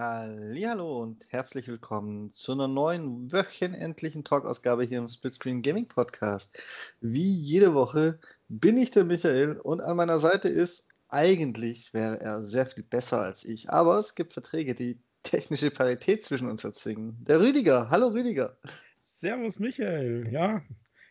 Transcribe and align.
Hallo 0.00 1.02
und 1.02 1.26
herzlich 1.30 1.66
willkommen 1.66 2.32
zu 2.32 2.52
einer 2.52 2.68
neuen 2.68 3.32
wöchentlichen 3.32 4.22
Talkausgabe 4.22 4.84
hier 4.84 4.98
im 4.98 5.08
Splitscreen 5.08 5.60
Gaming 5.60 5.88
Podcast. 5.88 6.56
Wie 7.00 7.34
jede 7.34 7.74
Woche 7.74 8.20
bin 8.48 8.76
ich 8.76 8.92
der 8.92 9.02
Michael 9.02 9.58
und 9.58 9.80
an 9.80 9.96
meiner 9.96 10.20
Seite 10.20 10.48
ist 10.48 10.86
eigentlich 11.08 11.92
wäre 11.94 12.20
er 12.20 12.44
sehr 12.44 12.66
viel 12.66 12.84
besser 12.84 13.22
als 13.22 13.44
ich, 13.44 13.70
aber 13.70 13.96
es 13.96 14.14
gibt 14.14 14.32
Verträge, 14.32 14.76
die 14.76 15.00
technische 15.24 15.72
Parität 15.72 16.22
zwischen 16.22 16.48
uns 16.48 16.62
erzwingen. 16.62 17.16
Der 17.24 17.40
Rüdiger. 17.40 17.90
Hallo 17.90 18.06
Rüdiger. 18.06 18.56
Servus 19.00 19.58
Michael. 19.58 20.28
Ja, 20.30 20.62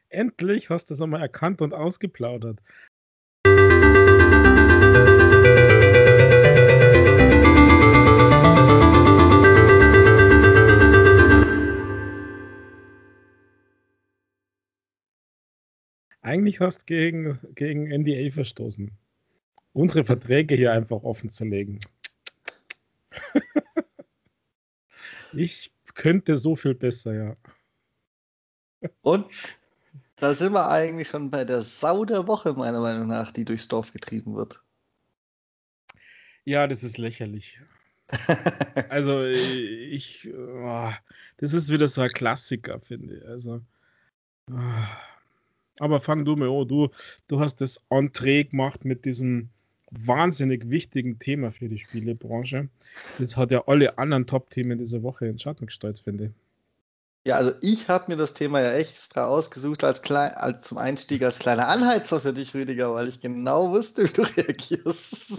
endlich 0.08 0.70
hast 0.70 0.90
du 0.90 0.94
es 0.94 1.02
nochmal 1.02 1.24
erkannt 1.24 1.62
und 1.62 1.74
ausgeplaudert. 1.74 2.60
Eigentlich 16.28 16.60
hast 16.60 16.82
du 16.82 16.86
gegen, 16.88 17.40
gegen 17.56 17.88
NDA 17.88 18.30
verstoßen. 18.30 18.92
Unsere 19.72 20.04
Verträge 20.04 20.56
hier 20.56 20.74
einfach 20.74 21.02
offen 21.04 21.30
zu 21.30 21.46
legen. 21.46 21.80
ich 25.34 25.72
könnte 25.94 26.38
so 26.38 26.58
viel 26.58 26.76
besser, 26.76 27.14
ja. 27.14 27.38
Und 29.04 29.26
da 30.18 30.34
sind 30.34 30.52
wir 30.52 30.70
eigentlich 30.70 31.08
schon 31.08 31.30
bei 31.30 31.46
der 31.46 31.62
Sau 31.62 32.04
der 32.04 32.28
Woche, 32.28 32.52
meiner 32.52 32.82
Meinung 32.82 33.08
nach, 33.08 33.32
die 33.32 33.46
durchs 33.46 33.70
Dorf 33.70 33.94
getrieben 33.94 34.36
wird. 34.36 34.62
Ja, 36.44 36.68
das 36.68 36.84
ist 36.84 36.98
lächerlich. 36.98 37.62
also 38.90 39.24
ich, 39.24 40.28
oh, 40.34 40.92
das 41.38 41.54
ist 41.54 41.70
wieder 41.70 41.88
so 41.88 42.02
ein 42.02 42.10
Klassiker, 42.10 42.82
finde 42.82 43.16
ich. 43.16 43.26
Also, 43.26 43.62
oh. 44.52 44.84
Aber 45.80 46.00
fang 46.00 46.26
du 46.26 46.36
mal 46.36 46.50
an, 46.50 46.68
du, 46.68 46.90
du 47.28 47.40
hast 47.40 47.62
das 47.62 47.82
Entree 47.90 48.46
gemacht 48.46 48.86
mit 48.86 49.06
diesem 49.06 49.50
wahnsinnig 49.92 50.70
wichtigen 50.70 51.20
Thema 51.20 51.52
für 51.52 51.70
die 51.70 51.80
Spielebranche. 51.80 52.70
Das 53.20 53.38
hat 53.38 53.52
ja 53.52 53.64
alle 53.68 53.98
anderen 53.98 54.28
Top-Themen 54.28 54.78
dieser 54.78 55.04
Woche 55.04 55.28
in 55.28 55.40
Schatten 55.40 55.68
gestellt, 55.68 56.00
finde 56.00 56.26
ich. 56.26 56.32
Ja, 57.28 57.36
also 57.36 57.52
ich 57.62 57.90
habe 57.90 58.06
mir 58.10 58.16
das 58.16 58.34
Thema 58.34 58.62
ja 58.62 58.72
extra 58.72 59.26
ausgesucht 59.26 59.84
als, 59.84 60.02
klein, 60.02 60.32
als 60.36 60.62
zum 60.62 60.78
Einstieg 60.78 61.24
als 61.24 61.40
kleiner 61.40 61.68
Anheizer 61.68 62.22
für 62.22 62.32
dich, 62.32 62.54
Rüdiger, 62.54 62.94
weil 62.94 63.10
ich 63.10 63.20
genau 63.20 63.72
wusste, 63.72 64.04
wie 64.06 64.14
du 64.14 64.22
reagierst. 64.38 65.38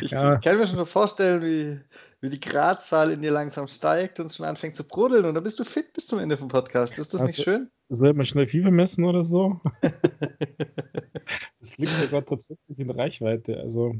ich 0.00 0.12
ja. 0.12 0.36
kann 0.36 0.58
mir 0.58 0.66
schon 0.68 0.86
vorstellen, 0.86 1.42
wie, 1.42 1.80
wie 2.20 2.30
die 2.30 2.40
Gradzahl 2.40 3.10
in 3.10 3.22
dir 3.22 3.32
langsam 3.32 3.66
steigt 3.66 4.20
und 4.20 4.32
schon 4.32 4.46
anfängt 4.46 4.76
zu 4.76 4.86
brodeln 4.86 5.24
und 5.24 5.34
dann 5.34 5.42
bist 5.42 5.58
du 5.58 5.64
fit 5.64 5.92
bis 5.92 6.06
zum 6.06 6.20
Ende 6.20 6.36
vom 6.36 6.48
Podcast. 6.48 6.98
Ist 6.98 7.12
das 7.12 7.20
also, 7.20 7.32
nicht 7.32 7.42
schön? 7.42 7.68
Soll 7.88 8.14
man 8.14 8.26
schnell 8.26 8.48
Fieber 8.48 8.70
messen 8.70 9.04
oder 9.04 9.24
so? 9.24 9.60
das 11.60 11.78
liegt 11.78 11.92
sogar 11.92 12.24
tatsächlich 12.24 12.78
in 12.78 12.90
Reichweite. 12.90 13.58
Also 13.60 13.94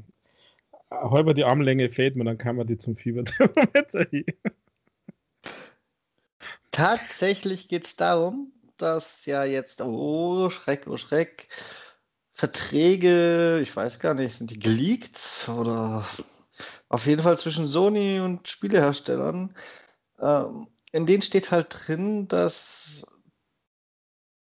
halber 0.90 1.34
die 1.34 1.44
Armlänge 1.44 1.90
fällt 1.90 2.16
mir, 2.16 2.24
dann 2.24 2.38
kann 2.38 2.56
man 2.56 2.66
die 2.66 2.78
zum 2.78 2.96
Fieberthermometer 2.96 4.06
Tatsächlich 6.70 7.68
geht 7.68 7.86
es 7.86 7.96
darum, 7.96 8.52
dass 8.76 9.24
ja 9.24 9.44
jetzt, 9.44 9.80
oh 9.80 10.50
Schreck, 10.50 10.86
oh 10.86 10.96
Schreck, 10.96 11.48
Verträge, 12.32 13.60
ich 13.62 13.74
weiß 13.74 13.98
gar 13.98 14.12
nicht, 14.14 14.34
sind 14.34 14.50
die 14.50 14.58
geleakt 14.58 15.48
oder 15.48 16.04
auf 16.88 17.06
jeden 17.06 17.22
Fall 17.22 17.38
zwischen 17.38 17.66
Sony 17.66 18.20
und 18.20 18.46
Spieleherstellern. 18.46 19.54
Ähm, 20.20 20.66
in 20.92 21.06
denen 21.06 21.22
steht 21.22 21.50
halt 21.50 21.68
drin, 21.70 22.28
dass 22.28 23.06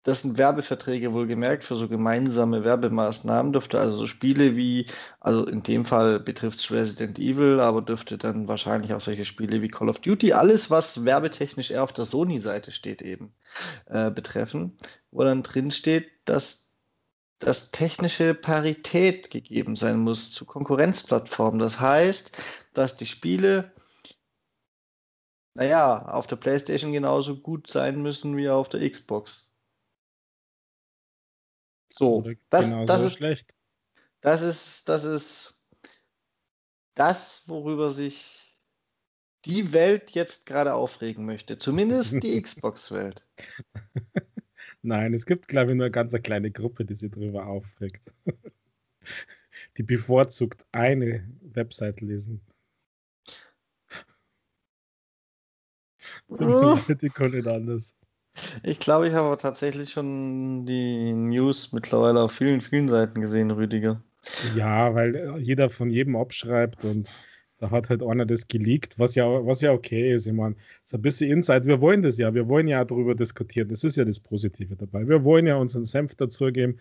das 0.04 0.24
sind 0.24 0.38
Werbeverträge 0.38 1.14
wohlgemerkt 1.14 1.64
für 1.64 1.76
so 1.76 1.88
gemeinsame 1.88 2.64
Werbemaßnahmen, 2.64 3.54
dürfte 3.54 3.80
also 3.80 4.00
so 4.00 4.08
Spiele 4.08 4.56
wie, 4.56 4.88
also 5.20 5.46
in 5.46 5.62
dem 5.62 5.86
Fall 5.86 6.20
betrifft 6.20 6.60
es 6.60 6.72
Resident 6.72 7.20
Evil, 7.20 7.60
aber 7.60 7.82
dürfte 7.82 8.18
dann 8.18 8.48
wahrscheinlich 8.48 8.94
auch 8.94 9.02
solche 9.02 9.26
Spiele 9.26 9.62
wie 9.62 9.70
Call 9.70 9.90
of 9.90 10.00
Duty, 10.00 10.34
alles, 10.34 10.72
was 10.72 11.06
werbetechnisch 11.06 11.72
eher 11.72 11.84
auf 11.84 11.94
der 11.94 12.06
Sony-Seite 12.06 12.72
steht, 12.72 13.02
eben 13.02 13.34
äh, 13.88 14.10
betreffen, 14.10 14.78
wo 15.12 15.24
dann 15.24 15.44
drin 15.44 15.72
steht, 15.72 16.10
dass 16.26 16.72
dass 17.42 17.72
technische 17.72 18.36
Parität 18.36 19.32
gegeben 19.32 19.76
sein 19.76 19.98
muss 20.00 20.32
zu 20.32 20.46
Konkurrenzplattformen. 20.46 21.60
Das 21.60 21.80
heißt, 21.80 22.38
dass 22.74 22.98
die 22.98 23.08
Spiele, 23.08 23.74
naja, 25.56 26.06
auf 26.06 26.28
der 26.28 26.36
PlayStation 26.36 26.92
genauso 26.94 27.38
gut 27.38 27.68
sein 27.68 28.02
müssen 28.02 28.38
wie 28.38 28.48
auf 28.48 28.70
der 28.70 28.88
Xbox. 28.88 29.51
So, 31.94 32.24
das, 32.50 32.74
das 32.86 33.02
ist 33.04 33.18
schlecht. 33.18 33.56
Das 34.22 34.42
ist, 34.42 34.88
das 34.88 35.04
ist 35.04 35.68
das, 36.94 37.48
worüber 37.48 37.90
sich 37.90 38.60
die 39.46 39.74
Welt 39.74 40.12
jetzt 40.12 40.46
gerade 40.46 40.74
aufregen 40.74 41.26
möchte. 41.26 41.58
Zumindest 41.58 42.22
die 42.24 42.42
Xbox-Welt. 42.42 43.28
Nein, 44.84 45.14
es 45.14 45.26
gibt, 45.26 45.48
glaube 45.48 45.72
ich, 45.72 45.78
nur 45.78 45.86
eine 45.86 45.92
ganz 45.92 46.14
kleine 46.24 46.52
Gruppe, 46.52 46.86
die 46.86 46.96
sich 46.96 47.12
darüber 47.12 47.48
aufregt. 47.48 48.14
die 49.78 49.84
bevorzugt 49.84 50.66
eine 50.72 51.28
Website 51.42 52.02
lesen. 52.02 52.42
die 56.30 57.10
können 57.10 57.48
anders. 57.48 57.96
Ich 58.64 58.80
glaube, 58.80 59.08
ich 59.08 59.14
habe 59.14 59.36
tatsächlich 59.38 59.92
schon 59.92 60.66
die 60.66 61.14
News 61.14 61.72
mittlerweile 61.74 62.22
auf 62.22 62.32
vielen, 62.32 62.62
vielen 62.62 62.90
Seiten 62.90 63.22
gesehen, 63.22 63.52
Rüdiger. 63.52 64.02
Ja, 64.56 64.94
weil 64.94 65.16
äh, 65.16 65.38
jeder 65.40 65.70
von 65.70 65.90
jedem 65.90 66.16
abschreibt 66.16 66.86
und 66.86 67.10
da 67.60 67.70
hat 67.70 67.90
halt 67.90 68.02
einer 68.02 68.26
das 68.26 68.48
geleakt, 68.48 68.98
was 68.98 69.14
ja, 69.14 69.26
was 69.46 69.62
ja 69.62 69.72
okay 69.72 70.14
ist. 70.14 70.26
Ich 70.26 70.34
meine, 70.34 70.56
so 70.84 70.98
ein 70.98 71.02
bisschen 71.02 71.30
Insight. 71.30 71.66
Wir 71.66 71.80
wollen 71.80 72.02
das 72.02 72.18
ja, 72.18 72.34
wir 72.34 72.48
wollen 72.48 72.68
ja 72.68 72.84
darüber 72.84 73.14
diskutieren. 73.14 73.70
Das 73.70 73.84
ist 73.84 73.98
ja 73.98 74.06
das 74.06 74.20
Positive 74.20 74.76
dabei. 74.76 75.08
Wir 75.08 75.24
wollen 75.24 75.46
ja 75.46 75.58
unseren 75.58 75.86
Senf 75.86 76.16
dazugeben, 76.16 76.80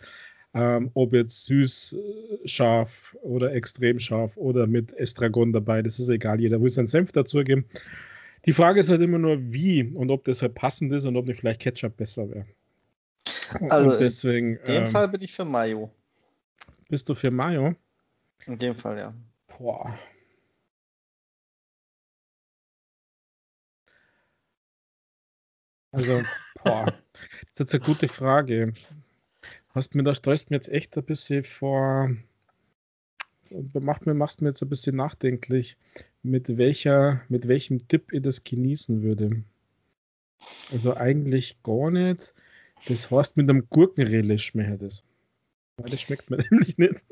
ähm, 0.54 0.90
ob 0.94 1.12
jetzt 1.12 1.44
süß, 1.44 1.92
äh, 1.92 2.48
scharf 2.48 3.14
oder 3.20 3.52
extrem 3.52 3.98
scharf 3.98 4.38
oder 4.38 4.66
mit 4.66 4.92
Estragon 4.96 5.52
dabei. 5.52 5.82
Das 5.82 5.98
ist 5.98 6.08
egal. 6.08 6.40
Jeder 6.40 6.60
will 6.62 6.70
seinen 6.70 6.88
Senf 6.88 7.12
dazugeben. 7.12 7.66
Die 8.46 8.52
Frage 8.52 8.80
ist 8.80 8.88
halt 8.88 9.02
immer 9.02 9.18
nur, 9.18 9.38
wie 9.52 9.84
und 9.84 10.10
ob 10.10 10.24
das 10.24 10.42
halt 10.42 10.54
passend 10.54 10.92
ist 10.92 11.04
und 11.04 11.16
ob 11.16 11.26
nicht 11.26 11.40
vielleicht 11.40 11.60
Ketchup 11.60 11.96
besser 11.96 12.28
wäre. 12.30 12.46
Also 13.68 13.98
deswegen, 13.98 14.56
in 14.56 14.64
dem 14.64 14.84
ähm, 14.84 14.90
Fall 14.90 15.08
bin 15.08 15.20
ich 15.22 15.32
für 15.32 15.44
Mayo. 15.44 15.90
Bist 16.88 17.08
du 17.08 17.14
für 17.14 17.30
Mayo? 17.30 17.74
In 18.46 18.58
dem 18.58 18.74
Fall, 18.74 18.98
ja. 18.98 19.14
Boah. 19.58 19.98
Also, 25.92 26.22
boah, 26.62 26.86
das 26.86 26.94
ist 27.52 27.58
jetzt 27.58 27.74
eine 27.74 27.84
gute 27.84 28.08
Frage. 28.08 28.72
Hast 29.74 29.94
mir, 29.94 30.04
da 30.04 30.14
stellst 30.14 30.50
mir 30.50 30.56
jetzt 30.56 30.68
echt 30.68 30.96
ein 30.96 31.04
bisschen 31.04 31.44
vor, 31.44 32.10
macht 33.80 34.06
mir, 34.06 34.14
machst 34.14 34.42
mir 34.42 34.48
jetzt 34.48 34.62
ein 34.62 34.68
bisschen 34.68 34.96
nachdenklich 34.96 35.76
mit 36.22 36.56
welcher, 36.56 37.22
mit 37.28 37.48
welchem 37.48 37.86
Tipp 37.88 38.12
ihr 38.12 38.20
das 38.20 38.44
genießen 38.44 39.02
würde. 39.02 39.42
Also 40.72 40.96
eigentlich 40.96 41.62
gar 41.62 41.90
nicht. 41.90 42.34
Das 42.88 43.10
heißt 43.10 43.36
mit 43.36 43.48
einem 43.48 43.68
Gurkenrelish 43.68 44.46
schmeckt 44.46 44.82
das. 44.82 45.02
Weil 45.76 45.90
das 45.90 46.00
schmeckt 46.00 46.30
mir 46.30 46.38
nämlich 46.50 46.78
nicht. 46.78 47.04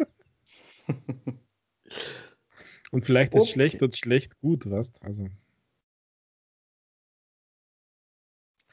und 2.90 3.04
vielleicht 3.04 3.34
ist 3.34 3.42
okay. 3.42 3.52
schlecht 3.52 3.82
und 3.82 3.96
schlecht 3.96 4.38
gut, 4.40 4.70
was? 4.70 4.92
Also. 5.02 5.28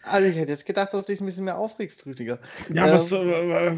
Also 0.04 0.30
ich 0.30 0.38
hätte 0.38 0.52
jetzt 0.52 0.66
gedacht, 0.66 0.94
dass 0.94 1.06
du 1.06 1.12
dich 1.12 1.20
ein 1.20 1.26
bisschen 1.26 1.46
mehr 1.46 1.58
aufregst, 1.58 2.06
Rüdiger. 2.06 2.40
Ja, 2.72 2.86
ähm, 2.86 2.94
was, 2.94 3.12
äh, 3.12 3.76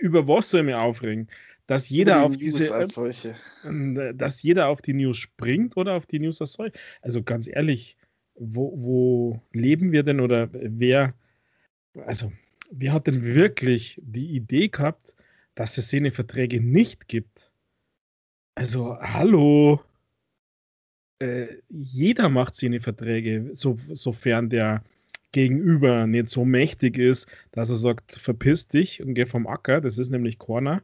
über 0.00 0.26
was 0.26 0.50
soll 0.50 0.60
ich 0.60 0.66
mich 0.66 0.74
aufregen? 0.74 1.28
Dass 1.70 1.88
jeder 1.88 2.24
auf 2.24 2.36
diese 2.36 2.74
als 2.74 2.94
solche. 2.94 3.36
Äh, 3.62 4.12
dass 4.12 4.42
jeder 4.42 4.66
auf 4.66 4.82
die 4.82 4.92
News 4.92 5.18
springt 5.18 5.76
oder 5.76 5.94
auf 5.94 6.04
die 6.04 6.18
News 6.18 6.40
als 6.40 6.54
solche. 6.54 6.76
Also 7.00 7.22
ganz 7.22 7.46
ehrlich, 7.46 7.96
wo, 8.34 8.72
wo 8.76 9.40
leben 9.52 9.92
wir 9.92 10.02
denn 10.02 10.18
oder 10.18 10.48
wer, 10.50 11.14
also 11.94 12.32
wer 12.72 12.92
hat 12.92 13.06
denn 13.06 13.22
wirklich 13.22 14.02
die 14.02 14.34
Idee 14.34 14.66
gehabt, 14.66 15.14
dass 15.54 15.78
es 15.78 15.84
Szeneverträge 15.86 16.60
nicht 16.60 17.06
gibt? 17.06 17.52
Also, 18.56 18.98
hallo. 19.00 19.80
Äh, 21.20 21.58
jeder 21.68 22.30
macht 22.30 22.56
Szeneverträge, 22.56 23.52
so, 23.52 23.76
sofern 23.92 24.50
der 24.50 24.82
Gegenüber 25.30 26.08
nicht 26.08 26.30
so 26.30 26.44
mächtig 26.44 26.98
ist, 26.98 27.28
dass 27.52 27.70
er 27.70 27.76
sagt, 27.76 28.16
verpiss 28.16 28.66
dich 28.66 29.04
und 29.04 29.14
geh 29.14 29.24
vom 29.24 29.46
Acker, 29.46 29.80
das 29.80 29.98
ist 29.98 30.10
nämlich 30.10 30.40
Corner 30.40 30.82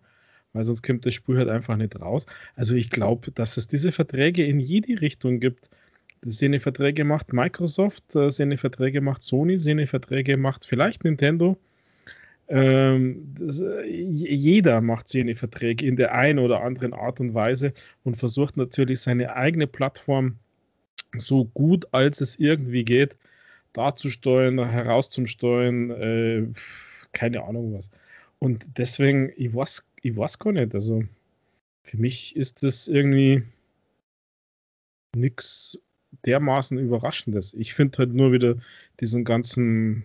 weil 0.56 0.64
sonst 0.64 0.82
kommt 0.82 1.06
das 1.06 1.14
Spiel 1.14 1.38
halt 1.38 1.48
einfach 1.48 1.76
nicht 1.76 2.00
raus. 2.00 2.26
Also 2.54 2.74
ich 2.74 2.90
glaube, 2.90 3.30
dass 3.32 3.56
es 3.56 3.68
diese 3.68 3.92
Verträge 3.92 4.44
in 4.44 4.60
jede 4.60 5.00
Richtung 5.00 5.40
gibt. 5.40 5.70
Seine 6.22 6.60
Verträge 6.60 7.04
macht 7.04 7.32
Microsoft, 7.32 8.16
äh, 8.16 8.30
seine 8.30 8.56
Verträge 8.56 9.00
macht 9.00 9.22
Sony, 9.22 9.58
seine 9.58 9.86
Verträge 9.86 10.36
macht 10.36 10.64
vielleicht 10.64 11.04
Nintendo. 11.04 11.56
Ähm, 12.48 13.34
das, 13.38 13.60
äh, 13.60 13.84
jeder 13.86 14.80
macht 14.80 15.08
seine 15.08 15.34
Verträge 15.34 15.86
in 15.86 15.96
der 15.96 16.14
einen 16.14 16.38
oder 16.38 16.62
anderen 16.62 16.94
Art 16.94 17.20
und 17.20 17.34
Weise 17.34 17.72
und 18.04 18.16
versucht 18.16 18.56
natürlich 18.56 19.00
seine 19.00 19.34
eigene 19.36 19.66
Plattform 19.66 20.36
so 21.18 21.44
gut 21.44 21.86
als 21.92 22.20
es 22.20 22.38
irgendwie 22.38 22.84
geht 22.84 23.16
darzusteuern, 23.76 24.58
herauszusteuern, 24.68 25.90
äh, 25.90 26.46
keine 27.12 27.44
Ahnung 27.44 27.74
was. 27.74 27.90
Und 28.38 28.66
deswegen, 28.78 29.32
ich 29.36 29.54
weiß, 29.54 29.84
ich 30.06 30.16
weiß 30.16 30.38
gar 30.38 30.52
nicht. 30.52 30.74
Also 30.74 31.02
für 31.82 31.96
mich 31.96 32.36
ist 32.36 32.62
das 32.62 32.88
irgendwie 32.88 33.44
nichts 35.14 35.78
dermaßen 36.24 36.78
Überraschendes. 36.78 37.54
Ich 37.54 37.74
finde 37.74 37.98
halt 37.98 38.14
nur 38.14 38.32
wieder 38.32 38.56
diesen 39.00 39.24
ganzen 39.24 40.04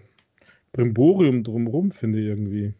Brimborium 0.71 1.43
drumherum, 1.43 1.91
finde 1.91 2.19
ich 2.19 2.27
irgendwie. 2.27 2.73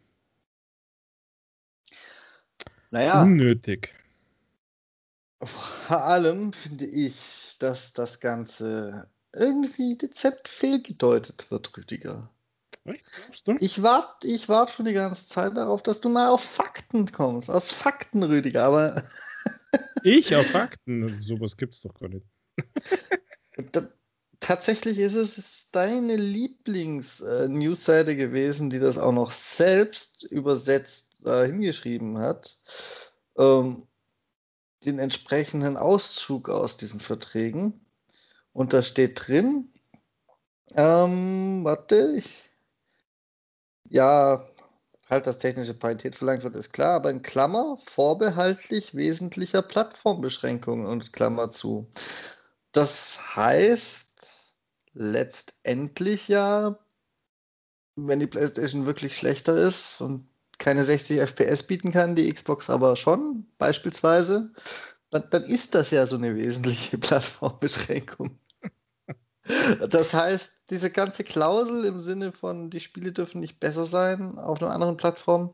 Naja. 2.90 3.24
Unnötig. 3.24 3.96
Vor 5.44 6.04
allem 6.04 6.54
finde 6.54 6.86
ich, 6.86 7.56
dass 7.60 7.94
das 7.94 8.20
Ganze 8.20 9.10
irgendwie 9.34 9.98
dezent 9.98 10.42
fehlgedeutet 10.46 11.50
wird, 11.50 11.76
Rüdiger. 11.78 12.30
Ich 13.60 13.84
warte 13.84 14.28
ich 14.28 14.50
wart 14.50 14.72
schon 14.72 14.86
die 14.86 14.94
ganze 14.94 15.28
Zeit 15.28 15.56
darauf, 15.56 15.84
dass 15.84 16.02
du 16.02 16.10
mal 16.10 16.30
auf 16.30 16.44
Fakten 16.44 17.06
kommst. 17.12 17.50
Aus 17.50 17.72
Fakten, 17.72 18.24
Rüdiger, 18.24 18.64
aber. 18.64 19.04
ich 20.04 20.36
auf 20.36 20.48
Fakten? 20.48 21.22
Sowas 21.22 21.56
gibt's 21.58 21.82
doch 21.82 21.94
gar 21.94 22.10
nicht. 22.10 22.26
da, 23.72 23.88
tatsächlich 24.40 24.98
ist 24.98 25.14
es 25.14 25.70
deine 25.72 26.16
Lieblings-Newsseite 26.16 28.12
äh, 28.12 28.16
gewesen, 28.16 28.70
die 28.70 28.80
das 28.80 28.98
auch 28.98 29.14
noch 29.14 29.32
selbst 29.32 30.24
übersetzt 30.24 31.22
äh, 31.26 31.46
hingeschrieben 31.46 32.18
hat. 32.18 32.58
Ähm, 33.38 33.88
den 34.86 34.98
entsprechenden 34.98 35.78
Auszug 35.78 36.50
aus 36.50 36.78
diesen 36.78 37.00
Verträgen. 37.00 37.86
Und 38.54 38.74
da 38.74 38.82
steht 38.82 39.28
drin, 39.28 39.72
ähm, 40.76 41.64
warte, 41.64 42.16
ich, 42.18 42.51
ja, 43.92 44.42
halt, 45.10 45.28
dass 45.28 45.40
technische 45.40 45.74
Parität 45.74 46.16
verlangt 46.16 46.44
wird, 46.44 46.56
ist 46.56 46.72
klar, 46.72 46.96
aber 46.96 47.12
in 47.12 47.22
Klammer 47.22 47.78
vorbehaltlich 47.86 48.96
wesentlicher 48.96 49.62
Plattformbeschränkungen 49.62 50.86
und 50.86 51.12
Klammer 51.14 51.52
zu. 51.52 51.90
Das 52.72 53.36
heißt 53.36 54.58
letztendlich 54.94 56.30
ja, 56.30 56.78
wenn 57.98 58.20
die 58.22 58.28
PlayStation 58.28 58.86
wirklich 58.86 59.18
schlechter 59.18 59.58
ist 59.58 60.00
und 60.02 60.26
keine 60.58 60.86
60 60.86 61.20
FPS 61.20 61.64
bieten 61.64 61.92
kann, 61.92 62.16
die 62.16 62.32
Xbox 62.32 62.70
aber 62.70 62.96
schon, 62.96 63.46
beispielsweise, 63.58 64.52
dann, 65.10 65.24
dann 65.32 65.44
ist 65.44 65.76
das 65.76 65.92
ja 65.92 66.08
so 66.08 66.16
eine 66.16 66.36
wesentliche 66.36 66.98
Plattformbeschränkung. 66.98 68.40
Das 69.90 70.14
heißt, 70.14 70.64
diese 70.70 70.92
ganze 70.92 71.24
Klausel 71.24 71.86
im 71.86 72.00
Sinne 72.00 72.32
von, 72.32 72.70
die 72.70 72.80
Spiele 72.80 73.12
dürfen 73.12 73.42
nicht 73.42 73.60
besser 73.60 73.86
sein 73.86 74.38
auf 74.38 74.62
einer 74.62 74.72
anderen 74.72 74.98
Plattform, 74.98 75.54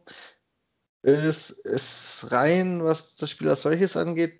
ist, 1.02 1.52
ist 1.52 2.28
rein, 2.32 2.84
was 2.84 3.16
das 3.16 3.30
Spiel 3.30 3.50
als 3.50 3.62
solches 3.62 3.96
angeht, 3.96 4.40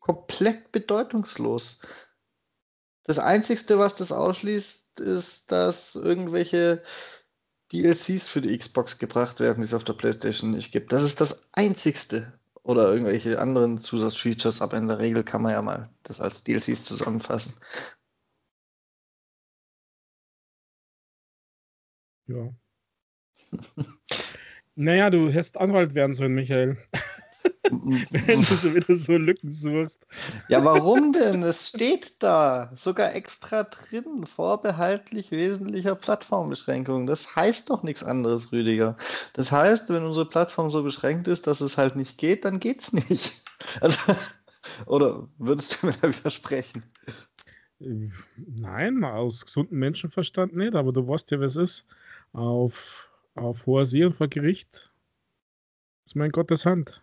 komplett 0.00 0.72
bedeutungslos. 0.72 1.80
Das 3.04 3.18
Einzige, 3.18 3.78
was 3.78 3.94
das 3.94 4.12
ausschließt, 4.12 5.00
ist, 5.00 5.52
dass 5.52 5.94
irgendwelche 5.94 6.82
DLCs 7.72 8.28
für 8.28 8.40
die 8.40 8.56
Xbox 8.56 8.98
gebracht 8.98 9.40
werden, 9.40 9.60
die 9.60 9.66
es 9.66 9.74
auf 9.74 9.84
der 9.84 9.94
PlayStation 9.94 10.52
nicht 10.52 10.72
gibt. 10.72 10.92
Das 10.92 11.02
ist 11.02 11.20
das 11.20 11.48
Einzigste. 11.52 12.38
Oder 12.62 12.90
irgendwelche 12.90 13.38
anderen 13.38 13.78
Zusatzfeatures, 13.78 14.62
aber 14.62 14.78
in 14.78 14.88
der 14.88 14.98
Regel 14.98 15.22
kann 15.22 15.42
man 15.42 15.52
ja 15.52 15.60
mal 15.60 15.90
das 16.02 16.18
als 16.18 16.44
DLCs 16.44 16.84
zusammenfassen. 16.84 17.54
Ja. 22.26 22.50
naja, 24.74 25.10
du 25.10 25.28
hättest 25.28 25.56
Anwalt 25.56 25.94
werden 25.94 26.14
sollen, 26.14 26.34
Michael. 26.34 26.78
Wenn 27.70 28.40
du 28.40 28.56
schon 28.56 28.74
wieder 28.74 28.94
so 28.94 29.12
Lücken 29.12 29.52
suchst. 29.52 30.06
Ja, 30.48 30.64
warum 30.64 31.12
denn? 31.12 31.42
Es 31.42 31.68
steht 31.68 32.22
da 32.22 32.70
sogar 32.74 33.14
extra 33.14 33.64
drin, 33.64 34.26
vorbehaltlich 34.26 35.30
wesentlicher 35.30 35.94
Plattformbeschränkungen. 35.94 37.06
Das 37.06 37.36
heißt 37.36 37.70
doch 37.70 37.82
nichts 37.82 38.02
anderes, 38.02 38.52
Rüdiger. 38.52 38.96
Das 39.32 39.52
heißt, 39.52 39.90
wenn 39.90 40.04
unsere 40.04 40.28
Plattform 40.28 40.70
so 40.70 40.82
beschränkt 40.82 41.28
ist, 41.28 41.46
dass 41.46 41.60
es 41.60 41.78
halt 41.78 41.96
nicht 41.96 42.18
geht, 42.18 42.44
dann 42.44 42.60
geht's 42.60 42.92
nicht. 42.92 43.42
Also, 43.80 43.98
oder 44.86 45.28
würdest 45.38 45.82
du 45.82 45.86
mir 45.86 45.92
da 46.00 46.08
widersprechen? 46.08 46.82
Nein, 47.78 49.04
aus 49.04 49.44
gesundem 49.44 49.78
Menschenverstand 49.78 50.54
nicht, 50.54 50.74
aber 50.74 50.92
du 50.92 51.06
weißt 51.06 51.30
ja, 51.30 51.40
was 51.40 51.56
es 51.56 51.70
ist 51.80 51.86
auf, 52.34 53.10
auf 53.34 53.64
hoher 53.66 53.86
See 53.86 54.04
und 54.04 54.12
vor 54.12 54.28
Gericht 54.28 54.90
ist 56.04 56.16
mein 56.16 56.30
Gottes 56.30 56.66
Hand. 56.66 57.00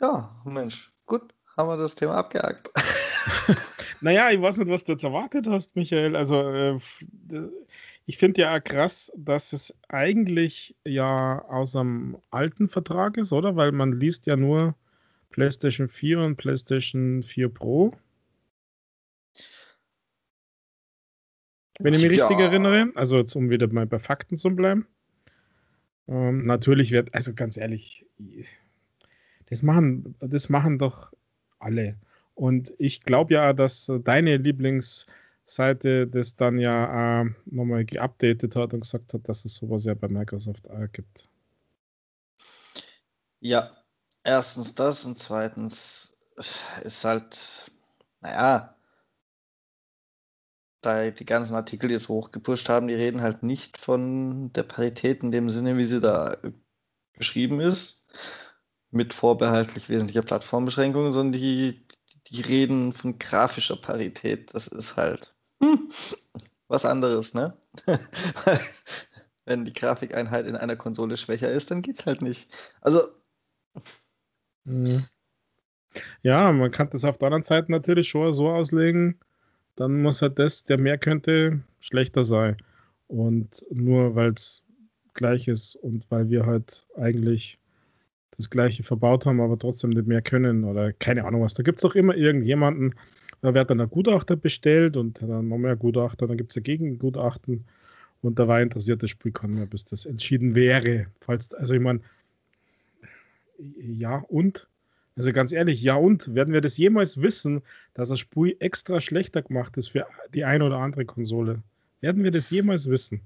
Ja, 0.00 0.30
Mensch, 0.44 0.92
gut, 1.06 1.34
haben 1.56 1.68
wir 1.68 1.76
das 1.76 1.96
Thema 1.96 2.14
abgehakt. 2.18 2.70
naja, 4.00 4.30
ich 4.30 4.40
weiß 4.40 4.58
nicht, 4.58 4.68
was 4.68 4.84
du 4.84 4.92
jetzt 4.92 5.02
erwartet 5.02 5.48
hast, 5.48 5.74
Michael. 5.74 6.14
Also, 6.14 6.40
äh, 6.40 6.78
ich 8.06 8.16
finde 8.16 8.42
ja 8.42 8.60
krass, 8.60 9.10
dass 9.16 9.52
es 9.52 9.74
eigentlich 9.88 10.76
ja 10.84 11.44
aus 11.48 11.74
einem 11.74 12.18
alten 12.30 12.68
Vertrag 12.68 13.16
ist, 13.16 13.32
oder? 13.32 13.56
Weil 13.56 13.72
man 13.72 13.98
liest 13.98 14.26
ja 14.26 14.36
nur 14.36 14.76
PlayStation 15.30 15.88
4 15.88 16.20
und 16.20 16.36
PlayStation 16.36 17.24
4 17.24 17.48
Pro. 17.48 17.92
Wenn 21.78 21.94
ich 21.94 22.06
mich 22.06 22.18
ja. 22.18 22.26
richtig 22.26 22.44
erinnere. 22.44 22.90
Also 22.94 23.18
jetzt, 23.18 23.34
um 23.34 23.50
wieder 23.50 23.72
mal 23.72 23.86
bei 23.86 23.98
Fakten 23.98 24.38
zu 24.38 24.50
bleiben. 24.50 24.86
Ähm, 26.08 26.44
natürlich 26.44 26.90
wird, 26.90 27.14
also 27.14 27.34
ganz 27.34 27.56
ehrlich, 27.56 28.06
das 29.46 29.62
machen, 29.62 30.14
das 30.20 30.48
machen 30.48 30.78
doch 30.78 31.12
alle. 31.58 31.96
Und 32.34 32.72
ich 32.78 33.02
glaube 33.02 33.34
ja, 33.34 33.52
dass 33.52 33.90
deine 34.04 34.36
Lieblingsseite 34.36 36.06
das 36.06 36.36
dann 36.36 36.58
ja 36.58 37.22
äh, 37.22 37.30
nochmal 37.46 37.84
geupdatet 37.84 38.56
hat 38.56 38.74
und 38.74 38.80
gesagt 38.80 39.12
hat, 39.14 39.28
dass 39.28 39.44
es 39.44 39.56
sowas 39.56 39.84
ja 39.84 39.94
bei 39.94 40.08
Microsoft 40.08 40.70
auch 40.70 40.86
gibt. 40.92 41.28
Ja, 43.40 43.70
erstens 44.24 44.74
das 44.74 45.04
und 45.04 45.18
zweitens 45.18 46.16
ist 46.82 47.04
halt, 47.04 47.70
naja, 48.20 48.77
da 50.80 51.10
die 51.10 51.24
ganzen 51.26 51.54
Artikel, 51.54 51.90
es 51.90 52.08
hochgepusht 52.08 52.68
haben, 52.68 52.88
die 52.88 52.94
reden 52.94 53.22
halt 53.22 53.42
nicht 53.42 53.78
von 53.78 54.52
der 54.52 54.62
Parität 54.62 55.22
in 55.22 55.32
dem 55.32 55.48
Sinne, 55.48 55.76
wie 55.76 55.84
sie 55.84 56.00
da 56.00 56.36
beschrieben 57.16 57.60
ist, 57.60 58.06
mit 58.90 59.14
vorbehaltlich 59.14 59.88
wesentlicher 59.88 60.22
Plattformbeschränkungen, 60.22 61.12
sondern 61.12 61.40
die, 61.40 61.84
die 62.28 62.40
reden 62.42 62.92
von 62.92 63.18
grafischer 63.18 63.76
Parität. 63.76 64.54
Das 64.54 64.68
ist 64.68 64.96
halt 64.96 65.34
hm, 65.62 65.90
was 66.68 66.84
anderes, 66.84 67.34
ne? 67.34 67.56
Wenn 69.44 69.64
die 69.64 69.72
Grafikeinheit 69.72 70.46
in 70.46 70.56
einer 70.56 70.76
Konsole 70.76 71.16
schwächer 71.16 71.50
ist, 71.50 71.70
dann 71.70 71.82
geht's 71.82 72.06
halt 72.06 72.22
nicht. 72.22 72.54
Also. 72.80 73.00
Mhm. 74.64 75.06
Ja, 76.22 76.52
man 76.52 76.70
kann 76.70 76.90
das 76.90 77.04
auf 77.04 77.16
der 77.16 77.26
anderen 77.26 77.42
Seite 77.42 77.72
natürlich 77.72 78.10
schon 78.10 78.34
so 78.34 78.50
auslegen, 78.50 79.18
dann 79.78 80.02
muss 80.02 80.22
halt 80.22 80.40
das, 80.40 80.64
der 80.64 80.76
mehr 80.76 80.98
könnte, 80.98 81.60
schlechter 81.78 82.24
sein. 82.24 82.56
Und 83.06 83.64
nur 83.70 84.16
weil 84.16 84.32
es 84.32 84.64
gleich 85.14 85.46
ist 85.46 85.76
und 85.76 86.04
weil 86.10 86.28
wir 86.30 86.46
halt 86.46 86.84
eigentlich 86.96 87.58
das 88.36 88.50
Gleiche 88.50 88.82
verbaut 88.82 89.24
haben, 89.24 89.40
aber 89.40 89.56
trotzdem 89.56 89.90
nicht 89.90 90.08
mehr 90.08 90.20
können 90.20 90.64
oder 90.64 90.92
keine 90.92 91.24
Ahnung 91.24 91.42
was. 91.42 91.54
Da 91.54 91.62
gibt 91.62 91.78
es 91.78 91.82
doch 91.82 91.94
immer 91.94 92.16
irgendjemanden, 92.16 92.96
da 93.40 93.54
wird 93.54 93.70
dann 93.70 93.80
ein 93.80 93.88
Gutachter 93.88 94.34
bestellt 94.34 94.96
und 94.96 95.22
dann 95.22 95.48
noch 95.48 95.58
mehr 95.58 95.76
Gutachter, 95.76 96.26
dann 96.26 96.36
gibt 96.36 96.50
es 96.50 96.56
ein 96.56 96.64
Gegengutachten 96.64 97.64
und 98.20 98.38
da 98.40 98.48
war 98.48 98.60
interessiert, 98.60 99.02
das 99.04 99.10
Spiel 99.10 99.30
kann 99.30 99.54
mehr, 99.54 99.66
bis 99.66 99.84
das 99.84 100.06
entschieden 100.06 100.56
wäre. 100.56 101.06
Falls, 101.20 101.54
also 101.54 101.74
ich 101.74 101.80
meine, 101.80 102.00
ja 103.78 104.24
und? 104.28 104.66
Also 105.18 105.32
ganz 105.32 105.50
ehrlich, 105.50 105.82
ja 105.82 105.96
und? 105.96 106.32
Werden 106.32 106.54
wir 106.54 106.60
das 106.60 106.78
jemals 106.78 107.20
wissen, 107.20 107.62
dass 107.94 108.10
das 108.10 108.20
Spiel 108.20 108.56
extra 108.60 109.00
schlechter 109.00 109.42
gemacht 109.42 109.76
ist 109.76 109.88
für 109.88 110.06
die 110.32 110.44
eine 110.44 110.64
oder 110.64 110.76
andere 110.76 111.04
Konsole? 111.04 111.60
Werden 112.00 112.22
wir 112.22 112.30
das 112.30 112.50
jemals 112.50 112.88
wissen? 112.88 113.20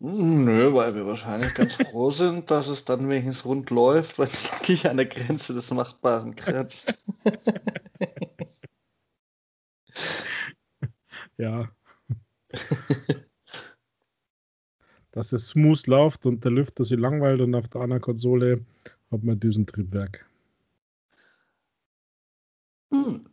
Nö, 0.00 0.72
weil 0.72 0.94
wir 0.94 1.04
wahrscheinlich 1.04 1.52
ganz 1.52 1.74
froh 1.90 2.10
sind, 2.10 2.50
dass 2.50 2.68
es 2.68 2.86
dann 2.86 3.06
wenigstens 3.10 3.44
rund 3.44 3.68
läuft, 3.68 4.18
weil 4.18 4.28
es 4.28 4.50
wirklich 4.50 4.88
an 4.88 4.96
der 4.96 5.06
Grenze 5.06 5.52
des 5.52 5.70
Machbaren 5.70 6.34
kratzt. 6.34 7.04
ja. 11.36 11.70
dass 15.12 15.32
es 15.32 15.48
smooth 15.48 15.86
läuft 15.86 16.24
und 16.24 16.44
der 16.44 16.50
Lüfter 16.50 16.86
sich 16.86 16.98
langweilt 16.98 17.42
und 17.42 17.54
auf 17.54 17.68
der 17.68 17.82
anderen 17.82 18.00
Konsole 18.00 18.64
hat 19.10 19.22
man 19.22 19.38
diesen 19.40 19.66
Triebwerk. 19.66 20.26
Hm. 22.92 23.26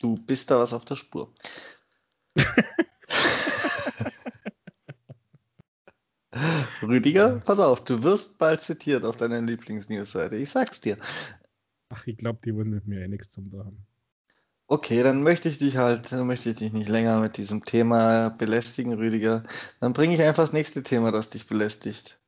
Du 0.00 0.16
bist 0.16 0.50
da 0.50 0.58
was 0.58 0.72
auf 0.72 0.84
der 0.86 0.96
Spur. 0.96 1.32
Rüdiger, 6.82 7.40
pass 7.44 7.58
auf, 7.58 7.84
du 7.84 8.02
wirst 8.02 8.38
bald 8.38 8.62
zitiert 8.62 9.04
auf 9.04 9.16
deiner 9.16 9.42
Lieblingsnewsseite. 9.42 10.36
Ich 10.36 10.50
sag's 10.50 10.80
dir. 10.80 10.96
Ach, 11.90 12.06
ich 12.06 12.16
glaube, 12.16 12.38
die 12.44 12.54
wollen 12.54 12.70
mit 12.70 12.86
mir 12.86 13.02
eh 13.04 13.08
nichts 13.08 13.30
zum 13.30 13.52
haben. 13.52 13.84
Okay, 14.68 15.02
dann 15.02 15.22
möchte 15.22 15.48
ich 15.48 15.58
dich 15.58 15.76
halt, 15.76 16.12
dann 16.12 16.28
möchte 16.28 16.50
ich 16.50 16.56
dich 16.56 16.72
nicht 16.72 16.88
länger 16.88 17.20
mit 17.20 17.36
diesem 17.36 17.64
Thema 17.64 18.28
belästigen, 18.30 18.94
Rüdiger. 18.94 19.42
Dann 19.80 19.92
bringe 19.92 20.14
ich 20.14 20.22
einfach 20.22 20.44
das 20.44 20.52
nächste 20.52 20.84
Thema, 20.84 21.10
das 21.10 21.30
dich 21.30 21.48
belästigt. 21.48 22.19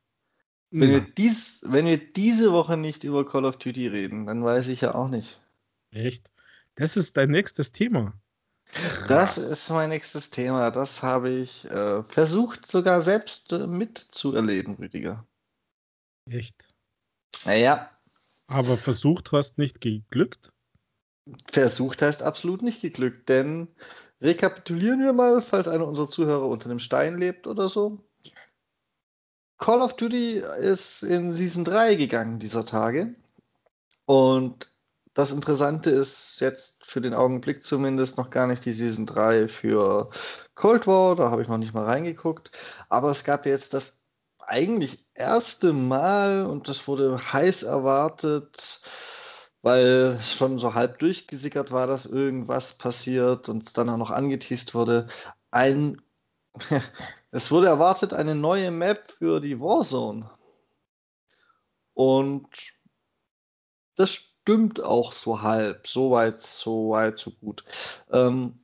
Wenn, 0.72 0.90
ja. 0.90 0.94
wir 0.96 1.00
dies, 1.02 1.60
wenn 1.66 1.84
wir 1.84 1.98
diese 1.98 2.50
Woche 2.52 2.78
nicht 2.78 3.04
über 3.04 3.26
Call 3.26 3.44
of 3.44 3.58
Duty 3.58 3.88
reden, 3.88 4.26
dann 4.26 4.42
weiß 4.42 4.68
ich 4.68 4.80
ja 4.80 4.94
auch 4.94 5.08
nicht. 5.08 5.40
Echt? 5.90 6.30
Das 6.76 6.96
ist 6.96 7.16
dein 7.18 7.30
nächstes 7.30 7.72
Thema. 7.72 8.14
Krass. 8.64 9.06
Das 9.06 9.36
ist 9.36 9.68
mein 9.68 9.90
nächstes 9.90 10.30
Thema. 10.30 10.70
Das 10.70 11.02
habe 11.02 11.28
ich 11.28 11.66
äh, 11.66 12.02
versucht 12.02 12.66
sogar 12.66 13.02
selbst 13.02 13.52
äh, 13.52 13.66
mitzuerleben, 13.66 14.76
Rüdiger. 14.76 15.26
Echt? 16.30 16.68
Naja. 17.44 17.90
Aber 18.46 18.78
versucht 18.78 19.30
hast 19.32 19.58
nicht 19.58 19.82
geglückt? 19.82 20.52
Versucht 21.50 22.00
heißt 22.00 22.22
absolut 22.22 22.62
nicht 22.62 22.80
geglückt, 22.80 23.28
denn 23.28 23.68
rekapitulieren 24.22 25.00
wir 25.00 25.12
mal, 25.12 25.42
falls 25.42 25.68
einer 25.68 25.86
unserer 25.86 26.08
Zuhörer 26.08 26.48
unter 26.48 26.70
einem 26.70 26.78
Stein 26.78 27.18
lebt 27.18 27.46
oder 27.46 27.68
so. 27.68 27.98
Call 29.62 29.80
of 29.80 29.94
Duty 29.94 30.42
ist 30.58 31.04
in 31.04 31.32
Season 31.32 31.64
3 31.64 31.94
gegangen 31.94 32.40
dieser 32.40 32.66
Tage. 32.66 33.14
Und 34.06 34.68
das 35.14 35.30
Interessante 35.30 35.88
ist 35.88 36.40
jetzt 36.40 36.84
für 36.84 37.00
den 37.00 37.14
Augenblick 37.14 37.64
zumindest 37.64 38.18
noch 38.18 38.30
gar 38.30 38.48
nicht 38.48 38.64
die 38.64 38.72
Season 38.72 39.06
3 39.06 39.46
für 39.46 40.10
Cold 40.56 40.88
War, 40.88 41.14
da 41.14 41.30
habe 41.30 41.42
ich 41.42 41.48
noch 41.48 41.58
nicht 41.58 41.74
mal 41.74 41.84
reingeguckt. 41.84 42.50
Aber 42.88 43.12
es 43.12 43.22
gab 43.22 43.46
jetzt 43.46 43.72
das 43.72 44.02
eigentlich 44.40 45.06
erste 45.14 45.72
Mal 45.72 46.44
und 46.44 46.68
das 46.68 46.88
wurde 46.88 47.32
heiß 47.32 47.62
erwartet, 47.62 48.80
weil 49.62 50.16
es 50.18 50.34
schon 50.34 50.58
so 50.58 50.74
halb 50.74 50.98
durchgesickert 50.98 51.70
war, 51.70 51.86
dass 51.86 52.04
irgendwas 52.04 52.72
passiert 52.78 53.48
und 53.48 53.78
dann 53.78 53.88
auch 53.90 53.96
noch 53.96 54.10
angeteased 54.10 54.74
wurde. 54.74 55.06
Ein, 55.52 56.02
es 57.32 57.50
wurde 57.50 57.66
erwartet 57.66 58.12
eine 58.12 58.34
neue 58.34 58.70
Map 58.70 59.10
für 59.18 59.40
die 59.40 59.58
Warzone. 59.58 60.30
Und 61.94 62.46
das 63.96 64.10
stimmt 64.10 64.82
auch 64.82 65.12
so 65.12 65.42
halb. 65.42 65.86
So 65.86 66.10
weit, 66.10 66.42
so 66.42 66.90
weit, 66.90 67.18
so 67.18 67.30
gut. 67.30 67.64
Ähm, 68.12 68.60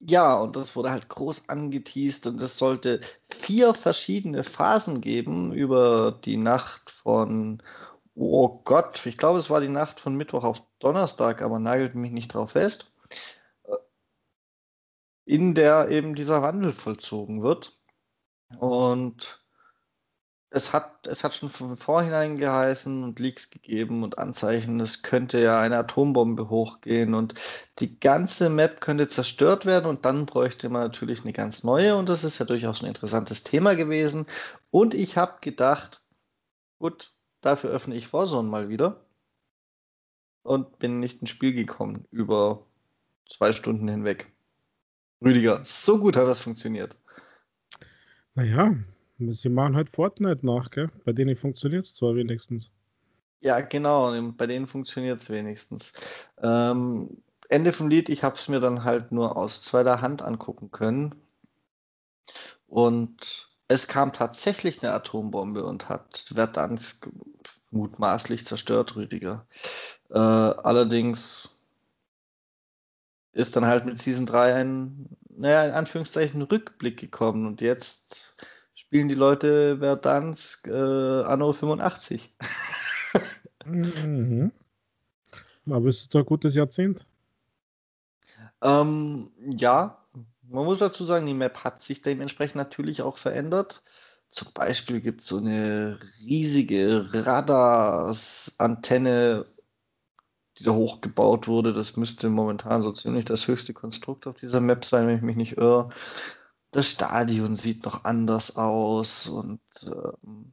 ja, 0.00 0.38
und 0.38 0.56
das 0.56 0.76
wurde 0.76 0.90
halt 0.90 1.08
groß 1.08 1.48
angeteased 1.48 2.26
und 2.26 2.40
es 2.40 2.58
sollte 2.58 3.00
vier 3.30 3.74
verschiedene 3.74 4.44
Phasen 4.44 5.00
geben 5.00 5.52
über 5.52 6.18
die 6.24 6.36
Nacht 6.36 6.90
von, 6.90 7.62
oh 8.14 8.60
Gott, 8.64 9.04
ich 9.04 9.18
glaube, 9.18 9.38
es 9.38 9.50
war 9.50 9.60
die 9.60 9.68
Nacht 9.68 10.00
von 10.00 10.16
Mittwoch 10.16 10.44
auf 10.44 10.62
Donnerstag, 10.78 11.42
aber 11.42 11.58
nagelt 11.58 11.94
mich 11.94 12.12
nicht 12.12 12.32
drauf 12.32 12.52
fest, 12.52 12.92
in 15.26 15.54
der 15.54 15.90
eben 15.90 16.14
dieser 16.14 16.40
Wandel 16.40 16.72
vollzogen 16.72 17.42
wird. 17.42 17.78
Und 18.58 19.44
es 20.50 20.72
hat, 20.72 21.06
es 21.06 21.24
hat 21.24 21.34
schon 21.34 21.50
von 21.50 21.76
vornherein 21.76 22.36
geheißen 22.38 23.02
und 23.02 23.18
Leaks 23.18 23.50
gegeben 23.50 24.04
und 24.04 24.18
Anzeichen, 24.18 24.80
es 24.80 25.02
könnte 25.02 25.40
ja 25.40 25.60
eine 25.60 25.78
Atombombe 25.78 26.48
hochgehen 26.48 27.14
und 27.14 27.34
die 27.80 27.98
ganze 27.98 28.48
Map 28.48 28.80
könnte 28.80 29.08
zerstört 29.08 29.66
werden 29.66 29.86
und 29.86 30.04
dann 30.04 30.24
bräuchte 30.24 30.68
man 30.68 30.82
natürlich 30.82 31.22
eine 31.22 31.32
ganz 31.32 31.64
neue 31.64 31.96
und 31.96 32.08
das 32.08 32.24
ist 32.24 32.38
ja 32.38 32.46
durchaus 32.46 32.82
ein 32.82 32.86
interessantes 32.86 33.42
Thema 33.42 33.74
gewesen. 33.74 34.26
Und 34.70 34.94
ich 34.94 35.16
habe 35.16 35.38
gedacht, 35.40 36.02
gut, 36.78 37.12
dafür 37.40 37.70
öffne 37.70 37.96
ich 37.96 38.12
Warzone 38.12 38.48
mal 38.48 38.68
wieder 38.68 39.04
und 40.44 40.78
bin 40.78 41.00
nicht 41.00 41.20
ins 41.20 41.30
Spiel 41.30 41.52
gekommen 41.52 42.06
über 42.12 42.64
zwei 43.28 43.52
Stunden 43.52 43.88
hinweg. 43.88 44.35
Rüdiger, 45.24 45.60
so 45.64 45.98
gut 45.98 46.16
hat 46.16 46.26
das 46.26 46.40
funktioniert. 46.40 46.96
Naja, 48.34 48.74
Sie 49.18 49.48
machen 49.48 49.76
halt 49.76 49.88
Fortnite 49.88 50.44
nach, 50.44 50.70
gell? 50.70 50.90
Bei 51.04 51.12
denen 51.12 51.36
funktioniert 51.36 51.86
es 51.86 51.94
zwar 51.94 52.14
wenigstens. 52.14 52.70
Ja, 53.40 53.60
genau, 53.60 54.12
bei 54.32 54.46
denen 54.46 54.66
funktioniert 54.66 55.20
es 55.20 55.30
wenigstens. 55.30 56.28
Ähm, 56.42 57.22
Ende 57.48 57.72
vom 57.72 57.88
Lied, 57.88 58.08
ich 58.08 58.24
habe 58.24 58.36
es 58.36 58.48
mir 58.48 58.60
dann 58.60 58.84
halt 58.84 59.12
nur 59.12 59.36
aus 59.36 59.62
zweiter 59.62 60.02
Hand 60.02 60.22
angucken 60.22 60.70
können. 60.70 61.14
Und 62.66 63.48
es 63.68 63.88
kam 63.88 64.12
tatsächlich 64.12 64.82
eine 64.82 64.92
Atombombe 64.92 65.64
und 65.64 65.88
hat 65.88 66.30
Verdansk 66.34 67.08
mutmaßlich 67.70 68.46
zerstört, 68.46 68.96
Rüdiger. 68.96 69.46
Äh, 70.10 70.18
allerdings 70.18 71.55
ist 73.36 73.54
dann 73.54 73.66
halt 73.66 73.84
mit 73.84 74.00
Season 74.00 74.24
3 74.24 74.54
ein, 74.54 75.10
naja, 75.28 75.66
in 75.66 75.72
Anführungszeichen 75.72 76.40
Rückblick 76.42 76.98
gekommen 76.98 77.46
und 77.46 77.60
jetzt 77.60 78.36
spielen 78.74 79.08
die 79.08 79.14
Leute 79.14 79.78
Verdansk 79.78 80.66
äh, 80.68 81.22
Anno 81.22 81.52
85. 81.52 82.34
mhm. 83.66 84.52
Aber 85.68 85.88
ist 85.88 86.00
es 86.00 86.08
doch 86.08 86.20
ein 86.20 86.26
gutes 86.26 86.54
Jahrzehnt? 86.54 87.04
Ähm, 88.62 89.30
ja, 89.38 90.02
man 90.48 90.64
muss 90.64 90.78
dazu 90.78 91.04
sagen, 91.04 91.26
die 91.26 91.34
Map 91.34 91.62
hat 91.62 91.82
sich 91.82 92.00
dementsprechend 92.00 92.56
natürlich 92.56 93.02
auch 93.02 93.18
verändert. 93.18 93.82
Zum 94.30 94.48
Beispiel 94.54 95.00
gibt 95.00 95.20
es 95.20 95.26
so 95.26 95.36
eine 95.38 95.98
riesige 96.24 97.10
Radars-Antenne, 97.12 99.44
die 100.58 100.64
da 100.64 100.72
hochgebaut 100.72 101.48
wurde. 101.48 101.72
Das 101.72 101.96
müsste 101.96 102.28
momentan 102.28 102.82
so 102.82 102.92
ziemlich 102.92 103.24
das 103.24 103.46
höchste 103.46 103.74
Konstrukt 103.74 104.26
auf 104.26 104.36
dieser 104.36 104.60
Map 104.60 104.84
sein, 104.84 105.06
wenn 105.06 105.16
ich 105.16 105.22
mich 105.22 105.36
nicht 105.36 105.56
irre 105.58 105.90
das 106.76 106.90
Stadion 106.90 107.56
sieht 107.56 107.84
noch 107.84 108.04
anders 108.04 108.56
aus 108.56 109.28
und 109.28 109.60
ähm, 109.86 110.52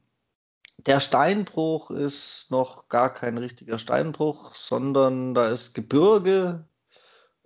der 0.78 1.00
Steinbruch 1.00 1.90
ist 1.90 2.46
noch 2.50 2.88
gar 2.88 3.12
kein 3.12 3.38
richtiger 3.38 3.78
Steinbruch, 3.78 4.54
sondern 4.54 5.34
da 5.34 5.48
ist 5.48 5.74
Gebirge. 5.74 6.66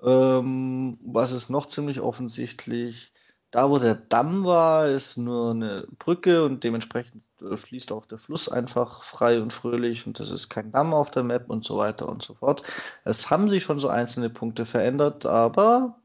Ähm, 0.02 0.98
was 1.04 1.32
ist 1.32 1.50
noch 1.50 1.66
ziemlich 1.66 2.00
offensichtlich? 2.00 3.12
Da, 3.50 3.70
wo 3.70 3.78
der 3.78 3.94
Damm 3.94 4.44
war, 4.44 4.86
ist 4.88 5.16
nur 5.16 5.52
eine 5.52 5.86
Brücke 5.98 6.44
und 6.44 6.64
dementsprechend 6.64 7.22
äh, 7.40 7.56
fließt 7.56 7.92
auch 7.92 8.04
der 8.04 8.18
Fluss 8.18 8.48
einfach 8.50 9.02
frei 9.04 9.40
und 9.40 9.52
fröhlich 9.54 10.06
und 10.06 10.20
das 10.20 10.30
ist 10.30 10.50
kein 10.50 10.70
Damm 10.70 10.92
auf 10.92 11.10
der 11.10 11.22
Map 11.22 11.48
und 11.48 11.64
so 11.64 11.78
weiter 11.78 12.08
und 12.08 12.22
so 12.22 12.34
fort. 12.34 12.62
Es 13.04 13.30
haben 13.30 13.48
sich 13.48 13.62
schon 13.62 13.78
so 13.80 13.88
einzelne 13.88 14.28
Punkte 14.28 14.66
verändert, 14.66 15.24
aber 15.24 15.98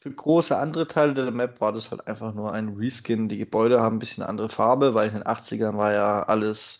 für 0.00 0.12
große 0.12 0.56
andere 0.56 0.86
Teile 0.86 1.14
der 1.14 1.32
Map 1.32 1.60
war 1.60 1.72
das 1.72 1.90
halt 1.90 2.06
einfach 2.06 2.32
nur 2.32 2.52
ein 2.52 2.68
Reskin. 2.76 3.28
Die 3.28 3.38
Gebäude 3.38 3.80
haben 3.80 3.96
ein 3.96 3.98
bisschen 3.98 4.22
andere 4.22 4.48
Farbe, 4.48 4.94
weil 4.94 5.08
in 5.08 5.14
den 5.14 5.24
80ern 5.24 5.76
war 5.76 5.92
ja 5.92 6.22
alles 6.22 6.78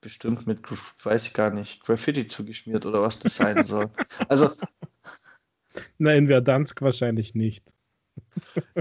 bestimmt 0.00 0.46
mit, 0.46 0.62
weiß 1.04 1.26
ich 1.26 1.34
gar 1.34 1.50
nicht, 1.50 1.84
Graffiti 1.84 2.26
zugeschmiert 2.26 2.86
oder 2.86 3.02
was 3.02 3.18
das 3.18 3.36
sein 3.36 3.62
soll. 3.62 3.90
Also. 4.28 4.50
Nein, 5.98 6.24
in 6.24 6.28
Verdansk 6.28 6.80
wahrscheinlich 6.80 7.34
nicht. 7.34 7.73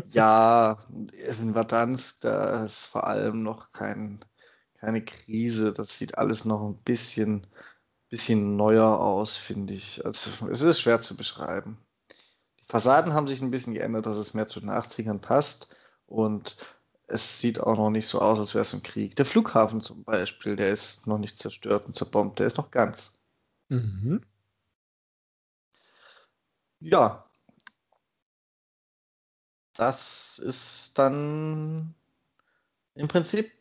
Ja, 0.09 0.77
in 1.39 1.53
Verdansk, 1.53 2.21
da 2.21 2.63
ist 2.65 2.85
vor 2.85 3.05
allem 3.07 3.43
noch 3.43 3.71
kein, 3.71 4.19
keine 4.75 5.03
Krise. 5.03 5.73
Das 5.73 5.97
sieht 5.97 6.17
alles 6.17 6.45
noch 6.45 6.63
ein 6.67 6.77
bisschen, 6.83 7.47
bisschen 8.09 8.55
neuer 8.55 8.99
aus, 8.99 9.37
finde 9.37 9.73
ich. 9.73 10.05
Also, 10.05 10.47
es 10.49 10.61
ist 10.61 10.81
schwer 10.81 11.01
zu 11.01 11.17
beschreiben. 11.17 11.77
Fassaden 12.67 13.13
haben 13.13 13.27
sich 13.27 13.41
ein 13.41 13.51
bisschen 13.51 13.73
geändert, 13.73 14.05
dass 14.05 14.17
es 14.17 14.33
mehr 14.33 14.47
zu 14.47 14.59
den 14.59 14.69
80ern 14.69 15.19
passt. 15.19 15.75
Und 16.07 16.55
es 17.07 17.39
sieht 17.39 17.59
auch 17.59 17.77
noch 17.77 17.89
nicht 17.89 18.07
so 18.07 18.21
aus, 18.21 18.39
als 18.39 18.53
wäre 18.53 18.63
es 18.63 18.73
ein 18.73 18.83
Krieg. 18.83 19.15
Der 19.15 19.25
Flughafen 19.25 19.81
zum 19.81 20.03
Beispiel, 20.03 20.55
der 20.55 20.71
ist 20.71 21.05
noch 21.07 21.17
nicht 21.17 21.39
zerstört 21.39 21.85
und 21.85 21.95
zerbombt, 21.95 22.39
der 22.39 22.47
ist 22.47 22.57
noch 22.57 22.71
ganz. 22.71 23.19
Mhm. 23.69 24.23
Ja. 26.79 27.23
Das 29.73 30.39
ist 30.39 30.91
dann 30.95 31.93
im 32.95 33.07
Prinzip 33.07 33.51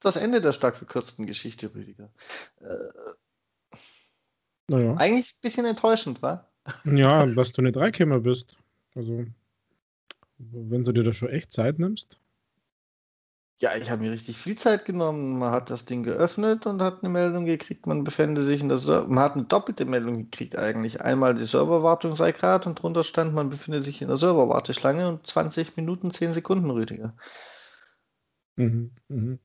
das 0.00 0.16
Ende 0.16 0.40
der 0.40 0.52
stark 0.52 0.76
verkürzten 0.76 1.26
Geschichte, 1.26 1.74
Rüdiger. 1.74 2.10
Äh, 2.60 3.76
naja. 4.68 4.96
Eigentlich 4.96 5.34
ein 5.34 5.40
bisschen 5.42 5.66
enttäuschend, 5.66 6.22
wa? 6.22 6.48
Ja, 6.84 7.26
dass 7.34 7.52
du 7.52 7.62
eine 7.62 7.72
Dreikämmer 7.72 8.20
bist. 8.20 8.56
Also, 8.94 9.26
wenn 10.38 10.84
du 10.84 10.92
dir 10.92 11.04
da 11.04 11.12
schon 11.12 11.28
echt 11.28 11.52
Zeit 11.52 11.78
nimmst. 11.78 12.18
Ja, 13.62 13.76
ich 13.76 13.90
habe 13.90 14.00
mir 14.02 14.10
richtig 14.10 14.38
viel 14.38 14.56
Zeit 14.56 14.86
genommen. 14.86 15.38
Man 15.38 15.52
hat 15.52 15.68
das 15.68 15.84
Ding 15.84 16.02
geöffnet 16.02 16.64
und 16.64 16.80
hat 16.80 17.02
eine 17.02 17.12
Meldung 17.12 17.44
gekriegt, 17.44 17.86
man 17.86 18.04
befände 18.04 18.40
sich 18.42 18.62
in 18.62 18.70
der 18.70 18.78
Server. 18.78 19.06
Man 19.08 19.22
hat 19.22 19.34
eine 19.34 19.44
doppelte 19.44 19.84
Meldung 19.84 20.16
gekriegt 20.30 20.56
eigentlich. 20.56 21.02
Einmal 21.02 21.34
die 21.34 21.44
Serverwartung 21.44 22.16
sei 22.16 22.32
gerade 22.32 22.68
und 22.70 22.82
drunter 22.82 23.04
stand, 23.04 23.34
man 23.34 23.50
befindet 23.50 23.84
sich 23.84 24.00
in 24.00 24.08
der 24.08 24.16
Serverwarteschlange 24.16 25.06
und 25.08 25.26
20 25.26 25.76
Minuten, 25.76 26.10
10 26.10 26.32
Sekunden, 26.32 26.70
Rüdiger. 26.70 27.14
Mhm, 28.56 28.92
mh. 29.08 29.38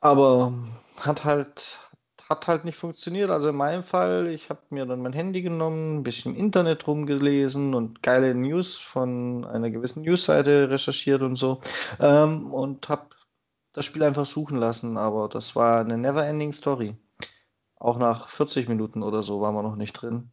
Aber 0.00 0.52
hat 1.00 1.24
halt, 1.24 1.80
hat 2.28 2.46
halt 2.48 2.64
nicht 2.64 2.76
funktioniert. 2.78 3.30
Also 3.30 3.50
in 3.50 3.56
meinem 3.56 3.84
Fall, 3.84 4.28
ich 4.28 4.50
habe 4.50 4.62
mir 4.70 4.86
dann 4.86 5.02
mein 5.02 5.12
Handy 5.14 5.42
genommen, 5.42 5.98
ein 5.98 6.02
bisschen 6.04 6.34
im 6.34 6.40
Internet 6.40 6.86
rumgelesen 6.86 7.74
und 7.74 8.02
geile 8.02 8.34
News 8.34 8.78
von 8.78 9.44
einer 9.46 9.70
gewissen 9.70 10.02
Newsseite 10.02 10.70
recherchiert 10.70 11.22
und 11.22 11.36
so. 11.36 11.60
Ähm, 12.00 12.52
und 12.52 12.88
habe 12.88 13.08
das 13.72 13.84
Spiel 13.84 14.02
einfach 14.02 14.26
suchen 14.26 14.56
lassen, 14.56 14.96
aber 14.96 15.28
das 15.28 15.54
war 15.56 15.80
eine 15.80 15.98
never-ending 15.98 16.52
Story. 16.52 16.96
Auch 17.76 17.98
nach 17.98 18.28
40 18.28 18.68
Minuten 18.68 19.02
oder 19.02 19.22
so 19.22 19.40
waren 19.40 19.54
wir 19.54 19.62
noch 19.62 19.76
nicht 19.76 19.92
drin. 19.92 20.32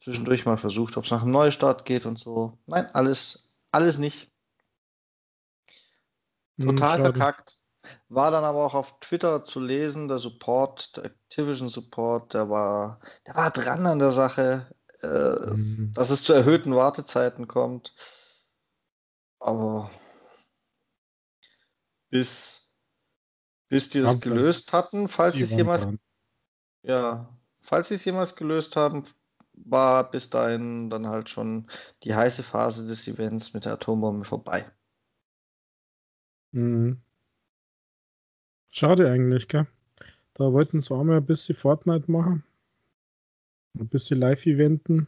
Zwischendurch 0.00 0.44
mal 0.44 0.56
versucht, 0.56 0.96
ob 0.96 1.04
es 1.04 1.10
nach 1.10 1.22
einem 1.22 1.30
Neustart 1.30 1.84
geht 1.84 2.06
und 2.06 2.18
so. 2.18 2.52
Nein, 2.66 2.88
alles, 2.92 3.60
alles 3.70 3.98
nicht. 3.98 4.32
Total 6.60 6.98
hm, 6.98 7.04
verkackt. 7.04 7.58
War 8.08 8.30
dann 8.30 8.44
aber 8.44 8.64
auch 8.64 8.74
auf 8.74 9.00
Twitter 9.00 9.44
zu 9.44 9.60
lesen, 9.60 10.08
der 10.08 10.18
Support, 10.18 10.96
der 10.96 11.06
Activision 11.06 11.68
Support, 11.68 12.34
der 12.34 12.50
war, 12.50 13.00
der 13.26 13.34
war 13.36 13.50
dran 13.50 13.86
an 13.86 13.98
der 13.98 14.12
Sache, 14.12 14.70
äh, 15.00 15.06
mhm. 15.06 15.92
dass 15.94 16.10
es 16.10 16.22
zu 16.22 16.32
erhöhten 16.32 16.74
Wartezeiten 16.74 17.48
kommt. 17.48 17.94
Aber 19.40 19.90
bis 22.10 22.61
bis 23.72 23.88
die 23.88 24.00
es 24.00 24.20
gelöst 24.20 24.74
hatten, 24.74 25.08
falls 25.08 25.40
es 25.40 25.50
jemand. 25.50 25.98
Ja, 26.82 27.26
falls 27.58 27.88
sie 27.88 27.94
es 27.94 28.04
jemals 28.04 28.36
gelöst 28.36 28.76
haben, 28.76 29.06
war 29.54 30.10
bis 30.10 30.28
dahin 30.28 30.90
dann 30.90 31.06
halt 31.06 31.30
schon 31.30 31.66
die 32.02 32.14
heiße 32.14 32.42
Phase 32.42 32.86
des 32.86 33.08
Events 33.08 33.54
mit 33.54 33.64
der 33.64 33.72
Atombombe 33.72 34.26
vorbei. 34.26 34.70
Mhm. 36.50 37.00
Schade 38.72 39.10
eigentlich, 39.10 39.48
gell? 39.48 39.66
Da 40.34 40.52
wollten 40.52 40.82
sie 40.82 40.94
auch 40.94 41.02
mal 41.02 41.16
ein 41.16 41.24
bisschen 41.24 41.54
Fortnite 41.54 42.12
machen. 42.12 42.44
Ein 43.78 43.88
bisschen 43.88 44.20
Live-Eventen. 44.20 45.06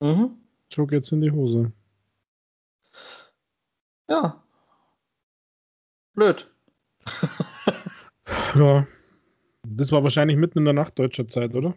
Mhm. 0.00 0.40
Schon 0.72 0.88
geht's 0.88 1.12
in 1.12 1.20
die 1.20 1.30
Hose. 1.30 1.70
Ja. 4.08 4.42
Blöd. 6.14 6.50
Ja. 8.54 8.86
Das 9.64 9.92
war 9.92 10.02
wahrscheinlich 10.02 10.36
mitten 10.36 10.58
in 10.58 10.64
der 10.64 10.74
Nacht 10.74 10.98
deutscher 10.98 11.28
Zeit, 11.28 11.54
oder? 11.54 11.74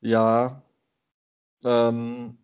Ja. 0.00 0.62
Ähm, 1.64 2.38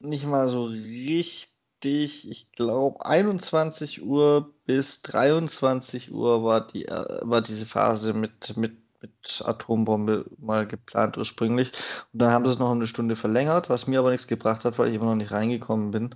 nicht 0.00 0.26
mal 0.26 0.48
so 0.48 0.64
richtig. 0.64 2.28
Ich 2.30 2.52
glaube, 2.52 3.04
21 3.04 4.02
Uhr 4.02 4.52
bis 4.66 5.02
23 5.02 6.12
Uhr 6.12 6.44
war, 6.44 6.66
die, 6.66 6.86
äh, 6.86 7.20
war 7.22 7.40
diese 7.42 7.66
Phase 7.66 8.12
mit, 8.12 8.56
mit, 8.56 8.76
mit 9.00 9.42
Atombombe 9.44 10.26
mal 10.38 10.66
geplant 10.66 11.16
ursprünglich. 11.16 11.72
Und 12.12 12.22
dann 12.22 12.30
haben 12.32 12.44
sie 12.44 12.52
es 12.52 12.58
noch 12.58 12.70
eine 12.70 12.86
Stunde 12.86 13.16
verlängert, 13.16 13.70
was 13.70 13.86
mir 13.86 14.00
aber 14.00 14.10
nichts 14.10 14.26
gebracht 14.26 14.64
hat, 14.64 14.78
weil 14.78 14.88
ich 14.88 14.96
immer 14.96 15.06
noch 15.06 15.14
nicht 15.16 15.30
reingekommen 15.32 15.90
bin. 15.90 16.14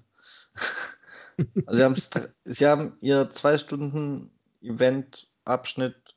Also 1.66 1.94
sie, 1.94 2.20
sie 2.44 2.66
haben 2.66 2.96
ihr 3.00 3.30
zwei 3.30 3.58
Stunden 3.58 4.30
Event-Abschnitt 4.62 6.16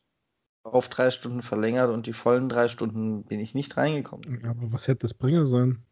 auf 0.64 0.90
drei 0.90 1.12
Stunden 1.12 1.42
verlängert 1.42 1.90
und 1.90 2.08
die 2.08 2.14
vollen 2.14 2.50
drei 2.50 2.68
Stunden 2.70 3.24
bin 3.24 3.40
ich 3.40 3.54
nicht 3.54 3.78
reingekommen. 3.78 4.42
Ja, 4.44 4.50
aber 4.50 4.72
was 4.72 4.88
hätte 4.88 5.02
das 5.02 5.14
bringen 5.14 5.46
sollen? 5.46 5.84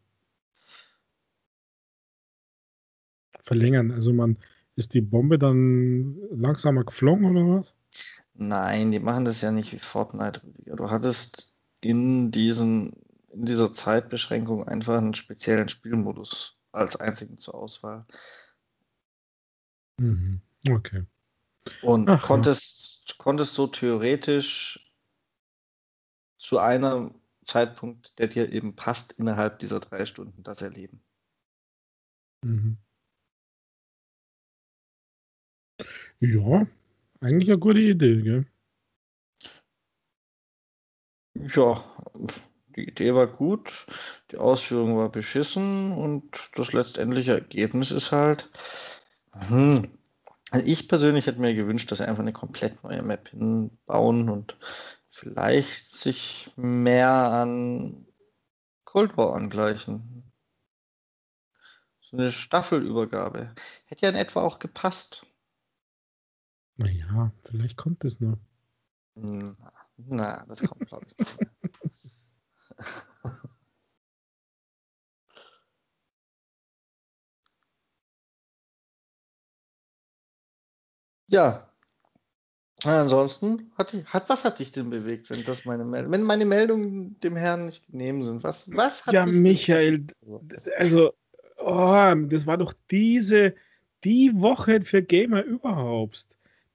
Verlängern, 3.40 3.92
also 3.92 4.12
man, 4.12 4.38
ist 4.76 4.94
die 4.94 5.00
Bombe 5.00 5.38
dann 5.38 6.16
langsamer 6.30 6.84
geflogen 6.84 7.24
oder 7.26 7.58
was? 7.58 7.74
Nein, 8.34 8.90
die 8.90 8.98
machen 8.98 9.24
das 9.24 9.40
ja 9.40 9.52
nicht 9.52 9.72
wie 9.72 9.78
Fortnite, 9.78 10.40
Du 10.66 10.90
hattest 10.90 11.56
in, 11.80 12.32
diesen, 12.32 12.92
in 13.32 13.44
dieser 13.44 13.72
Zeitbeschränkung 13.72 14.66
einfach 14.66 14.98
einen 14.98 15.14
speziellen 15.14 15.68
Spielmodus 15.68 16.58
als 16.72 16.96
einzigen 16.96 17.38
zur 17.38 17.54
Auswahl. 17.54 18.06
Mhm. 19.98 20.40
Okay. 20.68 21.04
Und 21.82 22.08
Ach, 22.08 22.22
konntest, 22.22 23.04
ja. 23.08 23.14
konntest 23.18 23.54
so 23.54 23.66
theoretisch 23.66 24.92
zu 26.38 26.58
einem 26.58 27.14
Zeitpunkt, 27.44 28.18
der 28.18 28.28
dir 28.28 28.52
eben 28.52 28.74
passt, 28.74 29.18
innerhalb 29.18 29.58
dieser 29.58 29.80
drei 29.80 30.06
Stunden 30.06 30.42
das 30.42 30.62
erleben. 30.62 31.02
Mhm. 32.42 32.78
Ja, 36.20 36.66
eigentlich 37.20 37.50
eine 37.50 37.58
gute 37.58 37.80
Idee, 37.80 38.22
gell? 38.22 38.46
Ja, 41.34 41.82
die 42.76 42.88
Idee 42.88 43.14
war 43.14 43.26
gut, 43.26 43.86
die 44.30 44.36
Ausführung 44.36 44.96
war 44.96 45.10
beschissen 45.10 45.92
und 45.92 46.50
das 46.54 46.72
letztendliche 46.72 47.32
Ergebnis 47.32 47.90
ist 47.90 48.12
halt, 48.12 48.50
hm. 49.48 49.98
Also 50.50 50.66
ich 50.66 50.88
persönlich 50.88 51.26
hätte 51.26 51.40
mir 51.40 51.54
gewünscht, 51.54 51.90
dass 51.90 51.98
sie 51.98 52.06
einfach 52.06 52.22
eine 52.22 52.32
komplett 52.32 52.84
neue 52.84 53.02
Map 53.02 53.28
hinbauen 53.28 54.28
und 54.28 54.56
vielleicht 55.10 55.90
sich 55.90 56.52
mehr 56.56 57.10
an 57.10 58.06
Cold 58.84 59.16
War 59.16 59.34
angleichen. 59.34 60.30
So 62.00 62.16
eine 62.16 62.30
Staffelübergabe. 62.30 63.54
Hätte 63.86 64.02
ja 64.06 64.10
in 64.10 64.16
etwa 64.16 64.42
auch 64.42 64.58
gepasst. 64.60 65.26
Naja, 66.76 67.32
vielleicht 67.44 67.76
kommt 67.76 68.04
es 68.04 68.20
noch. 68.20 68.38
Na, 69.14 69.54
na 69.96 70.44
das 70.46 70.62
kommt, 70.62 70.86
glaube 70.86 71.06
ich, 71.08 71.18
nicht 71.18 71.40
mehr. 71.40 71.50
Ja. 81.34 81.68
Ansonsten, 82.84 83.72
hat, 83.76 83.92
hat, 84.06 84.28
was 84.28 84.44
hat 84.44 84.60
dich 84.60 84.70
denn 84.70 84.90
bewegt, 84.90 85.30
wenn 85.30 85.42
das 85.42 85.64
meine 85.64 85.84
Meldung, 85.84 86.12
wenn 86.12 86.22
meine 86.22 86.44
Meldungen 86.44 87.18
dem 87.20 87.34
Herrn 87.34 87.66
nicht 87.66 87.86
genehm 87.90 88.22
sind? 88.22 88.44
Was, 88.44 88.70
was 88.72 89.04
hat 89.06 89.14
Ja, 89.14 89.26
Michael, 89.26 90.06
also, 90.76 91.12
oh, 91.56 92.14
das 92.28 92.46
war 92.46 92.58
doch 92.58 92.72
diese, 92.90 93.54
die 94.04 94.30
Woche 94.34 94.82
für 94.82 95.02
Gamer 95.02 95.42
überhaupt. 95.42 96.28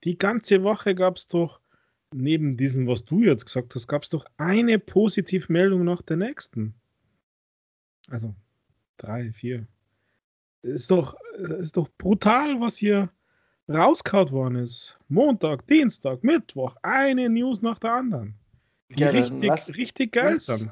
Die 0.03 0.17
ganze 0.17 0.63
Woche 0.63 0.93
gab 0.93 1.17
es 1.17 1.27
doch, 1.27 1.61
neben 2.13 2.57
diesem, 2.57 2.87
was 2.87 3.05
du 3.05 3.21
jetzt 3.21 3.45
gesagt 3.45 3.75
hast, 3.75 3.87
gab 3.87 4.03
es 4.03 4.09
doch 4.09 4.25
eine 4.37 4.77
Positivmeldung 4.77 5.85
nach 5.85 6.01
der 6.01 6.17
nächsten. 6.17 6.73
Also, 8.09 8.35
drei, 8.97 9.31
vier. 9.31 9.67
Ist 10.63 10.91
doch, 10.91 11.15
ist 11.37 11.77
doch 11.77 11.87
brutal, 11.97 12.59
was 12.59 12.77
hier 12.77 13.09
rausgehauen 13.69 14.31
worden 14.31 14.55
ist. 14.55 14.97
Montag, 15.07 15.65
Dienstag, 15.67 16.23
Mittwoch, 16.23 16.75
eine 16.81 17.29
News 17.29 17.61
nach 17.61 17.79
der 17.79 17.93
anderen. 17.93 18.33
Die 18.89 19.01
ja, 19.01 19.09
richtig, 19.09 19.43
lass, 19.43 19.77
richtig 19.77 20.11
geil 20.13 20.33
lass, 20.33 20.45
sind. 20.45 20.71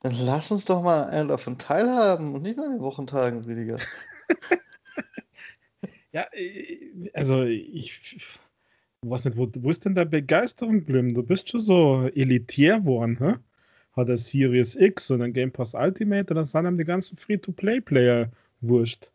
Dann 0.00 0.14
lass 0.24 0.50
uns 0.50 0.64
doch 0.64 0.82
mal 0.82 1.04
einen 1.04 1.28
davon 1.28 1.58
teilhaben 1.58 2.34
und 2.34 2.42
nicht 2.42 2.56
nur 2.56 2.66
an 2.66 2.72
den 2.72 2.80
Wochentagen, 2.80 3.44
Rüdiger. 3.44 3.78
ja, 6.12 6.26
äh, 6.32 7.10
also 7.14 7.42
ich 7.44 8.26
weiß 9.02 9.26
nicht, 9.26 9.36
wo, 9.36 9.48
wo 9.56 9.70
ist 9.70 9.84
denn 9.84 9.94
der 9.94 10.04
Begeisterung 10.04 10.80
geblieben? 10.80 11.14
Du 11.14 11.22
bist 11.22 11.48
schon 11.48 11.60
so 11.60 12.08
elitär 12.14 12.80
geworden, 12.80 13.16
hä? 13.18 13.34
Hat 13.92 14.08
er 14.08 14.18
Series 14.18 14.74
X 14.74 15.10
und 15.12 15.22
ein 15.22 15.32
Game 15.32 15.52
Pass 15.52 15.74
Ultimate 15.74 16.32
und 16.32 16.36
dann 16.36 16.44
sind 16.44 16.66
ihm 16.66 16.78
die 16.78 16.84
ganzen 16.84 17.16
Free-to-Play-Player 17.16 18.28
wurscht. 18.60 19.12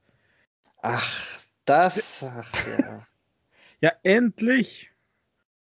Ach, 0.81 1.39
das, 1.69 2.23
ach 2.23 2.67
ja. 2.67 3.05
ja, 3.81 3.91
endlich. 4.03 4.91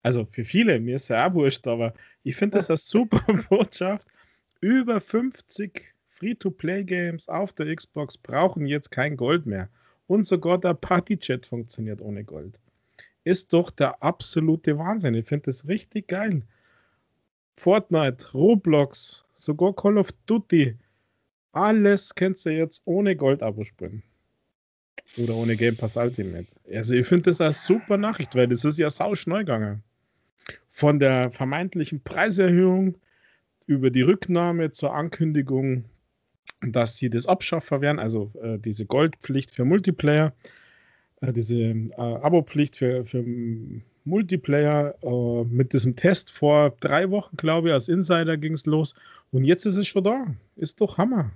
Also 0.02 0.24
für 0.24 0.44
viele, 0.44 0.80
mir 0.80 0.96
ist 0.96 1.08
ja 1.08 1.28
auch 1.28 1.34
wurscht, 1.34 1.66
aber 1.68 1.94
ich 2.24 2.36
finde 2.36 2.58
das 2.58 2.70
eine 2.70 2.76
super 2.78 3.20
Botschaft. 3.48 4.08
Über 4.60 5.00
50 5.00 5.94
Free-to-Play-Games 6.08 7.28
auf 7.28 7.52
der 7.52 7.74
Xbox 7.74 8.18
brauchen 8.18 8.66
jetzt 8.66 8.90
kein 8.90 9.16
Gold 9.16 9.46
mehr. 9.46 9.68
Und 10.06 10.24
sogar 10.24 10.58
der 10.58 10.74
Party-Chat 10.74 11.46
funktioniert 11.46 12.00
ohne 12.00 12.24
Gold. 12.24 12.58
Ist 13.24 13.52
doch 13.52 13.70
der 13.70 14.02
absolute 14.02 14.76
Wahnsinn. 14.78 15.14
Ich 15.14 15.26
finde 15.26 15.46
das 15.46 15.66
richtig 15.68 16.08
geil. 16.08 16.42
Fortnite, 17.56 18.32
Roblox, 18.32 19.24
sogar 19.34 19.74
Call 19.74 19.98
of 19.98 20.10
Duty. 20.26 20.76
Alles 21.52 22.14
könnt 22.14 22.44
ihr 22.46 22.52
jetzt 22.52 22.82
ohne 22.86 23.14
Gold-Abo 23.14 23.62
spielen. 23.64 24.02
Oder 25.18 25.34
ohne 25.34 25.56
Game 25.56 25.76
Pass 25.76 25.96
Ultimate. 25.96 26.46
Also 26.72 26.94
ich 26.94 27.06
finde 27.06 27.24
das 27.24 27.40
eine 27.40 27.52
super 27.52 27.96
Nachricht, 27.96 28.34
weil 28.34 28.46
das 28.46 28.64
ist 28.64 28.78
ja 28.78 28.88
sau 28.90 29.14
schnell 29.14 29.40
gegangen. 29.40 29.82
Von 30.70 30.98
der 30.98 31.30
vermeintlichen 31.30 32.02
Preiserhöhung 32.02 32.96
über 33.66 33.90
die 33.90 34.02
Rücknahme 34.02 34.70
zur 34.70 34.94
Ankündigung, 34.94 35.84
dass 36.60 36.96
sie 36.96 37.10
das 37.10 37.26
abschaffen 37.26 37.80
werden, 37.80 37.98
also 37.98 38.32
äh, 38.42 38.58
diese 38.58 38.86
Goldpflicht 38.86 39.50
für 39.50 39.64
Multiplayer, 39.64 40.32
äh, 41.20 41.32
diese 41.32 41.56
äh, 41.56 41.92
Abo-Pflicht 41.96 42.76
für, 42.76 43.04
für 43.04 43.24
Multiplayer 44.04 44.94
äh, 45.02 45.44
mit 45.44 45.72
diesem 45.72 45.96
Test 45.96 46.32
vor 46.32 46.74
drei 46.80 47.10
Wochen, 47.10 47.36
glaube 47.36 47.68
ich, 47.68 47.74
als 47.74 47.88
Insider 47.88 48.36
ging 48.36 48.54
es 48.54 48.66
los. 48.66 48.94
Und 49.30 49.44
jetzt 49.44 49.64
ist 49.64 49.76
es 49.76 49.86
schon 49.86 50.04
da. 50.04 50.26
Ist 50.56 50.80
doch 50.80 50.98
Hammer. 50.98 51.30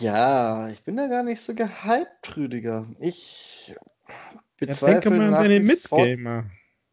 Ja, 0.00 0.68
ich 0.70 0.82
bin 0.82 0.96
da 0.96 1.06
gar 1.06 1.22
nicht 1.22 1.40
so 1.40 1.54
gehypt, 1.54 2.36
Rüdiger. 2.36 2.86
Ich 2.98 3.74
bezweifle 4.58 4.94
ja, 4.94 5.00
denke 5.00 5.10
mal 5.10 5.34
an 5.34 5.44
deine 5.44 5.60
Mitgamer. 5.60 6.44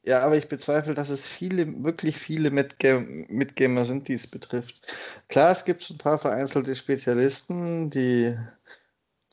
Ja, 0.04 0.22
aber 0.22 0.38
ich 0.38 0.48
bezweifle, 0.48 0.94
dass 0.94 1.10
es 1.10 1.26
viele, 1.26 1.84
wirklich 1.84 2.18
viele 2.18 2.52
Mitgamer 2.52 3.86
sind, 3.86 4.08
die 4.08 4.14
es 4.14 4.28
betrifft. 4.28 4.96
Klar, 5.30 5.52
es 5.52 5.66
gibt 5.66 5.90
ein 5.90 5.98
paar 5.98 6.20
vereinzelte 6.20 6.76
Spezialisten, 6.76 7.90
die 7.90 8.38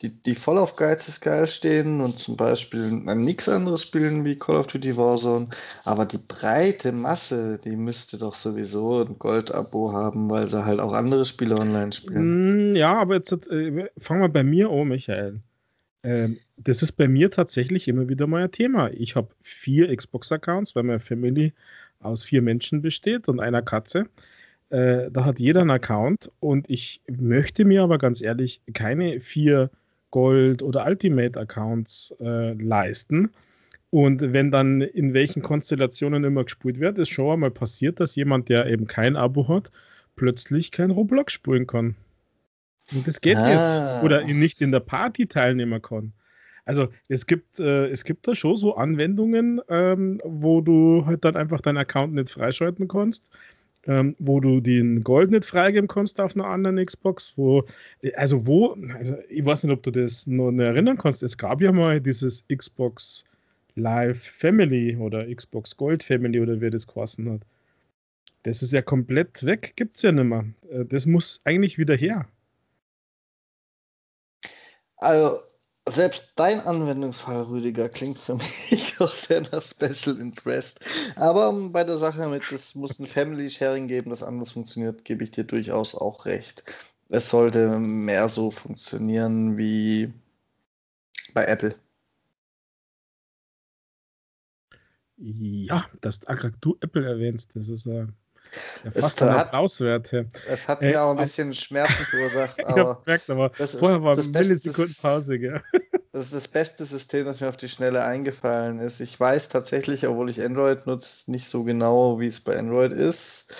die, 0.03 0.09
die 0.09 0.35
voll 0.35 0.57
auf 0.57 0.75
Geiz 0.75 1.07
ist 1.07 1.21
geil 1.21 1.47
stehen 1.47 2.01
und 2.01 2.19
zum 2.19 2.35
Beispiel 2.35 2.91
nichts 2.91 3.47
anderes 3.47 3.83
spielen 3.83 4.25
wie 4.25 4.35
Call 4.35 4.57
of 4.57 4.67
Duty 4.67 4.97
Warzone. 4.97 5.47
Aber 5.85 6.05
die 6.05 6.17
breite 6.17 6.91
Masse, 6.91 7.57
die 7.63 7.77
müsste 7.77 8.17
doch 8.17 8.35
sowieso 8.35 9.03
ein 9.05 9.17
Gold-Abo 9.17 9.93
haben, 9.93 10.29
weil 10.29 10.47
sie 10.47 10.65
halt 10.65 10.81
auch 10.81 10.93
andere 10.93 11.23
Spiele 11.23 11.57
online 11.57 11.93
spielen. 11.93 12.73
Mm, 12.73 12.75
ja, 12.75 12.93
aber 12.99 13.15
jetzt 13.15 13.31
äh, 13.31 13.89
fangen 13.97 14.21
wir 14.21 14.29
bei 14.29 14.43
mir 14.43 14.69
an, 14.69 14.89
Michael. 14.89 15.39
Ähm, 16.03 16.37
das 16.57 16.81
ist 16.81 16.93
bei 16.93 17.07
mir 17.07 17.31
tatsächlich 17.31 17.87
immer 17.87 18.09
wieder 18.09 18.27
mal 18.27 18.43
ein 18.43 18.51
Thema. 18.51 18.91
Ich 18.91 19.15
habe 19.15 19.29
vier 19.41 19.95
Xbox-Accounts, 19.95 20.75
weil 20.75 20.83
meine 20.83 20.99
Family 20.99 21.53
aus 22.01 22.23
vier 22.23 22.41
Menschen 22.41 22.81
besteht 22.81 23.29
und 23.29 23.39
einer 23.39 23.61
Katze. 23.61 24.07
Äh, 24.69 25.09
da 25.11 25.23
hat 25.23 25.39
jeder 25.39 25.61
einen 25.61 25.71
Account 25.71 26.29
und 26.41 26.69
ich 26.69 27.01
möchte 27.07 27.63
mir 27.63 27.83
aber 27.83 27.97
ganz 27.99 28.21
ehrlich 28.21 28.61
keine 28.73 29.21
vier 29.21 29.69
Gold- 30.13 30.61
oder 30.61 30.85
Ultimate-Accounts 30.85 32.13
äh, 32.21 32.53
leisten. 32.53 33.31
Und 33.89 34.21
wenn 34.21 34.51
dann 34.51 34.81
in 34.81 35.15
welchen 35.15 35.41
Konstellationen 35.41 36.23
immer 36.23 36.43
gespielt 36.43 36.79
wird, 36.79 36.99
ist 36.99 37.09
schon 37.09 37.33
einmal 37.33 37.49
passiert, 37.49 37.99
dass 37.99 38.15
jemand, 38.15 38.47
der 38.47 38.67
eben 38.67 38.85
kein 38.85 39.15
Abo 39.15 39.47
hat, 39.47 39.71
plötzlich 40.15 40.69
kein 40.69 40.91
Roblox 40.91 41.33
spielen 41.33 41.65
kann. 41.65 41.95
Und 42.93 43.07
das 43.07 43.21
geht 43.21 43.37
ah. 43.37 43.49
jetzt. 43.49 44.03
Oder 44.03 44.23
nicht 44.25 44.61
in 44.61 44.71
der 44.71 44.81
Party 44.81 45.25
teilnehmen 45.25 45.81
kann. 45.81 46.13
Also 46.63 46.89
es 47.07 47.25
gibt, 47.25 47.59
äh, 47.59 47.87
es 47.87 48.03
gibt 48.03 48.27
da 48.27 48.35
schon 48.35 48.55
so 48.55 48.75
Anwendungen, 48.75 49.61
ähm, 49.67 50.19
wo 50.23 50.61
du 50.61 51.07
halt 51.07 51.25
dann 51.25 51.35
einfach 51.35 51.59
deinen 51.59 51.77
Account 51.77 52.13
nicht 52.13 52.29
freischalten 52.29 52.87
kannst 52.87 53.23
ähm, 53.87 54.15
wo 54.19 54.39
du 54.39 54.61
den 54.61 55.03
Gold 55.03 55.31
nicht 55.31 55.45
freigeben 55.45 55.87
kannst 55.87 56.19
auf 56.21 56.35
einer 56.35 56.45
anderen 56.45 56.83
Xbox, 56.83 57.33
wo, 57.37 57.65
also 58.15 58.45
wo, 58.47 58.77
also 58.97 59.15
ich 59.29 59.45
weiß 59.45 59.63
nicht, 59.63 59.73
ob 59.73 59.83
du 59.83 59.91
das 59.91 60.27
noch 60.27 60.51
erinnern 60.51 60.97
kannst, 60.97 61.23
es 61.23 61.37
gab 61.37 61.61
ja 61.61 61.71
mal 61.71 61.99
dieses 61.99 62.45
Xbox 62.47 63.25
Live 63.75 64.21
Family 64.21 64.95
oder 64.95 65.25
Xbox 65.33 65.75
Gold 65.75 66.03
Family 66.03 66.39
oder 66.39 66.61
wer 66.61 66.69
das 66.69 66.87
geheißen 66.87 67.29
hat. 67.31 67.41
Das 68.43 68.61
ist 68.61 68.73
ja 68.73 68.81
komplett 68.81 69.43
weg, 69.45 69.73
gibt 69.75 69.97
es 69.97 70.03
ja 70.03 70.11
nicht 70.11 70.25
mehr. 70.25 70.45
Äh, 70.69 70.85
das 70.85 71.05
muss 71.05 71.41
eigentlich 71.43 71.77
wieder 71.77 71.95
her. 71.95 72.27
Also, 74.97 75.37
selbst 75.87 76.33
dein 76.35 76.61
Anwendungsfall, 76.61 77.43
Rüdiger, 77.43 77.89
klingt 77.89 78.17
für 78.17 78.35
mich 78.71 78.99
auch 78.99 79.13
sehr 79.13 79.41
nach 79.41 79.61
Special 79.61 80.19
Interest. 80.19 80.79
Aber 81.15 81.51
bei 81.69 81.83
der 81.83 81.97
Sache 81.97 82.27
mit, 82.27 82.51
es 82.51 82.75
muss 82.75 82.99
ein 82.99 83.07
Family 83.07 83.49
Sharing 83.49 83.87
geben, 83.87 84.09
das 84.09 84.23
anders 84.23 84.51
funktioniert, 84.51 85.05
gebe 85.05 85.23
ich 85.23 85.31
dir 85.31 85.43
durchaus 85.43 85.95
auch 85.95 86.25
recht. 86.25 86.63
Es 87.09 87.29
sollte 87.29 87.79
mehr 87.79 88.29
so 88.29 88.49
funktionieren 88.49 89.57
wie 89.57 90.13
bei 91.33 91.45
Apple. 91.45 91.75
Ja, 95.17 95.85
dass 96.01 96.21
du 96.61 96.77
Apple 96.81 97.05
erwähnst, 97.05 97.55
das 97.55 97.69
ist 97.69 97.85
äh, 97.85 98.07
ja, 98.83 98.91
fast 98.91 99.21
es 99.21 99.27
hat, 99.27 99.47
Applauswerte. 99.47 100.27
Es 100.47 100.67
hat 100.67 100.81
mir 100.81 100.93
äh, 100.93 100.97
auch 100.97 101.11
ein 101.11 101.17
bisschen 101.17 101.53
Schmerzen 101.53 102.05
verursacht. 102.05 102.63
Aber 102.65 102.99
ich 103.01 103.07
merkt, 103.07 103.29
aber 103.29 103.49
das 103.57 103.75
vorher 103.75 103.97
ist, 103.97 104.03
war 104.03 104.17
eine 104.17 104.27
Millisekunden 104.27 104.95
Pause. 105.01 105.39
Gell? 105.39 105.61
Das 106.11 106.25
ist 106.25 106.33
das 106.35 106.47
beste 106.47 106.85
System, 106.85 107.25
das 107.25 107.41
mir 107.41 107.49
auf 107.49 107.57
die 107.57 107.67
Schnelle 107.67 108.03
eingefallen 108.03 108.77
ist. 108.77 108.99
Ich 108.99 109.19
weiß 109.19 109.49
tatsächlich, 109.49 110.05
obwohl 110.07 110.29
ich 110.29 110.43
Android 110.43 110.85
nutze, 110.85 111.31
nicht 111.31 111.49
so 111.49 111.63
genau, 111.63 112.19
wie 112.19 112.27
es 112.27 112.39
bei 112.39 112.55
Android 112.55 112.91
ist. 112.91 113.51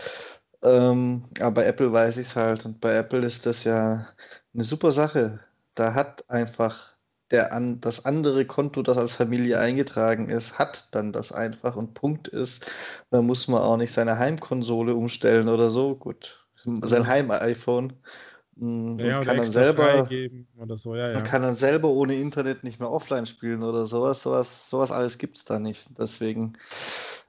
Ähm, 0.62 1.26
aber 1.40 1.52
bei 1.56 1.66
Apple 1.66 1.92
weiß 1.92 2.18
ich 2.18 2.28
es 2.28 2.36
halt. 2.36 2.64
Und 2.66 2.80
bei 2.80 2.94
Apple 2.96 3.26
ist 3.26 3.48
das 3.48 3.64
ja 3.64 4.08
eine 4.54 4.64
super 4.64 4.92
Sache. 4.92 5.40
Da 5.74 5.96
hat 5.96 6.30
einfach 6.30 6.93
der 7.32 7.54
an, 7.54 7.82
das 7.82 8.06
andere 8.06 8.46
Konto, 8.46 8.84
das 8.84 8.98
als 8.98 9.16
Familie 9.16 9.60
eingetragen 9.60 10.30
ist, 10.30 10.60
hat 10.60 10.88
dann 10.92 11.12
das 11.12 11.32
einfach 11.32 11.76
und 11.76 11.94
Punkt 11.94 12.28
ist, 12.28 12.70
da 13.10 13.22
muss 13.22 13.48
man 13.48 13.62
auch 13.62 13.78
nicht 13.78 13.94
seine 13.94 14.20
Heimkonsole 14.20 14.96
umstellen 14.96 15.50
oder 15.50 15.70
so. 15.70 15.96
Gut, 15.96 16.46
sein 16.64 17.04
mhm. 17.04 17.08
Heim-iPhone. 17.08 17.94
Mm, 18.56 19.00
ja, 19.00 19.20
kann 19.22 19.38
dann 19.38 19.46
selber 19.46 20.08
so. 20.76 20.96
ja, 20.96 21.08
ja. 21.08 21.14
Man 21.14 21.24
kann 21.24 21.42
dann 21.42 21.56
selber 21.56 21.90
ohne 21.90 22.16
Internet 22.16 22.64
nicht 22.64 22.80
mehr 22.80 22.92
offline 22.92 23.26
spielen 23.26 23.64
oder 23.64 23.86
sowas. 23.86 24.22
Sowas, 24.22 24.70
sowas 24.70 24.92
alles 24.92 25.18
gibt 25.18 25.38
es 25.38 25.46
da 25.46 25.58
nicht. 25.58 25.98
Deswegen 25.98 26.54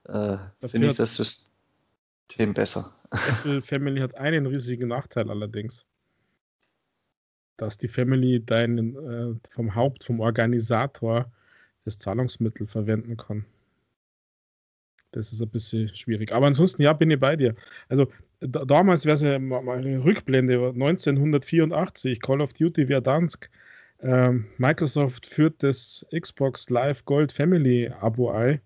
äh, 0.06 0.36
finde 0.66 0.88
ich 0.88 0.94
das 0.94 1.16
System 1.16 2.52
besser. 2.52 2.92
Apple 3.10 3.62
Family 3.66 4.00
hat 4.00 4.16
einen 4.16 4.46
riesigen 4.46 4.88
Nachteil 4.88 5.30
allerdings 5.30 5.86
dass 7.56 7.78
die 7.78 7.88
Family 7.88 8.44
deinen 8.44 8.96
äh, 8.96 9.34
vom 9.50 9.74
Haupt, 9.74 10.04
vom 10.04 10.20
Organisator 10.20 11.30
das 11.84 11.98
Zahlungsmittel 11.98 12.66
verwenden 12.66 13.16
kann. 13.16 13.44
Das 15.12 15.32
ist 15.32 15.40
ein 15.40 15.48
bisschen 15.48 15.94
schwierig. 15.94 16.32
Aber 16.32 16.46
ansonsten, 16.46 16.82
ja, 16.82 16.92
bin 16.92 17.10
ich 17.10 17.20
bei 17.20 17.36
dir. 17.36 17.54
Also 17.88 18.08
da, 18.40 18.64
damals 18.64 19.04
wäre 19.04 19.14
es 19.14 19.22
ja 19.22 19.38
mal 19.38 19.68
eine 19.68 20.04
Rückblende, 20.04 20.54
1984, 20.54 22.20
Call 22.20 22.40
of 22.40 22.52
Duty 22.52 22.86
Verdansk. 22.86 23.48
Ähm, 24.02 24.46
Microsoft 24.58 25.26
führt 25.26 25.62
das 25.62 26.04
Xbox 26.12 26.68
Live 26.68 27.04
Gold 27.04 27.32
Family 27.32 27.90
Abo 28.00 28.30
ein. 28.30 28.60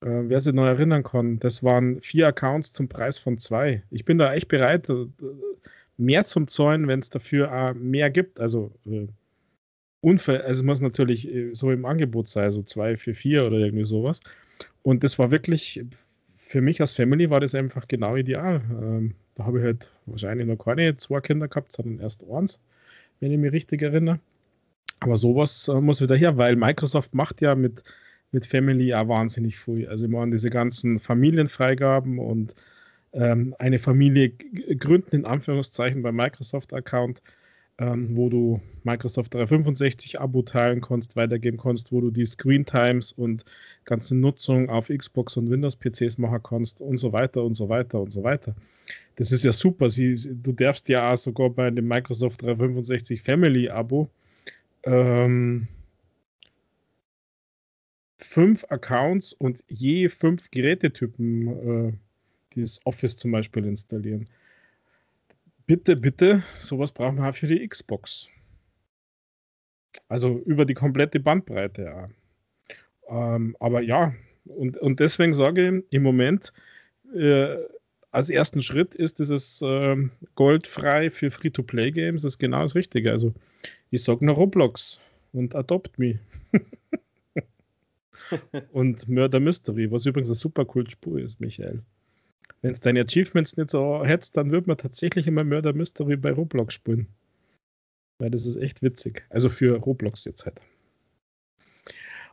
Äh, 0.00 0.28
wer 0.28 0.40
sich 0.40 0.54
noch 0.54 0.64
erinnern 0.64 1.02
kann, 1.02 1.38
das 1.38 1.62
waren 1.62 2.00
vier 2.00 2.28
Accounts 2.28 2.72
zum 2.72 2.88
Preis 2.88 3.18
von 3.18 3.38
zwei. 3.38 3.82
Ich 3.90 4.04
bin 4.04 4.18
da 4.18 4.32
echt 4.34 4.48
bereit, 4.48 4.88
äh, 4.88 5.06
mehr 5.96 6.24
zum 6.24 6.48
Zäunen, 6.48 6.88
wenn 6.88 7.00
es 7.00 7.10
dafür 7.10 7.50
äh, 7.52 7.74
mehr 7.74 8.10
gibt. 8.10 8.40
Also 8.40 8.72
äh, 8.86 9.06
Unfall, 10.00 10.42
also 10.42 10.64
muss 10.64 10.80
natürlich 10.80 11.32
äh, 11.32 11.54
so 11.54 11.70
im 11.70 11.84
Angebot 11.84 12.28
sein, 12.28 12.50
so 12.50 12.62
zwei 12.62 12.96
für 12.96 13.14
vier 13.14 13.46
oder 13.46 13.58
irgendwie 13.58 13.84
sowas. 13.84 14.20
Und 14.82 15.04
das 15.04 15.18
war 15.18 15.30
wirklich, 15.30 15.84
für 16.36 16.60
mich 16.60 16.80
als 16.80 16.92
Family 16.92 17.30
war 17.30 17.40
das 17.40 17.54
einfach 17.54 17.86
genau 17.88 18.16
ideal. 18.16 18.62
Ähm, 18.70 19.14
da 19.34 19.44
habe 19.44 19.58
ich 19.58 19.64
halt 19.64 19.90
wahrscheinlich 20.06 20.46
noch 20.46 20.56
keine 20.56 20.96
zwei 20.96 21.20
Kinder 21.20 21.48
gehabt, 21.48 21.72
sondern 21.72 22.00
erst 22.00 22.28
eins, 22.28 22.60
wenn 23.20 23.32
ich 23.32 23.38
mich 23.38 23.52
richtig 23.52 23.82
erinnere. 23.82 24.18
Aber 25.00 25.16
sowas 25.16 25.68
äh, 25.68 25.80
muss 25.80 26.00
wieder 26.00 26.16
her, 26.16 26.36
weil 26.36 26.56
Microsoft 26.56 27.14
macht 27.14 27.40
ja 27.40 27.54
mit, 27.54 27.82
mit 28.32 28.46
Family 28.46 28.94
auch 28.94 29.08
wahnsinnig 29.08 29.58
viel. 29.58 29.88
Also 29.88 30.04
ich 30.06 30.10
meine, 30.10 30.32
diese 30.32 30.50
ganzen 30.50 30.98
Familienfreigaben 30.98 32.18
und 32.18 32.54
ähm, 33.12 33.54
eine 33.58 33.78
Familie 33.78 34.30
gründen, 34.30 35.16
in 35.16 35.24
Anführungszeichen, 35.24 36.02
beim 36.02 36.16
Microsoft-Account, 36.16 37.22
ähm, 37.78 38.16
wo 38.16 38.28
du 38.28 38.60
Microsoft 38.84 39.34
365 39.34 40.20
Abo 40.20 40.42
teilen 40.42 40.80
kannst, 40.80 41.16
weitergeben 41.16 41.58
kannst, 41.58 41.92
wo 41.92 42.00
du 42.00 42.10
die 42.10 42.24
Screen 42.24 42.64
Times 42.64 43.12
und 43.12 43.44
ganze 43.84 44.14
Nutzung 44.14 44.68
auf 44.68 44.88
Xbox 44.88 45.36
und 45.36 45.50
Windows-PCs 45.50 46.18
machen 46.18 46.42
kannst 46.42 46.80
und 46.80 46.96
so 46.96 47.12
weiter 47.12 47.42
und 47.42 47.54
so 47.54 47.68
weiter 47.68 48.00
und 48.00 48.12
so 48.12 48.22
weiter. 48.22 48.54
Das 49.16 49.32
ist 49.32 49.44
ja 49.44 49.52
super. 49.52 49.90
Sie, 49.90 50.14
du 50.42 50.52
darfst 50.52 50.88
ja 50.88 51.12
auch 51.12 51.16
sogar 51.16 51.50
bei 51.50 51.70
dem 51.70 51.86
Microsoft 51.86 52.42
365 52.42 53.22
Family 53.22 53.68
Abo 53.68 54.10
ähm, 54.84 55.68
fünf 58.18 58.64
Accounts 58.68 59.32
und 59.32 59.62
je 59.68 60.08
fünf 60.08 60.50
Gerätetypen 60.50 61.88
äh, 61.88 61.92
dieses 62.54 62.84
Office 62.86 63.16
zum 63.16 63.32
Beispiel 63.32 63.64
installieren. 63.64 64.28
Bitte, 65.66 65.96
bitte, 65.96 66.42
sowas 66.60 66.92
brauchen 66.92 67.16
wir 67.16 67.28
auch 67.28 67.34
für 67.34 67.46
die 67.46 67.66
Xbox. 67.66 68.28
Also 70.08 70.38
über 70.40 70.64
die 70.64 70.74
komplette 70.74 71.20
Bandbreite. 71.20 72.10
Ähm, 73.08 73.56
aber 73.60 73.80
ja, 73.80 74.14
und, 74.44 74.76
und 74.78 75.00
deswegen 75.00 75.34
sage 75.34 75.68
ich 75.68 75.84
im 75.90 76.02
Moment, 76.02 76.52
äh, 77.14 77.56
als 78.10 78.28
ersten 78.28 78.60
Schritt 78.60 78.94
ist 78.94 79.18
dieses 79.18 79.62
äh, 79.62 79.96
goldfrei 80.34 81.10
für 81.10 81.30
Free-to-Play-Games, 81.30 82.22
das 82.22 82.34
ist 82.34 82.38
genau 82.38 82.62
das 82.62 82.74
Richtige. 82.74 83.10
Also 83.10 83.32
ich 83.90 84.02
sage 84.02 84.24
nur 84.24 84.34
Roblox 84.34 85.00
und 85.32 85.54
Adopt 85.54 85.98
Me. 85.98 86.18
und 88.72 89.08
Murder 89.08 89.40
Mystery, 89.40 89.90
was 89.90 90.06
übrigens 90.06 90.28
eine 90.28 90.34
super 90.34 90.64
coole 90.64 90.90
Spur 90.90 91.20
ist, 91.20 91.40
Michael. 91.40 91.82
Wenn 92.62 92.72
es 92.72 92.80
deine 92.80 93.00
Achievements 93.00 93.56
nicht 93.56 93.70
so 93.70 94.04
hättest, 94.04 94.36
dann 94.36 94.50
würde 94.50 94.68
man 94.68 94.78
tatsächlich 94.78 95.26
immer 95.26 95.44
Murder 95.44 95.72
Mystery 95.72 96.16
bei 96.16 96.32
Roblox 96.32 96.74
spielen. 96.74 97.08
Weil 98.18 98.30
das 98.30 98.46
ist 98.46 98.56
echt 98.56 98.82
witzig. 98.82 99.24
Also 99.30 99.48
für 99.48 99.76
Roblox 99.76 100.24
jetzt 100.24 100.46
halt. 100.46 100.60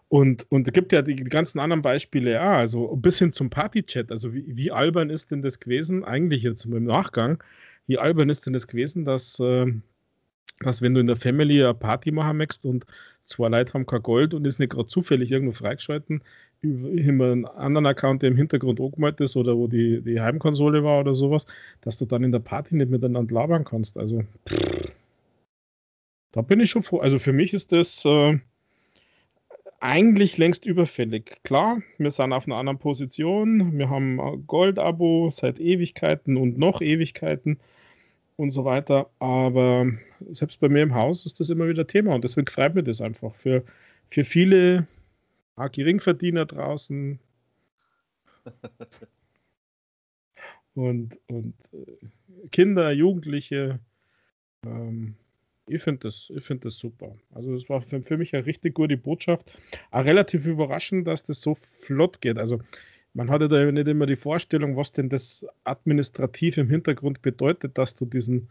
Und, 0.08 0.48
und 0.52 0.68
es 0.68 0.74
gibt 0.74 0.92
ja 0.92 1.04
die 1.04 1.16
ganzen 1.16 1.60
anderen 1.60 1.84
Beispiele, 1.84 2.32
ja, 2.32 2.58
also 2.58 2.96
bis 2.96 3.20
hin 3.20 3.32
zum 3.32 3.50
Party-Chat. 3.50 4.12
Also 4.12 4.34
wie, 4.34 4.56
wie 4.56 4.72
albern 4.72 5.10
ist 5.10 5.32
denn 5.32 5.44
das 5.44 5.60
gewesen, 5.60 6.04
eigentlich 6.04 6.44
jetzt 6.44 6.66
im 6.66 6.84
Nachgang, 6.84 7.44
wie 7.86 8.00
albern 8.00 8.30
ist 8.30 8.46
denn 8.46 8.54
das 8.54 8.68
gewesen, 8.68 9.06
dass, 9.06 9.40
äh, 9.40 9.68
dass 10.62 10.82
wenn 10.82 10.96
du 10.96 11.00
in 11.00 11.08
der 11.08 11.16
Family 11.16 11.64
eine 11.64 11.74
Party 11.76 12.12
machen 12.12 12.38
möchtest 12.38 12.66
und 12.66 12.86
zwei 13.30 13.48
Leute 13.48 13.74
haben 13.74 13.86
kein 13.86 14.02
Gold 14.02 14.34
und 14.34 14.46
ist 14.46 14.60
nicht 14.60 14.72
gerade 14.72 14.88
zufällig 14.88 15.32
irgendwo 15.32 15.54
freigeschalten, 15.54 16.22
über 16.62 17.32
einen 17.32 17.46
anderen 17.46 17.86
Account, 17.86 18.22
der 18.22 18.30
im 18.30 18.36
Hintergrund 18.36 18.82
angemeldet 18.82 19.22
ist 19.22 19.38
oder 19.38 19.56
wo 19.56 19.68
die, 19.68 20.02
die 20.02 20.20
Heimkonsole 20.20 20.84
war 20.84 21.00
oder 21.00 21.16
sowas, 21.16 21.46
dass 21.82 21.98
du 21.98 22.06
dann 22.06 22.24
in 22.24 22.32
der 22.32 22.40
Party 22.40 22.76
nicht 22.76 22.92
miteinander 22.92 23.34
labern 23.34 23.64
kannst. 23.64 23.98
Also, 23.98 24.24
pff, 24.48 24.92
da 26.32 26.42
bin 26.42 26.60
ich 26.60 26.70
schon 26.70 26.84
froh. 26.84 27.00
Also 27.00 27.20
für 27.20 27.34
mich 27.34 27.54
ist 27.54 27.72
das 27.72 28.04
äh, 28.06 28.38
eigentlich 29.80 30.38
längst 30.38 30.66
überfällig. 30.66 31.38
Klar, 31.44 31.82
wir 31.98 32.12
sind 32.12 32.34
auf 32.34 32.46
einer 32.46 32.58
anderen 32.58 32.80
Position, 32.80 33.78
wir 33.78 33.90
haben 33.90 34.20
ein 34.20 34.46
Gold-Abo 34.46 35.32
seit 35.32 35.60
Ewigkeiten 35.60 36.38
und 36.38 36.58
noch 36.58 36.82
Ewigkeiten 36.82 37.60
und 38.40 38.52
so 38.52 38.64
weiter. 38.64 39.10
Aber 39.20 39.86
selbst 40.32 40.62
bei 40.62 40.70
mir 40.70 40.84
im 40.84 40.96
Haus 40.96 41.26
ist 41.26 41.40
das 41.42 41.50
immer 41.50 41.68
wieder 41.68 41.86
Thema 41.86 42.16
und 42.16 42.24
deswegen 42.24 42.48
freut 42.48 42.74
mich 42.74 42.86
das 42.86 43.02
einfach. 43.02 43.36
Für, 43.36 43.64
für 44.08 44.24
viele 44.24 44.88
Geringverdiener 45.74 46.46
draußen 46.46 47.20
und, 50.74 51.20
und 51.28 51.54
äh, 51.74 52.48
Kinder, 52.52 52.92
Jugendliche. 52.92 53.82
Ähm, 54.66 55.16
ich 55.68 55.82
finde 55.82 56.08
das, 56.08 56.32
find 56.40 56.64
das 56.64 56.78
super. 56.78 57.18
Also, 57.32 57.54
das 57.54 57.68
war 57.68 57.82
für, 57.82 58.02
für 58.02 58.18
mich 58.18 58.34
eine 58.34 58.46
richtig 58.46 58.74
gute 58.74 58.96
Botschaft. 58.96 59.52
Auch 59.92 60.06
relativ 60.06 60.48
überraschend, 60.48 61.06
dass 61.08 61.24
das 61.24 61.42
so 61.42 61.56
flott 61.56 62.22
geht. 62.22 62.38
Also, 62.38 62.62
man 63.14 63.30
hatte 63.30 63.50
da 63.50 63.72
nicht 63.72 63.88
immer 63.88 64.06
die 64.06 64.16
Vorstellung, 64.16 64.76
was 64.76 64.92
denn 64.92 65.10
das 65.10 65.46
administrativ 65.64 66.58
im 66.58 66.70
Hintergrund 66.70 67.22
bedeutet, 67.22 67.78
dass 67.78 67.96
du 67.96 68.06
diesen 68.06 68.50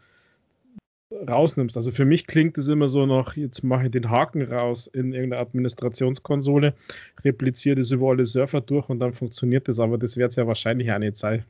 rausnimmst. 1.11 1.75
Also 1.75 1.91
für 1.91 2.05
mich 2.05 2.27
klingt 2.27 2.57
es 2.57 2.67
immer 2.67 2.87
so 2.87 3.05
noch, 3.05 3.35
jetzt 3.35 3.63
mache 3.63 3.85
ich 3.85 3.91
den 3.91 4.09
Haken 4.09 4.43
raus 4.43 4.87
in 4.87 5.13
irgendeiner 5.13 5.41
Administrationskonsole, 5.41 6.75
repliziere 7.23 7.77
das 7.77 7.91
über 7.91 8.09
alle 8.09 8.25
Server 8.25 8.61
durch 8.61 8.89
und 8.89 8.99
dann 8.99 9.13
funktioniert 9.13 9.67
das, 9.67 9.79
aber 9.79 9.97
das 9.97 10.17
wird 10.17 10.29
es 10.29 10.35
ja 10.35 10.45
wahrscheinlich 10.45 10.91
auch 10.91 10.99
nicht 10.99 11.17
sein. 11.17 11.45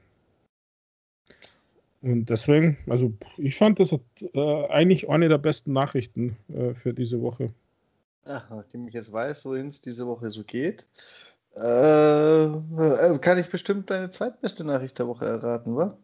Und 2.01 2.29
deswegen, 2.29 2.77
also 2.87 3.11
ich 3.37 3.57
fand 3.57 3.79
das 3.79 3.91
äh, 3.91 4.65
eigentlich 4.67 5.09
eine 5.09 5.27
der 5.27 5.37
besten 5.37 5.73
Nachrichten 5.73 6.37
äh, 6.47 6.73
für 6.73 6.93
diese 6.93 7.21
Woche. 7.21 7.53
Ach, 8.23 8.49
nachdem 8.49 8.87
ich 8.87 8.93
jetzt 8.93 9.11
weiß, 9.11 9.45
wohin 9.45 9.67
es 9.67 9.81
diese 9.81 10.07
Woche 10.07 10.29
so 10.29 10.43
geht, 10.45 10.87
äh, 11.61 12.45
äh, 12.45 13.19
kann 13.19 13.37
ich 13.37 13.49
bestimmt 13.49 13.89
deine 13.89 14.09
zweitbeste 14.09 14.63
Nachricht 14.63 14.99
der 14.99 15.07
Woche 15.07 15.25
erraten, 15.25 15.75
wa? 15.75 15.97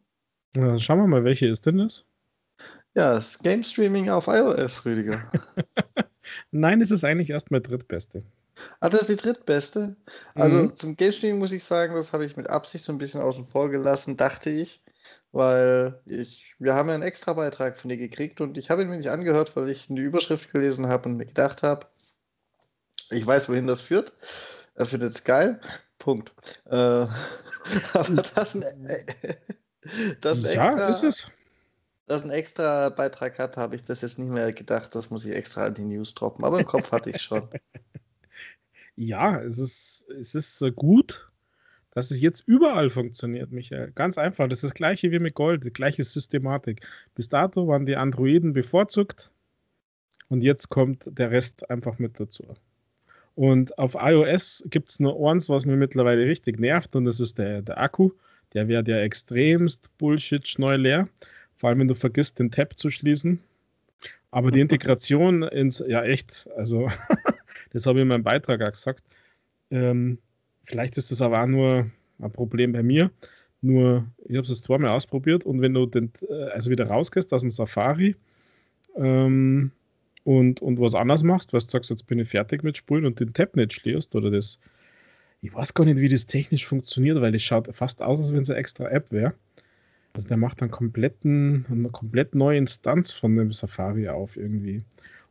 Ja, 0.55 0.77
schauen 0.77 0.99
wir 0.99 1.07
mal, 1.07 1.23
welche 1.23 1.47
ist 1.47 1.65
denn 1.65 1.77
das? 1.77 2.05
Ja, 2.93 3.15
das 3.15 3.39
Game 3.39 3.63
Streaming 3.63 4.09
auf 4.09 4.27
iOS, 4.27 4.85
Rüdiger. 4.85 5.29
Nein, 6.51 6.81
es 6.81 6.91
ist 6.91 7.03
eigentlich 7.03 7.29
erst 7.29 7.51
mein 7.51 7.63
drittbeste. 7.63 8.23
Ah, 8.79 8.89
das 8.89 9.01
ist 9.01 9.09
die 9.09 9.15
drittbeste? 9.17 9.97
Also 10.33 10.57
mhm. 10.59 10.77
zum 10.77 10.95
Game 10.95 11.11
Streaming 11.11 11.39
muss 11.39 11.51
ich 11.51 11.63
sagen, 11.63 11.93
das 11.93 12.13
habe 12.13 12.25
ich 12.25 12.37
mit 12.37 12.49
Absicht 12.49 12.85
so 12.85 12.93
ein 12.93 12.97
bisschen 12.97 13.21
außen 13.21 13.45
vor 13.45 13.69
gelassen, 13.69 14.17
dachte 14.17 14.49
ich. 14.49 14.81
Weil 15.31 15.99
ich, 16.05 16.55
wir 16.59 16.73
haben 16.73 16.87
ja 16.87 16.95
einen 16.95 17.03
extra 17.03 17.33
Beitrag 17.33 17.77
von 17.77 17.89
dir 17.89 17.97
gekriegt 17.97 18.39
und 18.39 18.57
ich 18.57 18.69
habe 18.69 18.81
ihn 18.83 18.89
mir 18.89 18.97
nicht 18.97 19.09
angehört, 19.09 19.55
weil 19.55 19.69
ich 19.69 19.87
die 19.87 20.01
Überschrift 20.01 20.51
gelesen 20.53 20.87
habe 20.87 21.09
und 21.09 21.17
mir 21.17 21.25
gedacht 21.25 21.63
habe, 21.63 21.85
ich 23.09 23.25
weiß, 23.25 23.49
wohin 23.49 23.67
das 23.67 23.81
führt. 23.81 24.13
Er 24.75 24.85
findet 24.85 25.15
es 25.15 25.23
geil. 25.23 25.59
Punkt. 25.99 26.33
Äh, 26.65 26.75
aber 27.93 28.23
das, 28.35 28.55
äh, 28.55 29.05
das 30.21 30.41
ja, 30.41 30.47
extra, 30.47 30.87
ist 30.89 31.03
es 31.03 31.27
das 32.07 32.21
einen 32.21 32.31
extra 32.31 32.89
Beitrag 32.89 33.39
hat, 33.39 33.57
habe 33.57 33.75
ich 33.75 33.83
das 33.83 34.01
jetzt 34.01 34.19
nicht 34.19 34.31
mehr 34.31 34.53
gedacht. 34.53 34.93
Das 34.95 35.09
muss 35.09 35.25
ich 35.25 35.35
extra 35.35 35.65
an 35.65 35.73
die 35.73 35.85
News 35.85 36.13
droppen. 36.13 36.45
Aber 36.45 36.59
im 36.59 36.65
Kopf 36.65 36.91
hatte 36.91 37.09
ich 37.09 37.21
schon. 37.21 37.47
Ja, 38.97 39.41
es 39.41 39.57
ist, 39.57 40.05
es 40.17 40.35
ist 40.35 40.63
gut, 40.77 41.29
dass 41.91 42.11
es 42.11 42.21
jetzt 42.21 42.47
überall 42.47 42.89
funktioniert, 42.89 43.51
Michael. 43.51 43.91
Ganz 43.91 44.17
einfach. 44.17 44.47
Das 44.47 44.59
ist 44.59 44.63
das 44.63 44.73
gleiche 44.73 45.11
wie 45.11 45.19
mit 45.19 45.33
Gold, 45.33 45.65
die 45.65 45.73
gleiche 45.73 46.01
Systematik. 46.01 46.79
Bis 47.13 47.27
dato 47.27 47.67
waren 47.67 47.85
die 47.85 47.97
Androiden 47.97 48.53
bevorzugt 48.53 49.31
und 50.29 50.43
jetzt 50.43 50.69
kommt 50.69 51.03
der 51.07 51.29
Rest 51.29 51.69
einfach 51.69 51.99
mit 51.99 52.21
dazu. 52.21 52.55
Und 53.35 53.77
auf 53.77 53.95
iOS 53.99 54.63
gibt 54.69 54.89
es 54.89 54.99
nur 54.99 55.29
eins, 55.29 55.49
was 55.49 55.65
mir 55.65 55.75
mittlerweile 55.75 56.25
richtig 56.25 56.59
nervt, 56.59 56.95
und 56.95 57.05
das 57.05 57.19
ist 57.19 57.37
der, 57.37 57.61
der 57.61 57.79
Akku. 57.79 58.11
Der 58.53 58.67
wird 58.69 58.87
ja 58.87 58.97
extremst 58.97 59.89
Bullshit 59.97 60.47
schnell 60.47 60.81
leer. 60.81 61.09
Vor 61.57 61.69
allem, 61.69 61.79
wenn 61.79 61.87
du 61.89 61.95
vergisst, 61.95 62.39
den 62.39 62.51
Tab 62.51 62.77
zu 62.77 62.89
schließen. 62.89 63.39
Aber 64.31 64.51
die 64.51 64.59
Integration 64.61 65.43
ins, 65.43 65.83
ja 65.85 66.03
echt, 66.03 66.47
also 66.55 66.87
das 67.71 67.85
habe 67.85 67.99
ich 67.99 68.03
in 68.03 68.07
meinem 68.07 68.23
Beitrag 68.23 68.61
auch 68.61 68.71
gesagt. 68.71 69.03
Ähm, 69.69 70.17
vielleicht 70.63 70.97
ist 70.97 71.11
das 71.11 71.21
aber 71.21 71.43
auch 71.43 71.47
nur 71.47 71.91
ein 72.19 72.31
Problem 72.31 72.71
bei 72.71 72.83
mir. 72.83 73.11
Nur, 73.61 74.05
ich 74.25 74.37
habe 74.37 74.47
es 74.47 74.61
zweimal 74.61 74.91
ausprobiert 74.91 75.45
und 75.45 75.59
wenn 75.59 75.73
du 75.73 75.85
den, 75.85 76.11
äh, 76.29 76.51
also 76.51 76.69
wieder 76.69 76.87
rausgehst 76.87 77.33
aus 77.33 77.41
dem 77.41 77.51
Safari 77.51 78.15
ähm, 78.95 79.71
und, 80.25 80.59
und 80.61 80.79
was 80.79 80.95
anderes 80.95 81.23
machst, 81.23 81.53
was 81.53 81.67
du 81.67 81.71
sagst, 81.71 81.91
jetzt 81.91 82.07
bin 82.07 82.19
ich 82.19 82.27
fertig 82.27 82.63
mit 82.63 82.75
Spulen 82.75 83.05
und 83.05 83.19
den 83.19 83.33
Tab 83.33 83.55
nicht 83.55 83.73
schließt 83.73 84.15
oder 84.15 84.31
das, 84.31 84.59
ich 85.41 85.53
weiß 85.53 85.75
gar 85.75 85.85
nicht, 85.85 85.99
wie 85.99 86.09
das 86.09 86.25
technisch 86.25 86.65
funktioniert, 86.65 87.21
weil 87.21 87.35
es 87.35 87.43
schaut 87.43 87.73
fast 87.73 88.01
aus, 88.01 88.19
als 88.19 88.33
wenn 88.33 88.41
es 88.41 88.49
eine 88.49 88.59
extra 88.59 88.89
App 88.89 89.11
wäre. 89.11 89.35
Also 90.13 90.27
der 90.27 90.37
macht 90.37 90.61
dann 90.61 90.71
kompletten, 90.71 91.65
eine 91.69 91.89
komplett 91.89 92.33
neue 92.33 92.57
Instanz 92.57 93.11
von 93.11 93.35
dem 93.35 93.53
Safari 93.53 94.09
auf 94.09 94.35
irgendwie. 94.35 94.83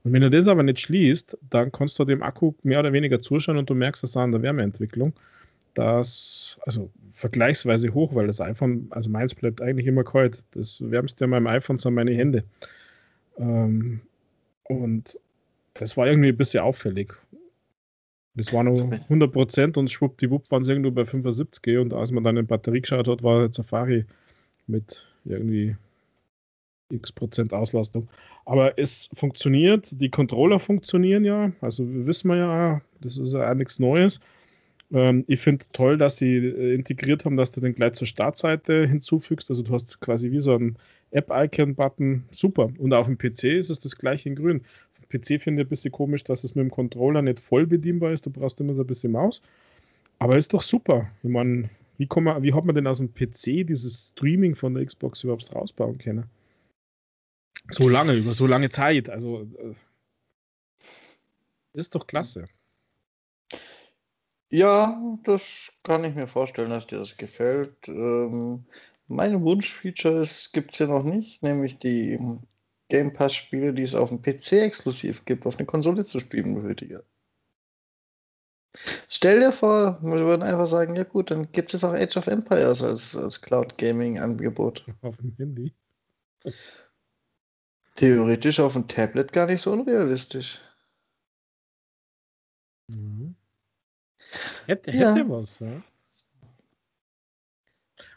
Und 0.04 0.12
wenn 0.12 0.22
du 0.22 0.30
das 0.30 0.46
aber 0.46 0.62
nicht 0.62 0.80
schließt, 0.80 1.38
dann 1.50 1.72
kannst 1.72 1.98
du 1.98 2.04
dem 2.04 2.22
Akku 2.22 2.52
mehr 2.62 2.78
oder 2.78 2.92
weniger 2.92 3.20
zuschauen 3.20 3.56
und 3.56 3.68
du 3.68 3.74
merkst 3.74 4.04
das 4.04 4.16
an 4.16 4.30
der 4.30 4.42
Wärmeentwicklung. 4.42 5.12
Das, 5.72 6.60
also 6.62 6.88
vergleichsweise 7.10 7.92
hoch, 7.92 8.14
weil 8.14 8.28
das 8.28 8.40
iPhone, 8.40 8.86
also 8.90 9.10
meins 9.10 9.34
bleibt 9.34 9.60
eigentlich 9.60 9.88
immer 9.88 10.04
kalt. 10.04 10.44
Das 10.52 10.80
wärmste 10.88 11.24
an 11.24 11.30
meinem 11.30 11.48
iPhone 11.48 11.78
sind 11.78 11.94
meine 11.94 12.12
Hände. 12.14 12.44
Ähm, 13.38 14.00
und 14.68 15.18
das 15.74 15.96
war 15.96 16.06
irgendwie 16.06 16.28
ein 16.28 16.36
bisschen 16.36 16.62
auffällig. 16.62 17.14
Das 18.34 18.52
war 18.52 18.64
nur 18.64 18.76
100% 18.76 19.78
und 19.78 19.90
schwuppdiwupp 19.90 20.50
waren 20.50 20.62
es 20.62 20.68
irgendwo 20.68 20.90
bei 20.90 21.04
75 21.04 21.78
und 21.78 21.92
als 21.92 22.10
man 22.10 22.24
dann 22.24 22.36
in 22.36 22.44
die 22.44 22.48
Batterie 22.48 22.80
geschaut 22.80 23.06
hat, 23.06 23.22
war 23.22 23.52
Safari 23.52 24.06
mit 24.66 25.06
irgendwie 25.24 25.76
x 26.90 27.12
Prozent 27.12 27.52
Auslastung. 27.52 28.08
Aber 28.44 28.78
es 28.78 29.08
funktioniert, 29.14 29.88
die 30.00 30.10
Controller 30.10 30.58
funktionieren 30.58 31.24
ja, 31.24 31.52
also 31.60 31.84
wissen 31.86 32.28
wir 32.28 32.36
ja, 32.36 32.82
das 33.00 33.16
ist 33.16 33.32
ja 33.32 33.54
nichts 33.54 33.78
Neues. 33.78 34.20
Ähm, 34.92 35.24
ich 35.28 35.40
finde 35.40 35.64
toll, 35.72 35.96
dass 35.96 36.18
sie 36.18 36.36
äh, 36.36 36.74
integriert 36.74 37.24
haben, 37.24 37.36
dass 37.36 37.50
du 37.50 37.60
den 37.60 37.74
gleich 37.74 37.94
zur 37.94 38.06
Startseite 38.06 38.86
hinzufügst. 38.86 39.50
Also 39.50 39.62
du 39.62 39.72
hast 39.72 40.00
quasi 40.00 40.30
wie 40.30 40.40
so 40.40 40.54
einen 40.54 40.76
App-Icon-Button. 41.14 42.24
Super. 42.30 42.70
Und 42.78 42.92
auf 42.92 43.06
dem 43.06 43.16
PC 43.16 43.44
ist 43.44 43.70
es 43.70 43.80
das 43.80 43.96
gleiche 43.96 44.28
in 44.28 44.36
grün. 44.36 44.62
Auf 44.92 45.06
dem 45.06 45.20
PC 45.20 45.42
finde 45.42 45.62
ich 45.62 45.66
ein 45.66 45.70
bisschen 45.70 45.92
komisch, 45.92 46.24
dass 46.24 46.44
es 46.44 46.54
mit 46.54 46.64
dem 46.64 46.70
Controller 46.70 47.22
nicht 47.22 47.40
voll 47.40 47.66
bedienbar 47.66 48.12
ist. 48.12 48.26
Du 48.26 48.30
brauchst 48.30 48.60
immer 48.60 48.74
so 48.74 48.82
ein 48.82 48.86
bisschen 48.86 49.12
Maus. 49.12 49.40
Aber 50.18 50.36
ist 50.36 50.52
doch 50.52 50.62
super. 50.62 51.10
Ich 51.22 51.30
meine, 51.30 51.70
wie, 51.98 52.08
man, 52.20 52.42
wie 52.42 52.52
hat 52.52 52.64
man 52.64 52.74
denn 52.74 52.86
aus 52.86 52.98
dem 52.98 53.12
PC 53.12 53.66
dieses 53.66 54.10
Streaming 54.10 54.54
von 54.54 54.74
der 54.74 54.84
Xbox 54.84 55.22
überhaupt 55.22 55.54
rausbauen 55.54 55.98
können? 55.98 56.24
So 57.70 57.88
lange, 57.88 58.14
über 58.14 58.32
so 58.32 58.46
lange 58.46 58.70
Zeit. 58.70 59.08
Also 59.08 59.42
äh, 59.58 59.74
ist 61.72 61.94
doch 61.94 62.06
klasse. 62.06 62.46
Ja, 64.50 64.96
das 65.24 65.72
kann 65.82 66.04
ich 66.04 66.14
mir 66.14 66.28
vorstellen, 66.28 66.70
dass 66.70 66.86
dir 66.86 66.98
das 66.98 67.16
gefällt. 67.16 67.88
Ähm, 67.88 68.64
mein 69.06 69.42
Wunschfeature 69.42 70.26
gibt 70.52 70.72
es 70.72 70.78
ja 70.78 70.86
noch 70.86 71.04
nicht, 71.04 71.42
nämlich 71.42 71.78
die 71.78 72.18
Game 72.88 73.12
Pass-Spiele, 73.12 73.72
die 73.72 73.82
es 73.82 73.94
auf 73.94 74.10
dem 74.10 74.22
PC 74.22 74.52
exklusiv 74.52 75.24
gibt, 75.24 75.46
auf 75.46 75.56
eine 75.56 75.66
Konsole 75.66 76.04
zu 76.04 76.20
spielen, 76.20 76.56
Rüdiger. 76.56 77.02
Stell 79.08 79.40
dir 79.40 79.52
vor, 79.52 80.00
wir 80.02 80.20
würden 80.20 80.42
einfach 80.42 80.66
sagen, 80.66 80.96
ja 80.96 81.04
gut, 81.04 81.30
dann 81.30 81.52
gibt 81.52 81.74
es 81.74 81.84
auch 81.84 81.92
Age 81.92 82.16
of 82.16 82.26
Empires 82.26 82.82
als, 82.82 83.16
als 83.16 83.40
Cloud 83.40 83.78
Gaming 83.78 84.18
Angebot. 84.18 84.84
Auf 85.02 85.18
dem 85.18 85.34
Handy. 85.36 85.72
Theoretisch 87.94 88.58
auf 88.58 88.72
dem 88.72 88.88
Tablet 88.88 89.32
gar 89.32 89.46
nicht 89.46 89.62
so 89.62 89.72
unrealistisch. 89.72 90.60
Mhm. 92.88 93.36
Hätte, 94.66 94.90
hätte 94.90 95.20
ja. 95.20 95.28
was, 95.28 95.60
ja. 95.60 95.82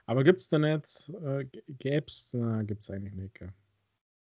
Aber 0.08 0.24
gibt 0.24 0.40
es 0.40 0.48
da 0.48 0.58
nicht, 0.58 1.12
äh, 1.22 1.46
gäb's, 1.68 2.30
na, 2.32 2.64
gibt 2.64 2.84
es 2.84 2.90
eigentlich 2.90 3.14
nicht, 3.14 3.36
gell? 3.36 3.54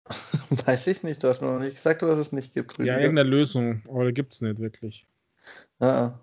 Weiß 0.66 0.86
ich 0.86 1.02
nicht, 1.02 1.22
du 1.22 1.28
hast 1.28 1.40
mir 1.40 1.52
noch 1.52 1.60
nicht 1.60 1.74
gesagt, 1.74 2.02
was 2.02 2.18
es 2.18 2.32
nicht 2.32 2.54
gibt. 2.54 2.78
Rüdiger. 2.78 2.94
Ja, 2.94 3.00
irgendeine 3.00 3.28
Lösung, 3.28 3.82
aber 3.88 4.12
gibt 4.12 4.34
es 4.34 4.40
nicht 4.40 4.60
wirklich. 4.60 5.06
Ja. 5.80 6.20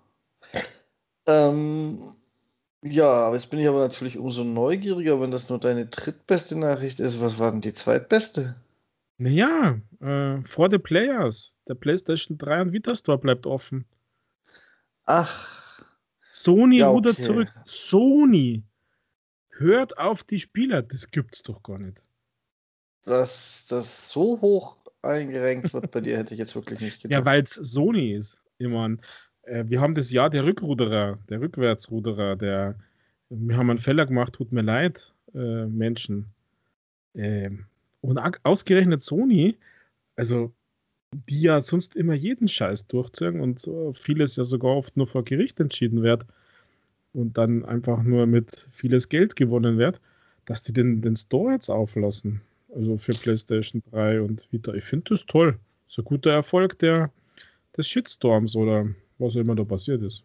Ähm, 1.26 2.00
ja, 2.82 3.08
aber 3.08 3.36
jetzt 3.36 3.50
bin 3.50 3.60
ich 3.60 3.68
aber 3.68 3.80
natürlich 3.80 4.18
umso 4.18 4.42
neugieriger, 4.42 5.20
wenn 5.20 5.30
das 5.30 5.50
nur 5.50 5.58
deine 5.58 5.86
drittbeste 5.86 6.58
Nachricht 6.58 6.98
ist. 6.98 7.20
Was 7.20 7.38
war 7.38 7.50
denn 7.50 7.60
die 7.60 7.74
zweitbeste? 7.74 8.56
Naja, 9.18 9.78
äh, 10.00 10.42
for 10.44 10.70
the 10.70 10.78
Players. 10.78 11.56
Der 11.68 11.74
PlayStation 11.74 12.38
3 12.38 12.62
und 12.62 12.72
Vita 12.72 12.96
Store 12.96 13.18
bleibt 13.18 13.46
offen. 13.46 13.84
Ach. 15.04 15.84
Sony 16.32 16.78
ja, 16.78 16.88
rudert 16.88 17.14
okay. 17.14 17.22
zurück. 17.22 17.48
Sony. 17.66 18.64
Hört 19.52 19.98
auf 19.98 20.24
die 20.24 20.40
Spieler. 20.40 20.82
Das 20.82 21.10
gibt's 21.10 21.42
doch 21.42 21.62
gar 21.62 21.78
nicht. 21.78 22.02
Dass 23.04 23.66
das 23.68 24.08
so 24.08 24.40
hoch 24.40 24.76
eingerenkt 25.02 25.74
wird 25.74 25.90
bei 25.90 26.00
dir, 26.00 26.16
hätte 26.18 26.34
ich 26.34 26.40
jetzt 26.40 26.54
wirklich 26.54 26.80
nicht 26.80 27.02
gedacht. 27.02 27.20
Ja, 27.20 27.24
weil 27.24 27.42
es 27.42 27.54
Sony 27.54 28.14
ist. 28.14 28.40
Ich 28.58 28.68
mein, 28.68 29.00
äh, 29.42 29.64
wir 29.66 29.80
haben 29.80 29.94
das 29.94 30.10
Jahr 30.12 30.30
der 30.30 30.44
Rückruderer, 30.44 31.18
der 31.28 31.40
Rückwärtsruderer, 31.40 32.36
der 32.36 32.76
wir 33.28 33.56
haben 33.56 33.70
einen 33.70 33.78
Fehler 33.78 34.04
gemacht, 34.04 34.34
tut 34.34 34.52
mir 34.52 34.60
leid, 34.60 35.14
äh, 35.34 35.66
Menschen. 35.66 36.26
Äh, 37.14 37.50
und 38.02 38.18
ausgerechnet 38.42 39.00
Sony, 39.00 39.56
also 40.16 40.52
die 41.28 41.40
ja 41.40 41.60
sonst 41.60 41.96
immer 41.96 42.14
jeden 42.14 42.48
Scheiß 42.48 42.86
durchziehen 42.88 43.40
und 43.40 43.68
vieles 43.94 44.36
ja 44.36 44.44
sogar 44.44 44.76
oft 44.76 44.96
nur 44.96 45.06
vor 45.06 45.24
Gericht 45.24 45.60
entschieden 45.60 46.02
wird 46.02 46.26
und 47.12 47.36
dann 47.38 47.64
einfach 47.64 48.02
nur 48.02 48.26
mit 48.26 48.66
vieles 48.70 49.08
Geld 49.08 49.36
gewonnen 49.36 49.78
wird, 49.78 50.00
dass 50.46 50.62
die 50.62 50.72
den, 50.72 51.02
den 51.02 51.16
Store 51.16 51.52
jetzt 51.52 51.68
auflassen. 51.68 52.40
Also 52.74 52.96
für 52.96 53.12
PlayStation 53.12 53.82
3 53.90 54.22
und 54.22 54.48
Vita. 54.50 54.72
Ich 54.72 54.84
finde 54.84 55.10
das 55.10 55.26
toll. 55.26 55.58
So 55.88 56.02
ein 56.02 56.06
guter 56.06 56.30
Erfolg 56.30 56.78
der, 56.78 57.10
des 57.76 57.86
Shitstorms 57.86 58.56
oder 58.56 58.86
was 59.18 59.34
immer 59.34 59.54
da 59.54 59.64
passiert 59.64 60.02
ist. 60.02 60.24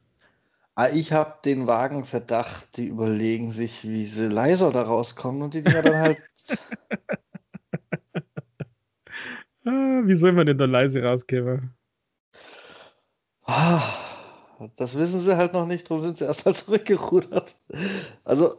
Ah, 0.76 0.90
ich 0.94 1.12
habe 1.12 1.34
den 1.44 1.66
vagen 1.66 2.06
Verdacht, 2.06 2.78
die 2.78 2.88
überlegen 2.88 3.52
sich, 3.52 3.84
wie 3.84 4.06
sie 4.06 4.28
leiser 4.28 4.72
da 4.72 4.84
rauskommen 4.84 5.42
und 5.42 5.56
die 5.56 5.64
Dinger 5.64 5.82
dann 5.82 5.96
halt. 5.96 6.22
ah, 9.66 10.02
wie 10.06 10.16
soll 10.16 10.34
man 10.34 10.46
denn 10.46 10.58
da 10.58 10.66
leise 10.66 11.04
rauskommen? 11.04 11.74
Ah, 13.44 13.82
das 14.78 14.96
wissen 14.96 15.22
sie 15.22 15.38
halt 15.38 15.54
noch 15.54 15.68
nicht, 15.68 15.90
darum 15.90 16.04
sind 16.04 16.18
sie 16.18 16.26
erstmal 16.26 16.56
zurückgerudert. 16.56 17.56
Also. 18.24 18.58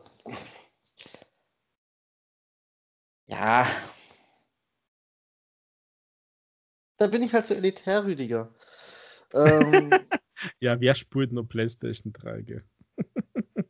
Ja. 3.26 3.66
Da 6.96 7.06
bin 7.06 7.22
ich 7.22 7.32
halt 7.32 7.46
so 7.46 7.54
elitär, 7.54 8.04
Rüdiger. 8.04 8.52
Ähm, 9.32 10.00
ja, 10.60 10.80
wer 10.80 10.94
spielt 10.94 11.32
nur 11.32 11.48
PlayStation 11.48 12.12
3? 12.12 12.42
Gell? 12.42 12.64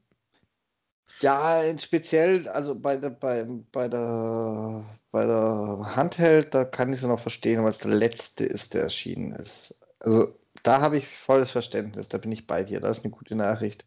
ja, 1.20 1.62
speziell, 1.78 2.48
also 2.48 2.78
bei 2.78 2.96
der, 2.96 3.10
bei, 3.10 3.46
bei 3.72 3.88
der, 3.88 4.84
bei 5.10 5.26
der 5.26 5.96
Handheld, 5.96 6.54
da 6.54 6.64
kann 6.64 6.92
ich 6.92 7.00
es 7.00 7.06
noch 7.06 7.20
verstehen, 7.20 7.62
weil 7.62 7.70
es 7.70 7.78
der 7.78 7.92
letzte 7.92 8.44
ist, 8.44 8.74
der 8.74 8.84
erschienen 8.84 9.32
ist. 9.32 9.86
Also 10.00 10.34
da 10.62 10.80
habe 10.80 10.98
ich 10.98 11.06
volles 11.06 11.50
Verständnis, 11.50 12.08
da 12.08 12.18
bin 12.18 12.32
ich 12.32 12.46
bei 12.46 12.64
dir, 12.64 12.80
das 12.80 12.98
ist 12.98 13.04
eine 13.04 13.14
gute 13.14 13.34
Nachricht. 13.34 13.86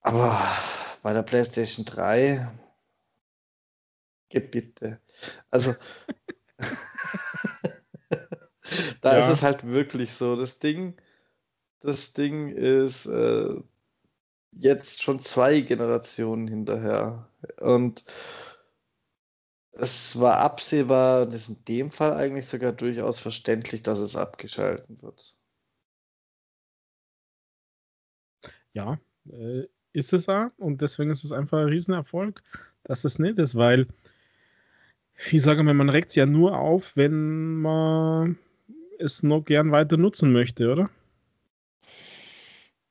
Aber 0.00 0.40
bei 1.02 1.12
der 1.12 1.22
PlayStation 1.22 1.84
3, 1.84 2.48
bitte. 4.40 5.00
Also. 5.50 5.74
da 9.00 9.18
ja. 9.18 9.26
ist 9.26 9.34
es 9.36 9.42
halt 9.42 9.66
wirklich 9.66 10.14
so. 10.14 10.36
Das 10.36 10.58
Ding, 10.58 10.96
das 11.80 12.12
Ding 12.12 12.48
ist 12.48 13.06
äh, 13.06 13.54
jetzt 14.52 15.02
schon 15.02 15.20
zwei 15.20 15.60
Generationen 15.60 16.48
hinterher. 16.48 17.28
Und 17.60 18.04
es 19.72 20.20
war 20.20 20.38
absehbar, 20.38 21.26
das 21.26 21.48
ist 21.48 21.60
in 21.60 21.64
dem 21.64 21.90
Fall 21.90 22.12
eigentlich 22.12 22.46
sogar 22.46 22.72
durchaus 22.72 23.20
verständlich, 23.20 23.82
dass 23.82 23.98
es 24.00 24.16
abgeschalten 24.16 25.00
wird. 25.02 25.38
Ja, 28.74 28.98
äh, 29.30 29.64
ist 29.92 30.12
es 30.12 30.28
auch. 30.28 30.50
Und 30.58 30.80
deswegen 30.80 31.10
ist 31.10 31.24
es 31.24 31.32
einfach 31.32 31.58
ein 31.58 31.68
Riesenerfolg, 31.68 32.42
dass 32.84 33.04
es 33.04 33.18
nicht 33.18 33.38
ist, 33.38 33.54
weil 33.54 33.86
ich 35.30 35.42
sage 35.42 35.62
mal, 35.62 35.74
man 35.74 35.88
regt 35.88 36.10
es 36.10 36.16
ja 36.16 36.26
nur 36.26 36.58
auf, 36.58 36.96
wenn 36.96 37.60
man 37.60 38.38
es 38.98 39.22
noch 39.22 39.44
gern 39.44 39.72
weiter 39.72 39.96
nutzen 39.96 40.32
möchte, 40.32 40.70
oder? 40.70 40.90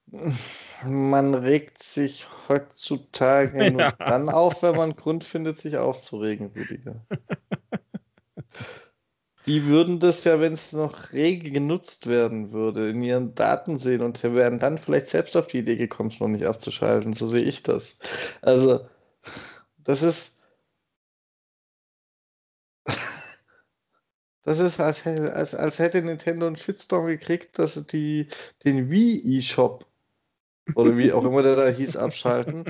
Man 0.85 1.35
regt 1.35 1.83
sich 1.83 2.27
heutzutage 2.47 3.63
ja. 3.65 3.71
nur 3.71 3.91
dann 3.91 4.29
auf, 4.29 4.63
wenn 4.63 4.75
man 4.75 4.95
Grund 4.95 5.23
findet, 5.23 5.57
sich 5.59 5.77
aufzuregen, 5.77 6.47
Rüdiger. 6.55 7.05
Die 9.45 9.65
würden 9.65 9.99
das 9.99 10.23
ja, 10.23 10.39
wenn 10.39 10.53
es 10.53 10.71
noch 10.71 11.13
rege 11.13 11.49
genutzt 11.49 12.07
werden 12.07 12.51
würde, 12.51 12.89
in 12.89 13.01
ihren 13.01 13.33
Daten 13.33 13.79
sehen 13.79 14.01
und 14.01 14.23
wären 14.23 14.59
dann 14.59 14.77
vielleicht 14.77 15.07
selbst 15.07 15.35
auf 15.35 15.47
die 15.47 15.59
Idee 15.59 15.77
gekommen, 15.77 16.09
es 16.09 16.19
noch 16.19 16.27
nicht 16.27 16.45
abzuschalten. 16.45 17.13
So 17.13 17.27
sehe 17.27 17.43
ich 17.43 17.63
das. 17.63 17.99
Also, 18.41 18.81
das 19.79 20.03
ist 20.03 20.41
Das 24.43 24.59
ist, 24.59 24.79
als, 24.79 25.05
als, 25.05 25.53
als 25.53 25.79
hätte 25.79 26.01
Nintendo 26.01 26.47
einen 26.47 26.57
Shitstorm 26.57 27.05
gekriegt, 27.05 27.59
dass 27.59 27.75
sie 27.75 27.85
die, 27.85 28.27
den 28.65 28.89
Wii 28.89 29.37
eShop 29.37 29.85
oder 30.75 30.97
wie 30.97 31.11
auch 31.11 31.23
immer 31.25 31.43
der 31.43 31.55
da 31.55 31.67
hieß, 31.67 31.97
abschalten. 31.97 32.65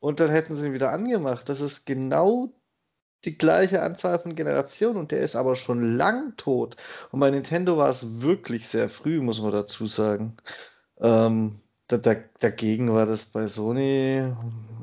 Und 0.00 0.20
dann 0.20 0.30
hätten 0.30 0.56
sie 0.56 0.66
ihn 0.66 0.74
wieder 0.74 0.90
angemacht. 0.90 1.48
Das 1.48 1.60
ist 1.60 1.86
genau 1.86 2.52
die 3.24 3.38
gleiche 3.38 3.82
Anzahl 3.82 4.18
von 4.18 4.34
Generationen 4.34 4.98
und 4.98 5.10
der 5.10 5.20
ist 5.20 5.36
aber 5.36 5.56
schon 5.56 5.96
lang 5.96 6.36
tot. 6.36 6.76
Und 7.10 7.20
bei 7.20 7.30
Nintendo 7.30 7.78
war 7.78 7.88
es 7.88 8.20
wirklich 8.20 8.68
sehr 8.68 8.88
früh, 8.88 9.20
muss 9.20 9.40
man 9.40 9.52
dazu 9.52 9.86
sagen. 9.86 10.36
Ähm, 11.00 11.60
da, 11.88 11.98
da, 11.98 12.14
dagegen 12.40 12.92
war 12.94 13.06
das 13.06 13.26
bei 13.26 13.46
Sony 13.46 14.22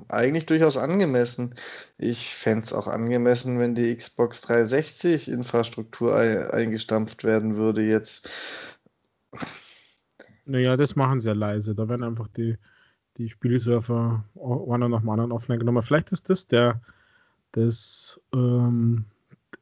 eigentlich 0.08 0.46
durchaus 0.46 0.78
angemessen. 0.78 1.56
Ich 1.98 2.36
fände 2.36 2.66
es 2.66 2.74
auch 2.74 2.88
angemessen, 2.88 3.60
wenn 3.60 3.76
die 3.76 3.96
Xbox 3.96 4.42
360 4.42 5.30
Infrastruktur 5.30 6.16
ein, 6.16 6.50
eingestampft 6.52 7.24
werden 7.24 7.56
würde 7.56 7.82
jetzt. 7.82 8.30
Naja, 10.52 10.76
das 10.76 10.96
machen 10.96 11.22
sie 11.22 11.30
ja 11.30 11.34
leise. 11.34 11.74
Da 11.74 11.88
werden 11.88 12.04
einfach 12.04 12.28
die, 12.28 12.58
die 13.18 13.30
Spielserver 13.30 14.26
einer 14.70 14.90
nach 14.90 15.00
dem 15.00 15.10
anderen 15.10 15.32
offline 15.32 15.60
genommen. 15.60 15.82
Vielleicht 15.82 16.12
ist 16.12 16.30
das 16.30 16.48
der, 16.48 16.82
das, 17.54 18.20
ähm, 18.34 19.06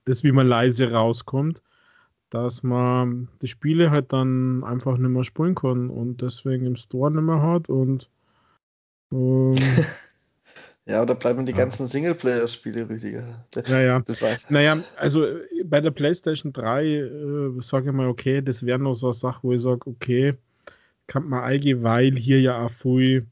das, 0.06 0.23
wie 0.23 0.32
man 0.32 0.48
leise 0.48 0.92
rauskommt, 0.92 1.62
dass 2.31 2.63
man 2.63 3.29
die 3.42 3.48
Spiele 3.48 3.92
halt 3.92 4.13
dann 4.13 4.63
einfach 4.63 4.98
nicht 4.98 5.10
mehr 5.10 5.23
spielen 5.23 5.56
kann 5.56 5.90
und 5.90 6.21
deswegen 6.21 6.65
im 6.65 6.75
Store 6.75 7.12
nicht 7.12 7.21
mehr 7.21 7.42
hat 7.42 7.69
und 7.69 8.10
ähm, 9.12 9.56
Ja, 10.90 11.04
oder 11.04 11.13
bleiben 11.13 11.46
die 11.46 11.52
ja. 11.52 11.60
ganzen 11.60 11.85
Singleplayer-Spiele, 11.85 12.90
Rüdiger? 12.90 13.46
Naja. 13.67 14.04
naja, 14.50 14.83
also 14.98 15.23
äh, 15.23 15.63
bei 15.63 15.81
der 15.81 15.92
PlayStation 15.92 16.52
3 16.52 16.83
äh, 16.83 17.10
sage 17.60 17.90
ich 17.90 17.96
mal, 17.96 18.08
okay, 18.08 18.42
das 18.42 18.65
wäre 18.65 18.79
noch 18.79 18.96
so 18.96 19.08
eine 19.08 19.13
Sache, 19.13 19.44
wo 19.44 19.54
ich 19.54 19.62
sage, 19.62 19.85
okay, 19.85 20.33
kann 21.10 21.27
man 21.27 21.43
eigentlich, 21.43 21.83
weil 21.83 22.15
hier 22.15 22.39
ja 22.39 22.65
auch 22.65 22.71
viel 22.71 23.27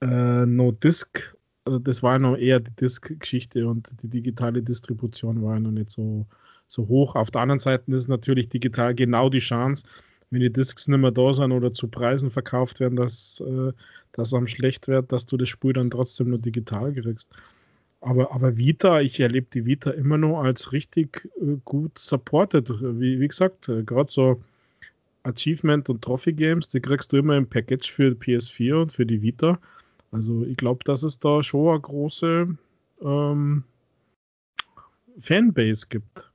äh, 0.00 0.46
no 0.46 0.72
Disk, 0.72 1.36
also 1.64 1.78
das 1.78 2.02
war 2.02 2.18
noch 2.18 2.36
eher 2.36 2.60
die 2.60 2.74
Disk-Geschichte 2.80 3.68
und 3.68 3.90
die 4.02 4.08
digitale 4.08 4.62
Distribution 4.62 5.42
war 5.42 5.60
noch 5.60 5.70
nicht 5.70 5.90
so, 5.90 6.26
so 6.66 6.88
hoch. 6.88 7.14
Auf 7.14 7.30
der 7.30 7.42
anderen 7.42 7.58
Seite 7.58 7.92
ist 7.92 8.08
natürlich 8.08 8.48
digital 8.48 8.94
genau 8.94 9.28
die 9.28 9.38
Chance, 9.38 9.84
wenn 10.30 10.40
die 10.40 10.52
Discs 10.52 10.88
nicht 10.88 10.98
mehr 10.98 11.10
da 11.10 11.34
sind 11.34 11.52
oder 11.52 11.74
zu 11.74 11.88
Preisen 11.88 12.30
verkauft 12.30 12.80
werden, 12.80 12.96
dass 12.96 13.42
äh, 13.46 13.72
das 14.12 14.32
am 14.32 14.46
schlecht 14.46 14.88
wird, 14.88 15.12
dass 15.12 15.26
du 15.26 15.36
das 15.36 15.50
Spiel 15.50 15.74
dann 15.74 15.90
trotzdem 15.90 16.28
nur 16.28 16.40
digital 16.40 16.94
kriegst. 16.94 17.28
Aber, 18.00 18.32
aber 18.32 18.56
Vita, 18.56 19.00
ich 19.02 19.20
erlebe 19.20 19.48
die 19.52 19.66
Vita 19.66 19.90
immer 19.90 20.16
noch 20.16 20.40
als 20.42 20.72
richtig 20.72 21.28
äh, 21.42 21.56
gut 21.66 21.98
supported. 21.98 22.70
Wie, 22.70 23.20
wie 23.20 23.28
gesagt, 23.28 23.68
äh, 23.68 23.82
gerade 23.82 24.10
so 24.10 24.40
Achievement 25.28 25.88
und 25.88 26.02
Trophy 26.02 26.32
Games, 26.32 26.68
die 26.68 26.80
kriegst 26.80 27.12
du 27.12 27.18
immer 27.18 27.36
im 27.36 27.48
Package 27.48 27.92
für 27.92 28.12
PS4 28.12 28.82
und 28.82 28.92
für 28.92 29.06
die 29.06 29.22
Vita. 29.22 29.58
Also 30.10 30.44
ich 30.44 30.56
glaube, 30.56 30.84
dass 30.84 31.02
es 31.02 31.18
da 31.20 31.42
schon 31.42 31.68
eine 31.68 31.80
große 31.80 32.56
ähm, 33.02 33.64
Fanbase 35.20 35.86
gibt. 35.88 36.30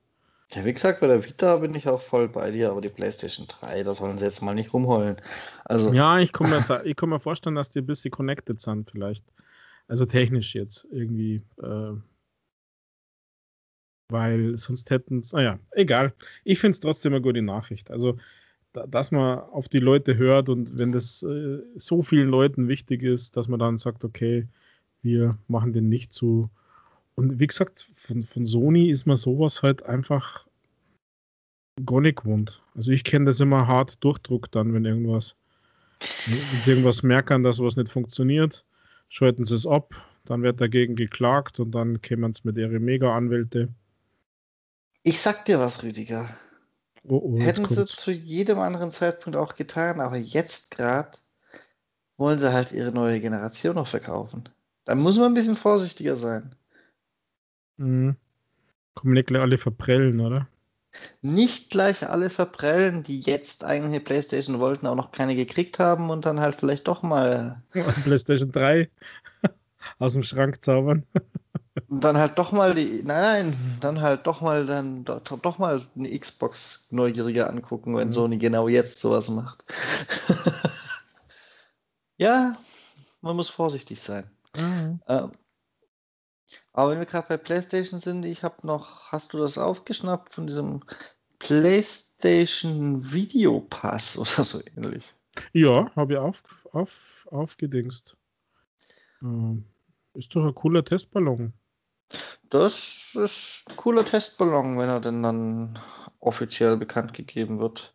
Ja, 0.51 0.63
wie 0.65 0.73
gesagt, 0.73 0.99
bei 0.99 1.07
der 1.07 1.25
Vita 1.25 1.57
bin 1.57 1.73
ich 1.73 1.87
auch 1.87 2.01
voll 2.01 2.29
bei 2.29 2.51
dir, 2.51 2.69
aber 2.69 2.81
die 2.81 2.89
PlayStation 2.89 3.47
3, 3.47 3.83
da 3.83 3.93
sollen 3.93 4.19
sie 4.19 4.25
jetzt 4.25 4.41
mal 4.41 4.53
nicht 4.53 4.73
rumheulen. 4.73 5.17
Also 5.65 5.91
ja, 5.91 6.19
ich 6.19 6.31
kann 6.31 6.49
mir, 6.49 6.93
komm 6.95 7.09
mir 7.09 7.19
vorstellen, 7.19 7.55
dass 7.55 7.69
die 7.69 7.79
ein 7.79 7.87
bisschen 7.87 8.11
connected 8.11 8.61
sind, 8.61 8.91
vielleicht. 8.91 9.25
Also 9.87 10.05
technisch 10.05 10.53
jetzt 10.53 10.87
irgendwie. 10.91 11.43
Äh, 11.61 11.93
weil 14.09 14.57
sonst 14.59 14.91
hätten 14.91 15.19
es, 15.19 15.33
naja, 15.33 15.59
egal. 15.71 16.13
Ich 16.43 16.59
finde 16.59 16.71
es 16.71 16.79
trotzdem 16.81 17.13
eine 17.13 17.21
gute 17.21 17.41
Nachricht. 17.41 17.89
Also, 17.89 18.19
dass 18.73 19.11
man 19.11 19.39
auf 19.39 19.69
die 19.69 19.79
Leute 19.79 20.17
hört 20.17 20.49
und 20.49 20.77
wenn 20.77 20.91
das 20.91 21.23
äh, 21.23 21.59
so 21.75 22.01
vielen 22.01 22.29
Leuten 22.29 22.67
wichtig 22.67 23.03
ist, 23.03 23.37
dass 23.37 23.47
man 23.47 23.59
dann 23.59 23.77
sagt, 23.77 24.03
okay, 24.03 24.47
wir 25.01 25.37
machen 25.47 25.73
den 25.73 25.89
nicht 25.89 26.13
zu 26.13 26.49
und 27.15 27.39
wie 27.39 27.47
gesagt, 27.47 27.91
von, 27.95 28.23
von 28.23 28.45
Sony 28.45 28.89
ist 28.89 29.05
man 29.05 29.17
sowas 29.17 29.61
halt 29.61 29.83
einfach 29.83 30.47
gar 31.85 32.01
nicht 32.01 32.17
gewohnt. 32.17 32.61
Also 32.75 32.91
ich 32.91 33.03
kenne 33.03 33.25
das 33.25 33.39
immer 33.39 33.67
hart 33.67 34.03
Durchdruck 34.03 34.51
dann, 34.51 34.73
wenn 34.73 34.85
irgendwas, 34.85 35.35
wenn 35.99 36.61
sie 36.61 36.71
irgendwas 36.71 37.03
merken, 37.03 37.43
dass 37.43 37.59
was 37.59 37.75
nicht 37.75 37.91
funktioniert, 37.91 38.65
schalten 39.09 39.45
sie 39.45 39.55
es 39.55 39.67
ab, 39.67 39.93
dann 40.25 40.41
wird 40.41 40.61
dagegen 40.61 40.95
geklagt 40.95 41.59
und 41.59 41.71
dann 41.71 42.01
kämen 42.01 42.31
es 42.31 42.43
mit 42.43 42.57
ihren 42.57 42.83
Mega-Anwälte. 42.83 43.69
Ich 45.03 45.19
sag 45.19 45.45
dir 45.45 45.59
was, 45.59 45.83
Rüdiger. 45.83 46.27
Oh, 47.05 47.17
oh, 47.17 47.39
Hätten 47.39 47.65
sie 47.65 47.85
zu 47.85 48.11
jedem 48.11 48.59
anderen 48.59 48.91
Zeitpunkt 48.91 49.37
auch 49.37 49.55
getan, 49.55 49.99
aber 49.99 50.17
jetzt 50.17 50.71
gerade 50.71 51.11
wollen 52.17 52.39
sie 52.39 52.53
halt 52.53 52.71
ihre 52.71 52.91
neue 52.91 53.19
Generation 53.19 53.75
noch 53.75 53.87
verkaufen. 53.87 54.47
Da 54.85 54.95
muss 54.95 55.17
man 55.17 55.27
ein 55.27 55.33
bisschen 55.33 55.57
vorsichtiger 55.57 56.15
sein. 56.15 56.55
Mhm. 57.77 58.15
Kommen 58.93 59.13
nicht 59.13 59.27
gleich 59.27 59.41
alle 59.41 59.57
verprellen, 59.57 60.19
oder? 60.19 60.47
Nicht 61.21 61.71
gleich 61.71 62.07
alle 62.07 62.29
verprellen, 62.29 63.01
die 63.01 63.19
jetzt 63.19 63.63
eigentlich 63.63 63.85
eine 63.85 63.99
Playstation 63.99 64.59
wollten, 64.59 64.85
auch 64.85 64.95
noch 64.95 65.11
keine 65.11 65.35
gekriegt 65.35 65.79
haben 65.79 66.09
und 66.09 66.25
dann 66.25 66.39
halt 66.39 66.55
vielleicht 66.55 66.87
doch 66.87 67.01
mal. 67.01 67.61
Playstation 68.03 68.51
3 68.51 68.89
aus 69.99 70.13
dem 70.13 70.23
Schrank 70.23 70.63
zaubern. 70.63 71.05
Und 71.93 72.03
dann 72.03 72.17
halt 72.17 72.39
doch 72.39 72.51
mal 72.51 72.73
die, 72.73 73.03
nein, 73.03 73.51
nein, 73.51 73.77
dann 73.79 74.01
halt 74.01 74.25
doch 74.25 74.41
mal 74.41 74.65
dann 74.65 75.05
doch, 75.05 75.21
doch 75.21 75.59
mal 75.59 75.79
eine 75.95 76.17
Xbox 76.17 76.87
neugieriger 76.89 77.47
angucken, 77.47 77.95
wenn 77.95 78.07
mhm. 78.07 78.11
Sony 78.11 78.37
genau 78.39 78.67
jetzt 78.67 78.99
sowas 78.99 79.29
macht. 79.29 79.63
ja, 82.17 82.57
man 83.21 83.35
muss 83.35 83.49
vorsichtig 83.51 84.01
sein. 84.01 84.27
Mhm. 84.57 85.01
Ähm, 85.07 85.31
aber 86.71 86.91
wenn 86.91 86.97
wir 86.97 87.05
gerade 87.05 87.27
bei 87.27 87.37
PlayStation 87.37 87.99
sind, 87.99 88.25
ich 88.25 88.41
habe 88.41 88.65
noch, 88.65 89.11
hast 89.11 89.33
du 89.33 89.37
das 89.37 89.59
aufgeschnappt 89.59 90.33
von 90.33 90.47
diesem 90.47 90.81
PlayStation 91.37 93.13
Video 93.13 93.59
Pass 93.69 94.17
oder 94.17 94.43
so 94.43 94.59
ähnlich? 94.75 95.13
Ja, 95.51 95.95
habe 95.95 96.13
ich 96.13 96.17
auf, 96.17 96.41
auf, 96.71 97.27
aufgedingst. 97.29 98.17
Ähm, 99.21 99.65
ist 100.15 100.33
doch 100.35 100.43
ein 100.43 100.55
cooler 100.55 100.83
Testballon. 100.83 101.53
Das 102.49 103.11
ist 103.15 103.63
ein 103.69 103.75
cooler 103.77 104.05
Testballon, 104.05 104.77
wenn 104.77 104.89
er 104.89 104.99
denn 104.99 105.23
dann 105.23 105.79
offiziell 106.19 106.77
bekannt 106.77 107.13
gegeben 107.13 107.59
wird. 107.59 107.93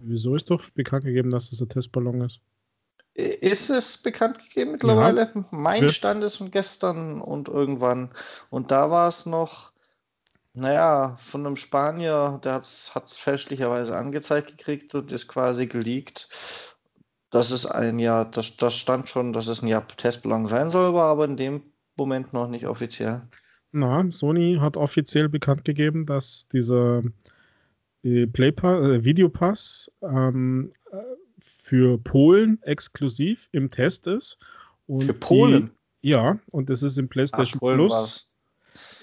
Wieso 0.00 0.34
ist 0.34 0.50
doch 0.50 0.70
bekannt 0.70 1.04
gegeben, 1.04 1.30
dass 1.30 1.50
das 1.50 1.60
ein 1.60 1.68
Testballon 1.68 2.20
ist? 2.20 2.40
Ist 3.14 3.70
es 3.70 3.98
bekannt 3.98 4.38
gegeben 4.38 4.72
mittlerweile? 4.72 5.32
Ja, 5.34 5.44
mein 5.50 5.80
wird. 5.80 5.92
Stand 5.92 6.22
ist 6.22 6.36
von 6.36 6.50
gestern 6.50 7.22
und 7.22 7.48
irgendwann. 7.48 8.12
Und 8.50 8.70
da 8.70 8.90
war 8.90 9.08
es 9.08 9.24
noch, 9.24 9.72
naja, 10.52 11.16
von 11.20 11.46
einem 11.46 11.56
Spanier, 11.56 12.40
der 12.44 12.54
hat 12.54 12.64
es 13.06 13.16
fälschlicherweise 13.16 13.96
angezeigt 13.96 14.48
gekriegt 14.48 14.94
und 14.94 15.12
ist 15.12 15.28
quasi 15.28 15.66
geleakt. 15.66 16.28
Das 17.30 17.50
ist 17.50 17.66
ein 17.66 17.98
Jahr, 17.98 18.30
das, 18.30 18.56
das 18.56 18.76
stand 18.76 19.08
schon, 19.08 19.32
dass 19.32 19.48
es 19.48 19.62
ein 19.62 19.68
Jahr 19.68 19.88
Testballon 19.88 20.46
sein 20.46 20.70
soll, 20.70 20.92
war 20.94 21.10
aber 21.10 21.24
in 21.24 21.36
dem 21.36 21.62
Moment 21.96 22.32
noch 22.32 22.48
nicht 22.48 22.66
offiziell. 22.66 23.22
Na, 23.72 24.10
Sony 24.10 24.56
hat 24.60 24.76
offiziell 24.76 25.28
bekannt 25.28 25.64
gegeben, 25.64 26.06
dass 26.06 26.48
dieser 26.48 27.02
äh, 28.02 28.26
Playpass, 28.26 28.80
äh, 28.80 29.04
Videopass 29.04 29.90
ähm, 30.02 30.72
äh, 30.92 30.96
für 31.40 31.98
Polen 31.98 32.62
exklusiv 32.62 33.48
im 33.52 33.70
Test 33.70 34.06
ist. 34.06 34.38
Und 34.86 35.04
für 35.04 35.14
Polen? 35.14 35.70
Die, 36.02 36.10
ja, 36.10 36.38
und 36.52 36.70
das 36.70 36.82
ist 36.82 36.98
im 36.98 37.08
PlayStation 37.08 37.60
Ach, 37.62 37.74
Plus. 37.74 38.32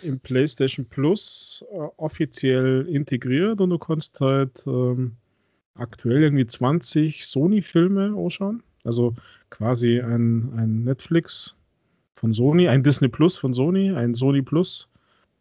Im 0.04 0.20
PlayStation 0.20 0.88
Plus 0.90 1.66
äh, 1.72 1.76
offiziell 1.98 2.88
integriert 2.88 3.60
und 3.60 3.72
du 3.72 3.78
kannst 3.78 4.20
halt 4.20 4.64
ähm, 4.68 5.18
aktuell 5.76 6.24
irgendwie 6.24 6.46
20 6.46 7.26
Sony-Filme 7.26 8.16
anschauen. 8.18 8.64
Also 8.84 9.16
quasi 9.50 10.00
ein, 10.00 10.54
ein 10.58 10.84
Netflix 10.84 11.56
von 12.24 12.32
Sony, 12.34 12.70
ein 12.70 12.84
Disney 12.84 13.10
Plus 13.10 13.38
von 13.38 13.54
Sony, 13.54 13.92
ein 13.92 14.16
Sony 14.16 14.42
Plus, 14.42 14.88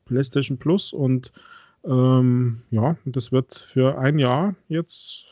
PlayStation 0.05 0.59
Plus 0.59 0.93
und 0.93 1.31
ähm, 1.85 2.63
ja, 2.73 2.97
das 3.05 3.31
wird 3.31 3.55
für 3.55 3.99
ein 3.99 4.19
Jahr 4.19 4.57
jetzt 4.69 5.27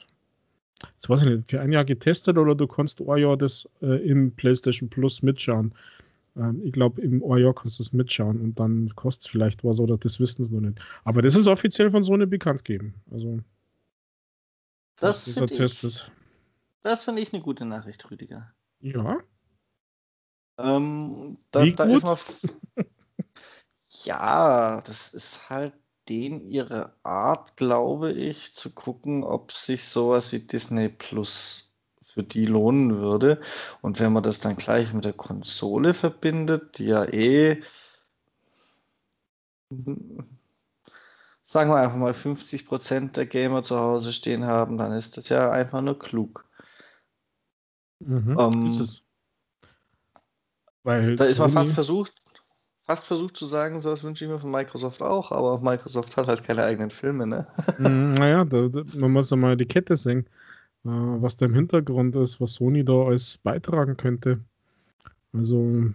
jetzt 0.95 1.09
weiß 1.09 1.23
ich 1.23 1.29
nicht, 1.29 1.51
für 1.51 1.61
ein 1.61 1.73
Jahr 1.73 1.85
getestet 1.85 2.39
oder 2.39 2.55
du 2.55 2.69
kannst 2.69 3.01
ein 3.01 3.19
Jahr 3.19 3.37
das 3.37 3.69
äh, 3.83 3.97
im 4.09 4.31
PlayStation 4.31 4.89
Plus 4.89 5.23
mitschauen. 5.23 5.75
Ähm, 6.37 6.61
ich 6.63 6.71
glaube, 6.71 7.03
im 7.03 7.21
Jahr 7.37 7.53
kannst 7.53 7.81
du 7.81 7.83
es 7.83 7.93
mitschauen 7.93 8.41
und 8.41 8.61
dann 8.61 8.95
kostet 8.95 9.25
es 9.25 9.31
vielleicht 9.33 9.65
was 9.65 9.81
oder 9.81 9.99
das 9.99 10.21
wissen 10.21 10.45
sie 10.45 10.55
noch 10.55 10.61
nicht. 10.61 10.81
Aber 11.03 11.21
das 11.21 11.35
ist 11.35 11.49
offiziell 11.49 11.91
von 11.91 12.05
Sony 12.05 12.27
bekannt 12.27 12.65
gegeben. 12.65 12.95
Also, 13.11 13.41
das 15.01 15.25
dieser 15.25 15.49
Test 15.49 15.83
ist. 15.83 16.13
Das 16.85 17.03
finde 17.03 17.23
ich 17.23 17.33
eine 17.33 17.43
gute 17.43 17.65
Nachricht, 17.65 18.09
Rüdiger. 18.09 18.53
Ja. 18.81 19.19
Ähm, 20.63 21.39
da, 21.51 21.65
da 21.65 21.85
ist 21.85 22.03
noch. 22.05 22.19
ja, 24.05 24.81
das 24.83 25.15
ist 25.15 25.49
halt 25.51 25.75
denen 26.09 26.41
ihre 26.41 26.93
Art, 27.03 27.57
glaube 27.57 28.13
ich, 28.13 28.55
zu 28.55 28.75
gucken, 28.75 29.23
ob 29.23 29.53
sich 29.53 29.85
sowas 29.85 30.33
wie 30.33 30.41
Disney 30.41 30.89
Plus 30.89 31.75
für 32.03 32.23
die 32.25 32.47
lohnen 32.47 32.99
würde. 32.99 33.41
Und 33.83 34.01
wenn 34.01 34.13
man 34.13 34.23
das 34.23 34.41
dann 34.41 34.57
gleich 34.57 34.93
mit 34.93 35.05
der 35.05 35.13
Konsole 35.13 35.95
verbindet, 35.95 36.79
die 36.79 36.87
ja 36.87 37.05
eh, 37.05 37.63
sagen 41.43 41.71
wir 41.71 41.77
einfach 41.77 41.97
mal, 41.97 42.15
50% 42.15 43.17
der 43.17 43.27
Gamer 43.27 43.63
zu 43.63 43.79
Hause 43.79 44.13
stehen 44.13 44.45
haben, 44.45 44.79
dann 44.79 44.93
ist 44.93 45.17
das 45.17 45.29
ja 45.29 45.51
einfach 45.51 45.81
nur 45.81 45.99
klug. 45.99 46.45
Mhm, 48.01 48.37
ähm, 48.39 48.67
ist 48.67 48.81
es. 48.81 49.03
Weil 50.83 51.17
da 51.17 51.25
ist 51.25 51.39
man 51.39 51.51
fast 51.51 51.73
versucht, 51.73 52.13
fast 52.81 53.05
versucht 53.05 53.37
zu 53.37 53.47
sagen, 53.47 53.81
so 53.81 53.91
was 53.91 54.03
wünsche 54.03 54.25
ich 54.25 54.31
mir 54.31 54.39
von 54.39 54.51
Microsoft 54.51 55.03
auch, 55.03 55.31
aber 55.31 55.61
Microsoft 55.61 56.17
hat 56.17 56.27
halt 56.27 56.43
keine 56.43 56.65
eigenen 56.65 56.91
Filme, 56.91 57.27
ne? 57.27 57.47
Mm, 57.79 58.15
naja, 58.15 58.45
da, 58.45 58.69
da, 58.69 58.83
man 58.95 59.13
muss 59.13 59.31
ja 59.31 59.37
mal 59.37 59.57
die 59.57 59.67
Kette 59.67 59.97
sehen, 59.97 60.27
äh, 60.85 60.89
was 60.89 61.37
da 61.37 61.47
im 61.47 61.55
Hintergrund 61.55 62.17
ist, 62.17 62.41
was 62.41 62.55
Sony 62.55 62.85
da 62.85 62.95
alles 62.95 63.39
beitragen 63.39 63.97
könnte. 63.97 64.41
Also 65.33 65.93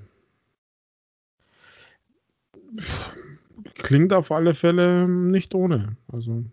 klingt 3.76 4.14
auf 4.14 4.32
alle 4.32 4.54
Fälle 4.54 5.08
nicht 5.08 5.54
ohne. 5.56 5.98
Also. 6.12 6.44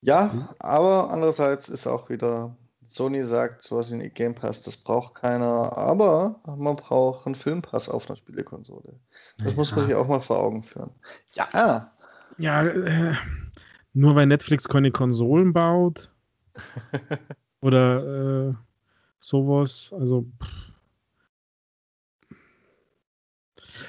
Ja, 0.00 0.54
aber 0.58 1.10
andererseits 1.10 1.68
ist 1.68 1.86
auch 1.86 2.10
wieder 2.10 2.56
Sony 2.94 3.24
sagt, 3.24 3.62
sowas 3.62 3.90
wie 3.90 3.96
ein 3.96 4.14
Game 4.14 4.36
Pass, 4.36 4.62
das 4.62 4.76
braucht 4.76 5.16
keiner, 5.16 5.76
aber 5.76 6.40
man 6.46 6.76
braucht 6.76 7.26
einen 7.26 7.34
Filmpass 7.34 7.88
auf 7.88 8.08
einer 8.08 8.16
Spielekonsole. 8.16 8.94
Das 9.38 9.50
ja. 9.50 9.56
muss 9.56 9.74
man 9.74 9.84
sich 9.84 9.94
auch 9.96 10.06
mal 10.06 10.20
vor 10.20 10.38
Augen 10.38 10.62
führen. 10.62 10.92
Ja. 11.32 11.90
Ja, 12.38 12.62
äh, 12.62 13.14
nur 13.94 14.14
weil 14.14 14.26
Netflix 14.26 14.68
keine 14.68 14.92
Konsolen 14.92 15.52
baut 15.52 16.12
oder 17.60 18.50
äh, 18.50 18.54
sowas, 19.18 19.92
also. 19.98 20.26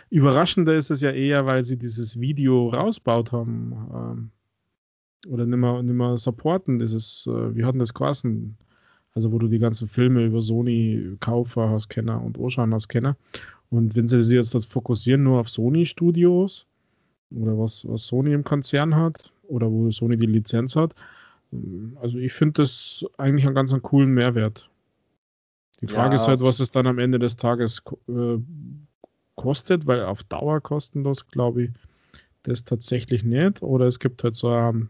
Überraschender 0.09 0.73
ist 0.73 0.89
es 0.89 1.01
ja 1.01 1.11
eher, 1.11 1.45
weil 1.45 1.63
sie 1.63 1.77
dieses 1.77 2.19
Video 2.19 2.69
rausbaut 2.69 3.31
haben. 3.31 3.71
Ähm, 3.93 5.31
oder 5.31 5.45
nicht 5.45 5.57
mehr, 5.57 5.83
nicht 5.83 5.93
mehr 5.93 6.17
supporten. 6.17 6.79
Dieses, 6.79 7.27
äh, 7.27 7.55
wie 7.55 7.65
hatten 7.65 7.79
das 7.79 7.93
geheißen? 7.93 8.57
Also, 9.15 9.31
wo 9.31 9.39
du 9.39 9.47
die 9.47 9.59
ganzen 9.59 9.87
Filme 9.87 10.25
über 10.25 10.41
Sony 10.41 11.15
Kaufer 11.19 11.69
hast, 11.69 11.89
Kenner 11.89 12.21
und 12.21 12.37
Ocean 12.37 12.73
hast, 12.73 12.89
Kenner. 12.89 13.15
Und 13.69 13.95
wenn 13.95 14.07
sie 14.07 14.21
sich 14.21 14.35
jetzt 14.35 14.53
das 14.53 14.65
fokussieren 14.65 15.23
nur 15.23 15.39
auf 15.39 15.49
Sony-Studios 15.49 16.67
oder 17.31 17.57
was, 17.57 17.87
was 17.87 18.05
Sony 18.05 18.33
im 18.33 18.43
Konzern 18.43 18.95
hat 18.95 19.33
oder 19.47 19.71
wo 19.71 19.89
Sony 19.89 20.17
die 20.17 20.27
Lizenz 20.27 20.75
hat, 20.75 20.93
also 22.01 22.17
ich 22.17 22.33
finde 22.33 22.61
das 22.61 23.05
eigentlich 23.17 23.45
einen 23.45 23.55
ganz 23.55 23.71
einen 23.71 23.81
coolen 23.81 24.11
Mehrwert. 24.13 24.69
Die 25.81 25.87
Frage 25.87 26.15
ja, 26.15 26.21
ist 26.21 26.27
halt, 26.27 26.41
was 26.41 26.59
es 26.59 26.71
dann 26.71 26.87
am 26.87 26.99
Ende 26.99 27.19
des 27.19 27.35
Tages 27.35 27.81
äh, 28.07 28.37
kostet, 29.35 29.87
weil 29.87 30.03
auf 30.03 30.23
Dauer 30.23 30.61
kostenlos, 30.61 31.27
glaube 31.27 31.63
ich, 31.63 31.69
das 32.43 32.63
tatsächlich 32.63 33.23
nicht. 33.23 33.61
Oder 33.61 33.85
es 33.87 33.99
gibt 33.99 34.23
halt 34.23 34.35
so 34.35 34.49
ein 34.49 34.89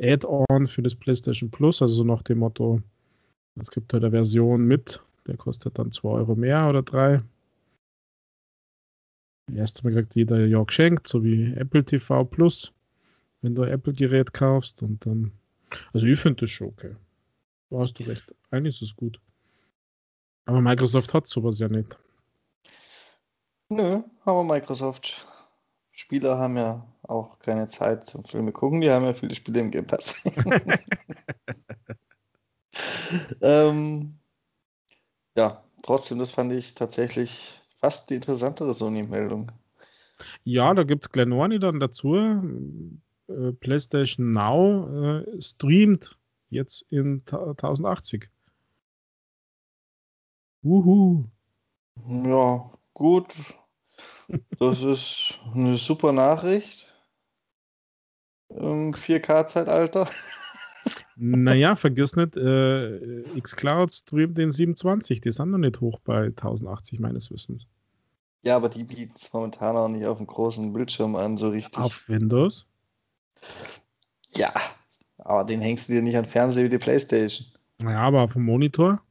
Add-on 0.00 0.66
für 0.66 0.82
das 0.82 0.94
PlayStation 0.94 1.50
Plus, 1.50 1.82
also 1.82 1.94
so 1.94 2.04
nach 2.04 2.22
dem 2.22 2.38
Motto, 2.38 2.80
es 3.56 3.70
gibt 3.70 3.92
halt 3.92 4.04
eine 4.04 4.10
Version 4.10 4.64
mit, 4.64 5.02
der 5.26 5.36
kostet 5.36 5.78
dann 5.78 5.92
2 5.92 6.08
Euro 6.08 6.34
mehr 6.34 6.68
oder 6.68 6.82
3. 6.82 7.22
Erst 9.54 9.82
Mal 9.82 9.92
kriegt 9.92 10.14
jeder 10.14 10.44
ja 10.46 10.62
geschenkt, 10.62 11.06
so 11.06 11.24
wie 11.24 11.52
Apple 11.54 11.84
TV 11.84 12.24
Plus, 12.24 12.72
wenn 13.40 13.54
du 13.54 13.62
ein 13.62 13.72
Apple-Gerät 13.72 14.32
kaufst 14.32 14.82
und 14.82 15.04
dann. 15.06 15.32
Also 15.92 16.06
ich 16.06 16.20
finde 16.20 16.42
das 16.42 16.50
schon 16.50 16.68
okay. 16.68 16.94
Da 17.70 17.78
hast 17.78 17.94
du 17.94 18.04
recht. 18.04 18.34
Eigentlich 18.50 18.80
ist 18.80 18.90
es 18.90 18.96
gut. 18.96 19.20
Aber 20.46 20.60
Microsoft 20.60 21.12
hat 21.12 21.26
sowas 21.26 21.58
ja 21.58 21.68
nicht. 21.68 21.98
Nö, 23.68 24.00
aber 24.24 24.44
Microsoft. 24.44 25.26
Spieler 25.90 26.38
haben 26.38 26.56
ja 26.56 26.86
auch 27.02 27.38
keine 27.40 27.68
Zeit 27.68 28.06
zum 28.06 28.24
Filme 28.24 28.52
gucken, 28.52 28.80
die 28.80 28.90
haben 28.90 29.04
ja 29.04 29.14
viele 29.14 29.34
Spiele 29.34 29.60
im 29.60 29.70
Game 29.70 29.86
Pass. 29.86 30.22
ähm, 33.40 34.14
ja, 35.36 35.62
trotzdem, 35.82 36.18
das 36.18 36.30
fand 36.30 36.52
ich 36.52 36.74
tatsächlich 36.74 37.60
fast 37.80 38.10
die 38.10 38.16
interessantere 38.16 38.74
Sony-Meldung. 38.74 39.50
Ja, 40.44 40.74
da 40.74 40.82
gibt 40.82 41.04
es 41.04 41.12
Glenorni 41.12 41.58
dann 41.58 41.80
dazu. 41.80 42.16
Äh, 43.28 43.52
PlayStation 43.52 44.32
Now 44.32 45.20
äh, 45.20 45.42
streamt 45.42 46.18
jetzt 46.50 46.84
in 46.90 47.22
1080. 47.26 48.28
Wuhu. 50.62 51.24
Ja, 52.06 52.70
gut. 52.94 53.34
Das 54.58 54.82
ist 54.82 55.38
eine 55.54 55.76
super 55.76 56.12
Nachricht. 56.12 56.92
Im 58.50 58.92
4K-Zeitalter. 58.92 60.08
Naja, 61.20 61.74
vergiss 61.74 62.14
nicht, 62.14 62.36
äh, 62.36 63.40
Xcloud 63.40 63.92
streamt 63.92 64.38
den 64.38 64.52
27, 64.52 65.20
die 65.20 65.32
sind 65.32 65.50
noch 65.50 65.58
nicht 65.58 65.80
hoch 65.80 65.98
bei 66.04 66.26
1080 66.26 67.00
meines 67.00 67.32
Wissens. 67.32 67.66
Ja, 68.44 68.54
aber 68.54 68.68
die 68.68 68.84
bieten 68.84 69.14
es 69.16 69.32
momentan 69.32 69.76
auch 69.76 69.88
nicht 69.88 70.06
auf 70.06 70.18
dem 70.18 70.28
großen 70.28 70.72
Bildschirm 70.72 71.16
an, 71.16 71.36
so 71.36 71.48
richtig. 71.48 71.76
Auf 71.76 72.08
Windows? 72.08 72.66
Ja, 74.36 74.52
aber 75.18 75.42
den 75.42 75.60
hängst 75.60 75.88
du 75.88 75.94
dir 75.94 76.02
nicht 76.02 76.16
an 76.16 76.24
Fernseher 76.24 76.64
wie 76.64 76.68
die 76.68 76.78
Playstation. 76.78 77.48
Naja, 77.82 78.00
aber 78.00 78.22
auf 78.22 78.34
dem 78.34 78.44
Monitor 78.44 79.02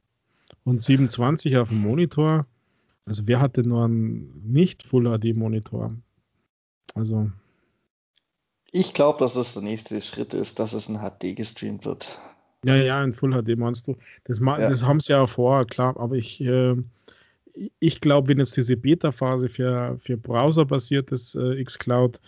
und 0.64 0.80
27 0.80 1.58
auf 1.58 1.68
dem 1.68 1.82
Monitor. 1.82 2.46
Also 3.04 3.22
wer 3.26 3.40
hatte 3.40 3.62
nur 3.62 3.84
einen 3.84 4.50
nicht 4.50 4.82
Full 4.82 5.04
HD 5.04 5.36
Monitor? 5.36 5.94
Also 6.94 7.30
ich 8.72 8.94
glaube, 8.94 9.18
dass 9.20 9.34
das 9.34 9.54
der 9.54 9.62
nächste 9.62 10.00
Schritt 10.00 10.34
ist, 10.34 10.58
dass 10.58 10.72
es 10.72 10.88
in 10.88 10.98
HD 10.98 11.36
gestreamt 11.36 11.84
wird. 11.86 12.18
Ja, 12.64 12.74
ja, 12.74 13.02
in 13.02 13.14
Full 13.14 13.32
HD 13.32 13.56
meinst 13.56 13.86
du. 13.86 13.96
Das, 14.24 14.40
ja. 14.40 14.56
das 14.56 14.82
haben 14.82 15.00
sie 15.00 15.12
ja 15.12 15.26
vorher, 15.26 15.64
klar, 15.64 15.96
aber 15.98 16.16
ich, 16.16 16.40
äh, 16.40 16.74
ich 17.78 18.00
glaube, 18.00 18.28
wenn 18.28 18.38
jetzt 18.38 18.56
diese 18.56 18.76
Beta-Phase 18.76 19.48
für, 19.48 19.96
für 20.00 20.16
browserbasiertes 20.16 21.36
äh, 21.36 21.62
xCloud 21.62 22.20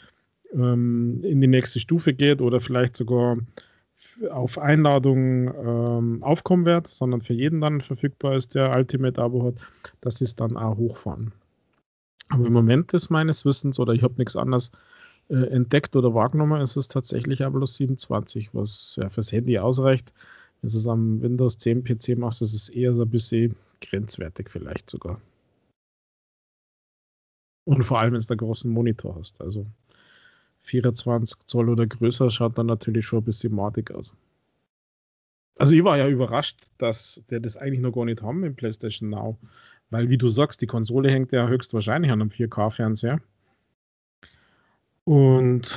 ähm, 0.52 1.20
in 1.24 1.40
die 1.40 1.46
nächste 1.46 1.80
Stufe 1.80 2.14
geht 2.14 2.40
oder 2.40 2.60
vielleicht 2.60 2.96
sogar 2.96 3.38
auf 4.30 4.58
Einladung 4.58 5.48
ähm, 5.48 6.22
aufkommen 6.22 6.64
wird, 6.64 6.88
sondern 6.88 7.20
für 7.20 7.34
jeden 7.34 7.60
dann 7.60 7.80
verfügbar 7.80 8.36
ist, 8.36 8.54
der 8.54 8.70
Ultimate-Abo 8.70 9.44
hat, 9.46 9.54
dass 10.00 10.16
sie 10.16 10.24
es 10.24 10.36
dann 10.36 10.56
auch 10.56 10.76
hochfahren. 10.76 11.32
Aber 12.28 12.46
im 12.46 12.52
Moment 12.52 12.92
ist 12.92 13.10
meines 13.10 13.44
Wissens, 13.44 13.80
oder 13.80 13.92
ich 13.92 14.02
habe 14.02 14.14
nichts 14.18 14.36
anderes 14.36 14.70
äh, 15.30 15.46
entdeckt 15.46 15.96
oder 15.96 16.14
wahrgenommen, 16.14 16.60
ist 16.60 16.76
es 16.76 16.88
tatsächlich 16.88 17.42
aber 17.42 17.58
bloß 17.58 17.76
27, 17.76 18.50
was 18.52 18.96
ja 19.00 19.08
fürs 19.08 19.32
Handy 19.32 19.58
ausreicht. 19.58 20.12
Wenn 20.60 20.70
du 20.70 20.76
es 20.76 20.88
am 20.88 21.22
Windows 21.22 21.56
10 21.58 21.84
PC 21.84 22.18
machst, 22.18 22.42
ist 22.42 22.52
es 22.52 22.68
eher 22.68 22.92
so 22.92 23.02
ein 23.02 23.10
bisschen 23.10 23.56
grenzwertig 23.80 24.50
vielleicht 24.50 24.90
sogar. 24.90 25.20
Und 27.64 27.84
vor 27.84 28.00
allem, 28.00 28.12
wenn 28.12 28.20
du 28.20 28.28
einen 28.28 28.38
großen 28.38 28.70
Monitor 28.70 29.16
hast. 29.16 29.40
Also 29.40 29.66
24 30.62 31.46
Zoll 31.46 31.68
oder 31.68 31.86
größer 31.86 32.28
schaut 32.30 32.58
dann 32.58 32.66
natürlich 32.66 33.06
schon 33.06 33.20
ein 33.20 33.24
bisschen 33.24 33.54
madig 33.54 33.90
aus. 33.92 34.16
Also 35.58 35.76
ich 35.76 35.84
war 35.84 35.98
ja 35.98 36.08
überrascht, 36.08 36.68
dass 36.78 37.22
der 37.30 37.40
das 37.40 37.56
eigentlich 37.56 37.80
noch 37.80 37.92
gar 37.92 38.04
nicht 38.04 38.22
haben 38.22 38.44
im 38.44 38.56
PlayStation 38.56 39.10
Now. 39.10 39.38
Weil, 39.90 40.08
wie 40.08 40.18
du 40.18 40.28
sagst, 40.28 40.62
die 40.62 40.66
Konsole 40.66 41.10
hängt 41.10 41.32
ja 41.32 41.48
höchstwahrscheinlich 41.48 42.10
an 42.10 42.20
einem 42.20 42.30
4K-Fernseher. 42.30 43.20
Und 45.10 45.76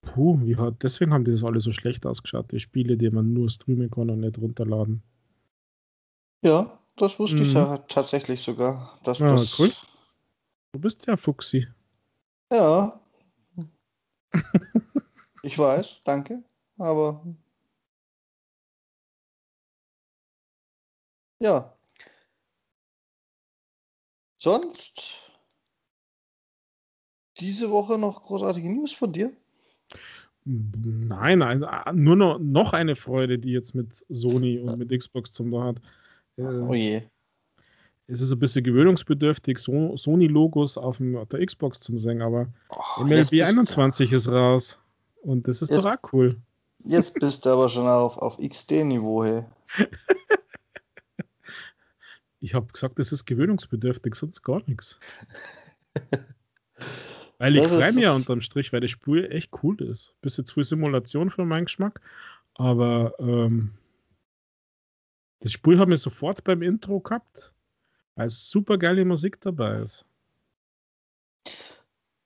puh, 0.00 0.40
wie 0.40 0.56
hat, 0.56 0.82
deswegen 0.82 1.14
haben 1.14 1.24
die 1.24 1.30
das 1.30 1.44
alle 1.44 1.60
so 1.60 1.70
schlecht 1.70 2.04
ausgeschaut, 2.04 2.50
die 2.50 2.58
Spiele, 2.58 2.96
die 2.96 3.08
man 3.08 3.32
nur 3.32 3.48
streamen 3.48 3.88
kann 3.92 4.10
und 4.10 4.18
nicht 4.18 4.38
runterladen. 4.38 5.04
Ja, 6.42 6.76
das 6.96 7.16
wusste 7.20 7.36
mhm. 7.36 7.42
ich 7.44 7.52
ja 7.52 7.78
tatsächlich 7.78 8.42
sogar. 8.42 8.98
Dass 9.04 9.20
ja, 9.20 9.30
das... 9.30 9.56
cool. 9.60 9.70
Du 10.72 10.80
bist 10.80 11.06
ja 11.06 11.16
Fuchsi. 11.16 11.68
Ja. 12.52 13.00
ich 15.44 15.56
weiß, 15.56 16.02
danke. 16.04 16.42
Aber 16.76 17.24
ja. 21.38 21.72
Sonst 24.38 25.23
diese 27.38 27.70
Woche 27.70 27.98
noch 27.98 28.22
großartige 28.22 28.72
News 28.72 28.92
von 28.92 29.12
dir? 29.12 29.32
Nein, 30.44 31.38
nein, 31.38 31.64
nur 31.94 32.16
noch, 32.16 32.38
noch 32.38 32.74
eine 32.74 32.96
Freude, 32.96 33.38
die 33.38 33.52
jetzt 33.52 33.74
mit 33.74 34.04
Sony 34.10 34.58
und 34.58 34.78
mit 34.78 34.90
Xbox 34.90 35.32
zum 35.32 35.50
tun 35.50 35.64
hat. 35.64 35.76
Äh, 36.36 36.42
oh 36.42 36.74
je. 36.74 37.02
Es 38.06 38.20
ist 38.20 38.30
ein 38.30 38.38
bisschen 38.38 38.62
gewöhnungsbedürftig, 38.62 39.58
so, 39.58 39.96
Sony-Logos 39.96 40.76
auf, 40.76 41.00
auf, 41.00 41.28
der 41.28 41.46
Xbox 41.46 41.80
zu 41.80 41.96
singen, 41.96 42.20
aber 42.20 42.48
oh, 42.68 43.02
MLB 43.04 43.42
21 43.42 44.12
ist 44.12 44.28
raus. 44.28 44.78
Und 45.22 45.48
das 45.48 45.62
ist 45.62 45.70
jetzt, 45.70 45.84
doch 45.84 45.90
auch 45.90 46.12
cool. 46.12 46.36
Jetzt 46.80 47.14
bist 47.20 47.46
du 47.46 47.50
aber 47.50 47.70
schon 47.70 47.86
auf, 47.86 48.18
auf 48.18 48.36
XD-Niveau, 48.36 49.24
hey. 49.24 49.44
ich 52.40 52.52
habe 52.52 52.70
gesagt, 52.70 52.98
das 52.98 53.12
ist 53.12 53.24
gewöhnungsbedürftig, 53.24 54.14
sonst 54.14 54.42
gar 54.42 54.60
nichts. 54.66 54.98
Weil 57.38 57.56
ich 57.56 57.66
freue 57.66 57.92
mich 57.92 58.04
ja 58.04 58.12
unterm 58.12 58.40
Strich, 58.40 58.72
weil 58.72 58.80
das 58.80 58.90
Spiel 58.90 59.30
echt 59.30 59.50
cool 59.62 59.80
ist. 59.82 60.14
Bisschen 60.20 60.46
zu 60.46 60.54
viel 60.54 60.64
Simulation 60.64 61.30
für 61.30 61.44
meinen 61.44 61.64
Geschmack, 61.64 62.00
aber 62.54 63.14
ähm, 63.18 63.72
das 65.40 65.52
Spiel 65.52 65.78
hat 65.78 65.88
mir 65.88 65.98
sofort 65.98 66.44
beim 66.44 66.62
Intro 66.62 67.00
gehabt, 67.00 67.52
weil 68.14 68.28
super 68.30 68.78
geile 68.78 69.04
Musik 69.04 69.40
dabei 69.40 69.74
ist. 69.74 70.04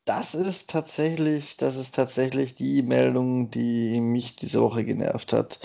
Das 0.04 0.34
ist 0.34 0.70
tatsächlich, 0.70 1.56
das 1.56 1.76
ist 1.76 1.94
tatsächlich 1.94 2.54
die 2.54 2.82
Meldung, 2.82 3.50
die 3.50 4.00
mich 4.00 4.36
diese 4.36 4.62
Woche 4.62 4.84
genervt 4.84 5.32
hat 5.32 5.58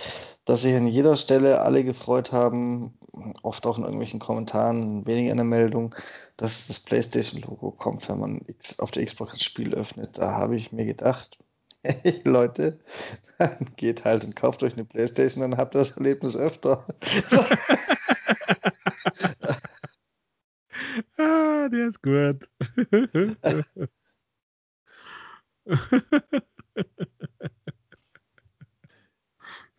dass 0.45 0.63
sich 0.63 0.75
an 0.75 0.87
jeder 0.87 1.15
Stelle 1.15 1.61
alle 1.61 1.83
gefreut 1.83 2.31
haben, 2.31 2.97
oft 3.43 3.65
auch 3.65 3.77
in 3.77 3.83
irgendwelchen 3.83 4.19
Kommentaren, 4.19 5.05
weniger 5.05 5.31
in 5.31 5.37
der 5.37 5.45
Meldung, 5.45 5.95
dass 6.37 6.67
das 6.67 6.79
PlayStation-Logo 6.81 7.71
kommt, 7.71 8.07
wenn 8.09 8.19
man 8.19 8.41
auf 8.79 8.91
der 8.91 9.05
Xbox 9.05 9.33
das 9.33 9.43
Spiel 9.43 9.73
öffnet. 9.73 10.17
Da 10.17 10.33
habe 10.33 10.55
ich 10.55 10.71
mir 10.71 10.85
gedacht, 10.85 11.37
hey 11.83 12.21
Leute, 12.25 12.79
dann 13.37 13.73
geht 13.77 14.05
halt 14.05 14.23
und 14.23 14.35
kauft 14.35 14.63
euch 14.63 14.73
eine 14.73 14.85
PlayStation, 14.85 15.41
dann 15.41 15.57
habt 15.57 15.75
ihr 15.75 15.79
das 15.79 15.97
Erlebnis 15.97 16.35
öfter. 16.35 16.85
ah, 21.17 21.67
der 21.69 21.87
ist 21.87 22.01
gut. 22.01 22.47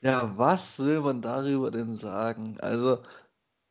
Ja, 0.05 0.37
was 0.37 0.79
will 0.79 1.01
man 1.01 1.23
darüber 1.23 1.71
denn 1.71 1.97
sagen? 1.97 2.59
Also, 2.61 2.99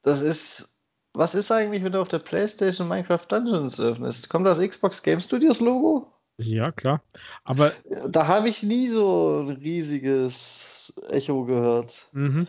das 0.02 0.22
ist 0.22 0.74
was 1.16 1.36
ist 1.36 1.52
eigentlich, 1.52 1.84
wenn 1.84 1.92
du 1.92 2.02
auf 2.02 2.08
der 2.08 2.20
PlayStation 2.20 2.88
Minecraft 2.88 3.26
Dungeons 3.30 3.80
öffnest? 3.80 4.30
Kommt 4.30 4.48
das 4.48 4.60
Xbox 4.60 5.02
Game 5.04 5.22
Studios 5.22 5.62
Logo? 5.62 6.12
Ja, 6.38 6.72
klar. 6.72 7.04
Aber. 7.44 7.72
Da 8.10 8.28
habe 8.28 8.50
ich 8.50 8.64
nie 8.64 8.88
so 8.88 9.46
ein 9.48 9.58
riesiges 9.58 10.94
Echo 11.10 11.46
gehört. 11.46 12.10
Mhm. 12.14 12.48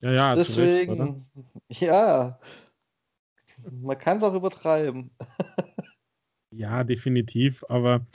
Ja, 0.00 0.12
ja. 0.12 0.34
Deswegen, 0.34 1.26
Recht, 1.68 1.82
ja. 1.82 2.38
Man 3.70 3.98
kann 3.98 4.18
es 4.18 4.22
auch 4.22 4.34
übertreiben. 4.34 5.10
ja, 6.52 6.84
definitiv. 6.84 7.64
Aber 7.68 8.06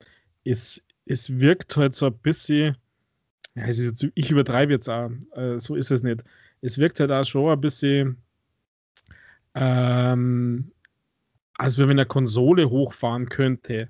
es, 0.46 0.82
es 1.06 1.40
wirkt 1.40 1.76
halt 1.76 1.94
so 1.94 2.06
ein 2.06 2.18
bisschen. 2.18 2.78
Ja, 3.58 3.64
es 3.64 3.80
ist 3.80 4.02
jetzt, 4.04 4.12
ich 4.16 4.32
übertreibe 4.32 4.72
jetzt 4.72 4.90
auch. 4.90 5.10
Äh, 5.36 5.60
so 5.60 5.76
ist 5.76 5.92
es 5.92 6.04
nicht. 6.04 6.24
Es 6.62 6.78
wirkt 6.78 7.00
halt 7.00 7.12
auch 7.12 7.26
schon 7.26 7.52
ein 7.52 7.62
bisschen 7.62 8.18
ähm, 9.56 10.72
als 11.56 11.78
wenn 11.78 11.88
man 11.88 11.98
eine 11.98 12.06
Konsole 12.06 12.70
hochfahren 12.70 13.28
könnte. 13.30 13.90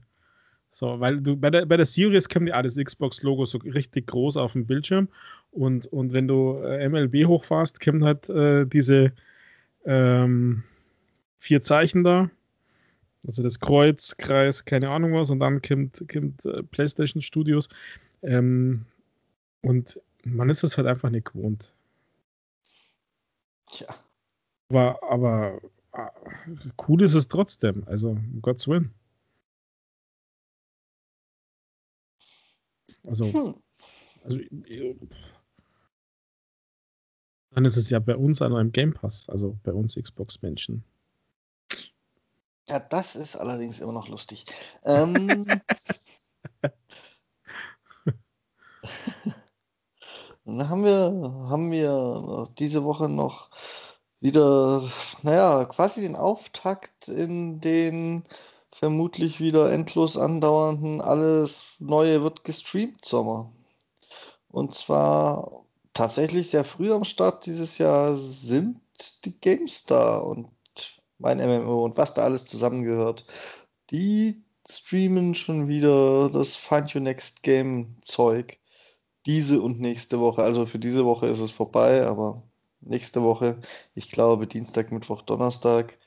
So, 0.72 1.00
weil 1.00 1.22
du 1.22 1.36
bei 1.36 1.50
der, 1.50 1.66
bei 1.66 1.76
der 1.78 1.86
Series 1.86 2.30
kommt 2.30 2.48
ja 2.48 2.56
alles 2.56 2.78
Xbox-Logo 2.78 3.46
so 3.46 3.58
richtig 3.60 4.08
groß 4.08 4.38
auf 4.38 4.54
dem 4.54 4.66
Bildschirm 4.66 5.10
und, 5.52 5.88
und 5.88 6.14
wenn 6.14 6.28
du 6.28 6.62
äh, 6.64 6.88
MLB 6.88 7.26
hochfährst, 7.26 7.82
kommt 7.82 8.04
halt 8.04 8.30
äh, 8.30 8.66
diese 8.66 9.12
ähm, 9.86 10.64
vier 11.40 11.64
Zeichen 11.64 12.04
da. 12.04 12.30
Also 13.26 13.44
das 13.44 13.60
Kreuz, 13.60 14.16
Kreis, 14.18 14.64
keine 14.64 14.90
Ahnung 14.90 15.14
was, 15.14 15.32
und 15.32 15.40
dann 15.40 15.62
kommt, 15.62 16.06
kommt 16.12 16.46
äh, 16.46 16.64
PlayStation 16.64 17.22
Studios. 17.22 17.68
Ähm, 18.22 18.86
und 19.68 20.02
man 20.24 20.50
ist 20.50 20.64
es 20.64 20.78
halt 20.78 20.88
einfach 20.88 21.10
nicht 21.10 21.34
gewohnt. 21.34 21.74
Tja. 23.66 23.94
Aber, 24.70 25.04
aber 25.04 25.62
ah, 25.92 26.10
cool 26.88 27.02
ist 27.02 27.16
es 27.16 27.28
trotzdem. 27.28 27.84
Also, 27.86 28.12
um 28.12 28.42
Gottes 28.42 28.68
Willen. 28.68 28.94
Also, 33.04 33.26
hm. 33.26 33.56
also 34.24 34.40
dann 37.52 37.66
ist 37.66 37.78
es 37.78 37.90
ja 37.90 38.00
bei 38.00 38.16
uns 38.16 38.42
an 38.42 38.56
einem 38.56 38.72
Game 38.72 38.94
Pass, 38.94 39.28
also 39.30 39.58
bei 39.64 39.74
uns 39.74 39.96
Xbox-Menschen. 39.96 40.84
Ja, 42.70 42.80
das 42.80 43.16
ist 43.16 43.36
allerdings 43.36 43.80
immer 43.80 43.94
noch 43.94 44.10
lustig. 44.10 44.46
Ähm, 44.84 45.46
dann 50.48 50.70
haben 50.70 50.84
wir, 50.84 51.48
haben 51.50 51.72
wir 51.72 52.48
diese 52.58 52.84
Woche 52.84 53.10
noch 53.10 53.50
wieder, 54.20 54.82
naja, 55.24 55.66
quasi 55.66 56.02
den 56.02 56.16
Auftakt 56.16 57.08
in 57.08 57.60
den 57.62 58.24
vermutlich 58.72 59.40
wieder 59.40 59.72
endlos 59.72 60.18
andauernden 60.18 61.02
Alles 61.02 61.66
Neue 61.80 62.24
wird 62.24 62.44
gestreamt 62.44 63.04
Sommer. 63.06 63.52
Und 64.50 64.76
zwar 64.76 65.66
tatsächlich 65.94 66.50
sehr 66.52 66.64
früh 66.64 66.92
am 66.94 67.04
Start 67.04 67.46
dieses 67.46 67.78
Jahr 67.78 68.18
sind 68.18 68.80
die 69.26 69.40
GameStar 69.40 70.26
und 70.26 70.50
mein 71.18 71.40
MMO 71.40 71.84
und 71.84 71.98
was 71.98 72.14
da 72.14 72.24
alles 72.24 72.46
zusammengehört. 72.46 73.26
Die 73.92 74.44
streamen 74.70 75.36
schon 75.36 75.68
wieder 75.68 76.30
das 76.30 76.56
Find 76.56 76.94
Your 76.96 77.02
Next 77.02 77.44
Game 77.44 77.98
Zeug. 78.02 78.60
Diese 79.28 79.62
und 79.62 79.80
nächste 79.80 80.20
Woche. 80.20 80.42
Also 80.44 80.66
für 80.66 80.80
diese 80.80 81.06
Woche 81.06 81.28
ist 81.28 81.42
es 81.42 81.52
vorbei, 81.52 82.08
aber 82.08 82.44
nächste 82.82 83.22
Woche, 83.24 83.60
ich 83.94 84.10
glaube 84.10 84.48
Dienstag, 84.48 84.92
Mittwoch, 84.92 85.22
Donnerstag, 85.22 85.98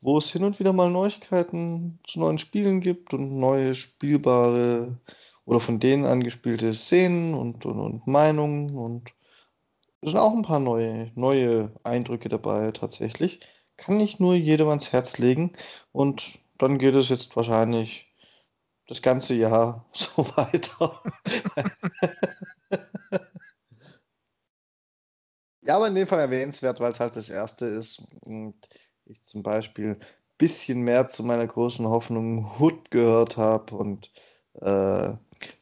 wo 0.00 0.18
es 0.18 0.30
hin 0.30 0.44
und 0.44 0.60
wieder 0.60 0.72
mal 0.72 0.90
Neuigkeiten 0.90 1.98
zu 2.06 2.20
neuen 2.20 2.38
Spielen 2.38 2.80
gibt 2.80 3.14
und 3.14 3.38
neue 3.38 3.74
spielbare 3.74 4.98
oder 5.46 5.60
von 5.60 5.80
denen 5.80 6.04
angespielte 6.06 6.74
Szenen 6.74 7.34
und, 7.34 7.64
und, 7.66 7.80
und 7.80 8.06
Meinungen 8.06 8.76
und 8.76 9.12
es 10.02 10.10
sind 10.10 10.18
auch 10.18 10.34
ein 10.34 10.42
paar 10.42 10.60
neue, 10.60 11.10
neue 11.14 11.72
Eindrücke 11.84 12.28
dabei 12.28 12.72
tatsächlich. 12.72 13.40
Kann 13.76 14.00
ich 14.00 14.20
nur 14.20 14.34
jedem 14.34 14.68
ans 14.68 14.92
Herz 14.92 15.18
legen 15.18 15.52
und 15.92 16.38
dann 16.58 16.78
geht 16.78 16.94
es 16.94 17.08
jetzt 17.08 17.36
wahrscheinlich 17.36 18.12
das 18.88 19.02
ganze 19.02 19.34
Jahr 19.34 19.86
so 19.92 20.26
weiter. 20.36 21.02
Ja, 25.66 25.76
aber 25.76 25.88
in 25.88 25.94
dem 25.94 26.06
Fall 26.06 26.20
erwähnenswert, 26.20 26.80
weil 26.80 26.92
es 26.92 27.00
halt 27.00 27.16
das 27.16 27.28
erste 27.28 27.66
ist 27.66 28.00
und 28.24 28.54
ich 29.04 29.24
zum 29.24 29.42
Beispiel 29.42 29.90
ein 29.92 30.06
bisschen 30.38 30.82
mehr 30.82 31.08
zu 31.08 31.24
meiner 31.24 31.46
großen 31.46 31.86
Hoffnung 31.88 32.58
Hood 32.60 32.90
gehört 32.90 33.36
habe 33.36 33.74
und 33.76 34.10
äh, 34.60 35.14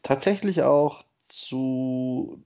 tatsächlich 0.02 0.62
auch 0.62 1.04
zu 1.28 2.44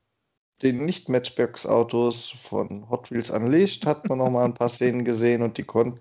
den 0.63 0.85
Nicht-Matchbox-Autos 0.87 2.31
von 2.33 2.89
Hot 2.91 3.11
Wheels 3.11 3.31
Unleashed 3.31 3.87
hat 3.87 4.09
man 4.09 4.19
noch 4.19 4.31
mal 4.31 4.45
ein 4.47 4.55
paar 4.55 4.71
Szenen 4.71 5.05
gesehen 5.05 5.43
und 5.43 5.59
die 5.59 5.65
kon 5.65 5.99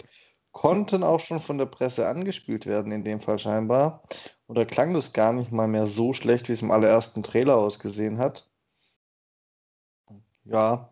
konnten 0.53 1.03
auch 1.03 1.20
schon 1.22 1.41
von 1.41 1.58
der 1.60 1.68
Presse 1.68 2.08
angespielt 2.08 2.66
werden, 2.68 2.91
in 2.91 3.03
dem 3.05 3.22
Fall 3.22 3.39
scheinbar. 3.39 4.03
Da 4.49 4.66
klang 4.66 4.93
das 4.93 5.14
gar 5.14 5.34
nicht 5.34 5.51
mal 5.51 5.68
mehr 5.68 5.88
so 5.88 6.14
schlecht, 6.14 6.49
wie 6.49 6.53
es 6.53 6.64
im 6.64 6.72
allerersten 6.72 7.24
Trailer 7.24 7.58
ausgesehen 7.58 8.18
hat. 8.20 8.49
Ja, 10.45 10.91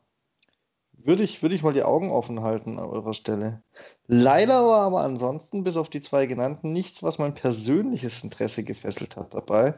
würde 1.05 1.23
ich, 1.23 1.41
würde 1.41 1.55
ich 1.55 1.63
mal 1.63 1.73
die 1.73 1.83
Augen 1.83 2.11
offen 2.11 2.41
halten 2.41 2.79
an 2.79 2.89
eurer 2.89 3.13
Stelle. 3.13 3.63
Leider 4.07 4.67
war 4.67 4.81
aber 4.81 5.01
ansonsten, 5.01 5.63
bis 5.63 5.77
auf 5.77 5.89
die 5.89 6.01
zwei 6.01 6.25
genannten, 6.25 6.73
nichts, 6.73 7.03
was 7.03 7.19
mein 7.19 7.35
persönliches 7.35 8.23
Interesse 8.23 8.63
gefesselt 8.63 9.15
hat 9.15 9.33
dabei. 9.33 9.75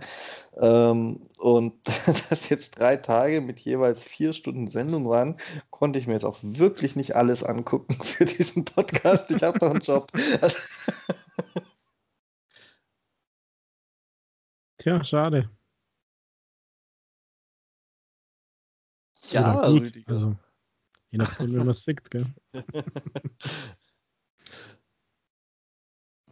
Ähm, 0.57 1.28
und 1.39 1.73
das 2.30 2.49
jetzt 2.49 2.80
drei 2.80 2.97
Tage 2.97 3.41
mit 3.41 3.59
jeweils 3.59 4.03
vier 4.03 4.34
Stunden 4.34 4.67
Sendung 4.67 5.07
waren, 5.07 5.38
konnte 5.69 5.99
ich 5.99 6.07
mir 6.07 6.13
jetzt 6.13 6.25
auch 6.25 6.39
wirklich 6.41 6.95
nicht 6.95 7.15
alles 7.15 7.43
angucken 7.43 7.95
für 8.03 8.25
diesen 8.25 8.65
Podcast. 8.65 9.32
Ich 9.32 9.43
habe 9.43 9.59
noch 9.59 9.71
einen 9.71 9.82
Job. 9.82 10.11
Tja, 14.78 15.03
schade. 15.03 15.49
Ja, 19.32 19.67
gut, 19.67 19.82
Rüdiger. 19.82 20.11
Also. 20.11 20.36
Nachdem, 21.18 21.51
wie 21.51 21.57
man 21.57 21.70
es 21.70 21.84
sieht, 21.84 22.09
gell? 22.09 22.26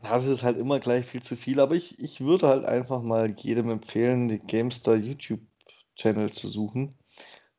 Das 0.02 0.26
ist 0.26 0.44
halt 0.44 0.58
immer 0.58 0.80
gleich 0.80 1.06
viel 1.06 1.24
zu 1.24 1.36
viel, 1.36 1.60
aber 1.60 1.74
ich, 1.74 1.98
ich 2.00 2.22
würde 2.22 2.48
halt 2.48 2.64
einfach 2.64 3.02
mal 3.02 3.32
jedem 3.32 3.72
empfehlen, 3.72 4.28
die 4.28 4.38
GameStar 4.38 4.96
YouTube-Channel 4.98 6.32
zu 6.32 6.48
suchen. 6.48 6.94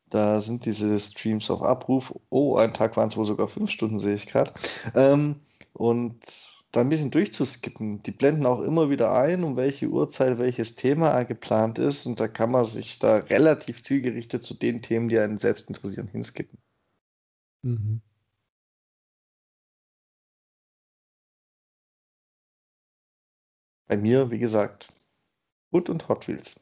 Da 0.09 0.39
sind 0.39 0.65
diese 0.65 0.97
Streams 0.99 1.51
auf 1.51 1.61
Abruf. 1.61 2.13
Oh, 2.29 2.55
einen 2.55 2.73
Tag 2.73 2.95
waren 2.95 3.09
es 3.09 3.17
wohl 3.17 3.25
sogar 3.25 3.49
fünf 3.49 3.69
Stunden, 3.69 3.99
sehe 3.99 4.15
ich 4.15 4.27
gerade. 4.27 4.53
Ähm, 4.95 5.41
und 5.73 6.15
da 6.71 6.81
ein 6.81 6.89
bisschen 6.89 7.11
durchzuskippen. 7.11 8.03
Die 8.03 8.11
blenden 8.11 8.45
auch 8.45 8.61
immer 8.61 8.89
wieder 8.89 9.11
ein, 9.13 9.43
um 9.43 9.57
welche 9.57 9.87
Uhrzeit 9.89 10.37
welches 10.37 10.75
Thema 10.75 11.23
geplant 11.23 11.79
ist. 11.79 12.05
Und 12.05 12.19
da 12.19 12.27
kann 12.27 12.51
man 12.51 12.65
sich 12.65 12.99
da 12.99 13.17
relativ 13.17 13.83
zielgerichtet 13.83 14.45
zu 14.45 14.53
den 14.53 14.81
Themen, 14.81 15.09
die 15.09 15.19
einen 15.19 15.37
selbst 15.37 15.67
interessieren, 15.67 16.07
hinskippen. 16.07 16.57
Mhm. 17.67 18.01
Bei 23.87 23.97
mir, 23.97 24.31
wie 24.31 24.39
gesagt, 24.39 24.93
Hood 25.73 25.89
und 25.89 26.07
Hot 26.07 26.29
Wheels. 26.29 26.61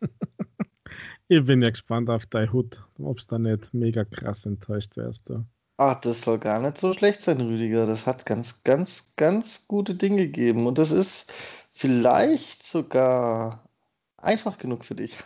ich 1.28 1.44
bin 1.44 1.62
ja 1.62 1.70
gespannt 1.70 2.10
auf 2.10 2.26
dein 2.26 2.52
Hut, 2.52 2.84
ob 2.98 3.18
es 3.18 3.26
da 3.26 3.38
nicht 3.38 3.72
mega 3.72 4.04
krass 4.04 4.44
enttäuscht 4.44 4.98
wärst. 4.98 5.30
Du. 5.30 5.46
Ach, 5.78 5.98
das 6.00 6.20
soll 6.20 6.38
gar 6.38 6.60
nicht 6.60 6.76
so 6.76 6.92
schlecht 6.92 7.22
sein, 7.22 7.40
Rüdiger. 7.40 7.86
Das 7.86 8.06
hat 8.06 8.26
ganz, 8.26 8.62
ganz, 8.64 9.14
ganz 9.16 9.66
gute 9.66 9.94
Dinge 9.94 10.26
gegeben. 10.26 10.66
Und 10.66 10.78
das 10.78 10.90
ist 10.90 11.32
vielleicht 11.70 12.62
sogar 12.62 13.66
einfach 14.18 14.58
genug 14.58 14.84
für 14.84 14.94
dich. 14.94 15.16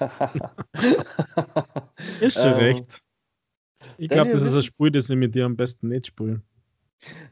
ist 2.21 2.35
schon 2.35 2.53
ähm, 2.53 2.59
recht. 2.59 3.03
Ich 3.99 4.09
glaube, 4.09 4.31
das 4.31 4.43
ist 4.43 4.55
ein 4.55 4.63
Spiel, 4.63 4.91
das 4.91 5.11
ich 5.11 5.17
mit 5.17 5.35
dir 5.35 5.45
am 5.45 5.57
besten 5.57 5.89
nicht 5.89 6.09
spiele. 6.09 6.43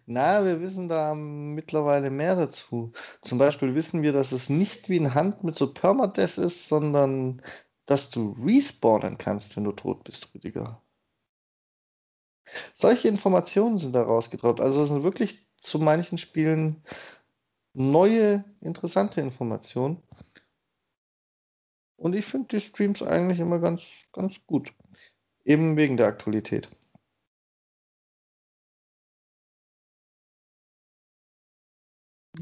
Na, 0.06 0.44
wir 0.44 0.60
wissen 0.60 0.88
da 0.88 1.14
mittlerweile 1.14 2.10
mehr 2.10 2.34
dazu. 2.34 2.92
Zum 3.22 3.38
Beispiel 3.38 3.74
wissen 3.74 4.02
wir, 4.02 4.12
dass 4.12 4.32
es 4.32 4.48
nicht 4.48 4.88
wie 4.88 4.98
ein 4.98 5.14
Hand 5.14 5.44
mit 5.44 5.54
so 5.54 5.72
Permadeath 5.72 6.38
ist, 6.38 6.68
sondern 6.68 7.40
dass 7.86 8.10
du 8.10 8.36
respawnen 8.44 9.18
kannst, 9.18 9.56
wenn 9.56 9.64
du 9.64 9.72
tot 9.72 10.04
bist, 10.04 10.34
Rüdiger. 10.34 10.82
Solche 12.74 13.08
Informationen 13.08 13.78
sind 13.78 13.94
da 13.94 14.02
rausgetraut. 14.02 14.60
Also 14.60 14.82
es 14.82 14.88
sind 14.88 15.04
wirklich 15.04 15.46
zu 15.56 15.78
manchen 15.78 16.18
Spielen 16.18 16.82
neue, 17.72 18.44
interessante 18.60 19.20
Informationen. 19.20 20.02
Und 21.96 22.14
ich 22.14 22.24
finde 22.24 22.48
die 22.48 22.60
Streams 22.60 23.02
eigentlich 23.02 23.40
immer 23.40 23.58
ganz, 23.58 23.82
ganz 24.12 24.40
gut. 24.46 24.72
Eben 25.44 25.76
wegen 25.76 25.96
der 25.96 26.06
Aktualität. 26.06 26.68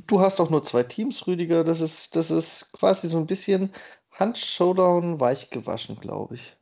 Du 0.07 0.21
hast 0.21 0.39
doch 0.39 0.51
nur 0.51 0.65
zwei 0.65 0.83
Teams, 0.83 1.27
Rüdiger. 1.27 1.65
Das 1.65 1.81
ist, 1.81 2.15
das 2.17 2.31
ist 2.31 2.73
quasi 2.73 3.09
so 3.09 3.19
ein 3.19 3.27
bisschen 3.27 3.73
Hand-Showdown 4.13 5.21
weich 5.21 5.51
gewaschen, 5.51 5.97
glaube 5.97 6.35
ich. 6.37 6.57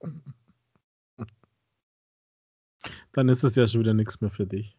Dann 3.12 3.28
ist 3.28 3.42
es 3.42 3.56
ja 3.56 3.66
schon 3.66 3.80
wieder 3.80 3.94
nichts 3.94 4.20
mehr 4.20 4.30
für 4.30 4.46
dich. 4.46 4.76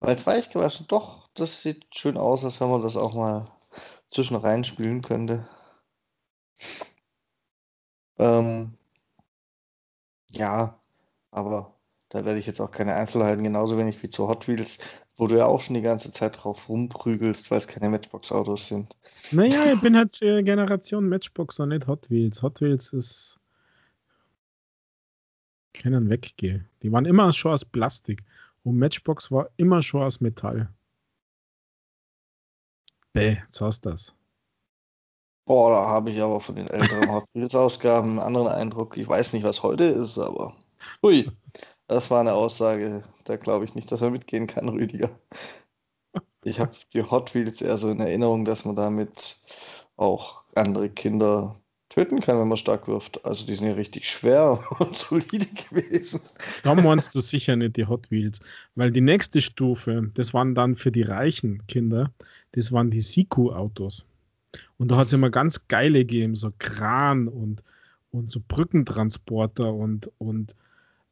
Weil 0.00 0.16
es 0.16 0.26
weich 0.26 0.50
gewaschen, 0.50 0.86
doch, 0.88 1.28
das 1.34 1.62
sieht 1.62 1.86
schön 1.94 2.16
aus, 2.16 2.44
als 2.44 2.60
wenn 2.60 2.70
man 2.70 2.80
das 2.82 2.96
auch 2.96 3.14
mal 3.14 3.50
zwischen 4.08 4.36
rein 4.36 4.64
spielen 4.64 5.02
könnte. 5.02 5.48
Ähm, 8.20 8.74
ja, 10.32 10.78
aber 11.30 11.74
da 12.10 12.24
werde 12.24 12.38
ich 12.38 12.46
jetzt 12.46 12.60
auch 12.60 12.70
keine 12.70 12.94
Einzelheiten, 12.94 13.42
genauso 13.42 13.78
wenig 13.78 14.02
wie 14.02 14.10
zu 14.10 14.28
Hot 14.28 14.46
Wheels, 14.46 14.78
wo 15.16 15.26
du 15.26 15.38
ja 15.38 15.46
auch 15.46 15.62
schon 15.62 15.74
die 15.74 15.80
ganze 15.80 16.12
Zeit 16.12 16.42
drauf 16.42 16.68
rumprügelst, 16.68 17.50
weil 17.50 17.58
es 17.58 17.66
keine 17.66 17.88
Matchbox-Autos 17.88 18.68
sind. 18.68 18.96
Naja, 19.32 19.72
ich 19.72 19.80
bin 19.80 19.96
halt 19.96 20.20
äh, 20.20 20.42
Generation 20.42 21.08
Matchbox 21.08 21.60
und 21.60 21.70
nicht 21.70 21.86
Hot 21.86 22.10
Wheels. 22.10 22.42
Hot 22.42 22.60
Wheels 22.60 22.92
ist. 22.92 23.38
Können 25.72 26.10
weggehen. 26.10 26.68
Die 26.82 26.92
waren 26.92 27.06
immer 27.06 27.32
schon 27.32 27.52
aus 27.52 27.64
Plastik. 27.64 28.22
Und 28.64 28.76
Matchbox 28.76 29.30
war 29.30 29.48
immer 29.56 29.82
schon 29.82 30.02
aus 30.02 30.20
Metall. 30.20 30.68
Bäh, 33.14 33.38
jetzt 33.46 33.60
hast 33.62 33.86
du 33.86 33.90
das. 33.90 34.14
Boah, 35.50 35.70
da 35.70 35.88
habe 35.88 36.12
ich 36.12 36.20
aber 36.22 36.40
von 36.40 36.54
den 36.54 36.68
älteren 36.68 37.10
Hot 37.10 37.24
Wheels 37.34 37.56
Ausgaben 37.56 38.10
einen 38.10 38.18
anderen 38.20 38.46
Eindruck. 38.46 38.96
Ich 38.96 39.08
weiß 39.08 39.32
nicht, 39.32 39.42
was 39.42 39.64
heute 39.64 39.82
ist, 39.82 40.16
aber. 40.16 40.54
Ui, 41.02 41.28
das 41.88 42.08
war 42.08 42.20
eine 42.20 42.34
Aussage. 42.34 43.02
Da 43.24 43.36
glaube 43.36 43.64
ich 43.64 43.74
nicht, 43.74 43.90
dass 43.90 44.00
man 44.00 44.12
mitgehen 44.12 44.46
kann, 44.46 44.68
Rüdiger. 44.68 45.10
Ich 46.44 46.60
habe 46.60 46.70
die 46.94 47.02
Hot 47.02 47.34
Wheels 47.34 47.62
eher 47.62 47.78
so 47.78 47.90
in 47.90 47.98
Erinnerung, 47.98 48.44
dass 48.44 48.64
man 48.64 48.76
damit 48.76 49.38
auch 49.96 50.44
andere 50.54 50.88
Kinder 50.88 51.56
töten 51.88 52.20
kann, 52.20 52.38
wenn 52.38 52.46
man 52.46 52.56
stark 52.56 52.86
wirft. 52.86 53.24
Also 53.24 53.44
die 53.44 53.56
sind 53.56 53.66
ja 53.66 53.72
richtig 53.74 54.08
schwer 54.08 54.62
und 54.78 54.96
solide 54.96 55.46
gewesen. 55.46 56.20
Da 56.62 56.76
meinst 56.76 57.12
du 57.16 57.18
sicher 57.18 57.56
nicht 57.56 57.76
die 57.76 57.86
Hot 57.86 58.08
Wheels, 58.12 58.38
weil 58.76 58.92
die 58.92 59.00
nächste 59.00 59.40
Stufe, 59.40 60.12
das 60.14 60.32
waren 60.32 60.54
dann 60.54 60.76
für 60.76 60.92
die 60.92 61.02
reichen 61.02 61.66
Kinder, 61.66 62.12
das 62.52 62.70
waren 62.70 62.92
die 62.92 63.00
Siku-Autos. 63.00 64.04
Und 64.78 64.90
da 64.90 64.96
hat 64.96 65.06
es 65.06 65.12
immer 65.12 65.30
ganz 65.30 65.68
geile 65.68 66.00
gegeben, 66.00 66.34
so 66.36 66.52
Kran 66.58 67.28
und, 67.28 67.62
und 68.10 68.30
so 68.30 68.40
Brückentransporter 68.46 69.72
und, 69.72 70.10
und 70.18 70.54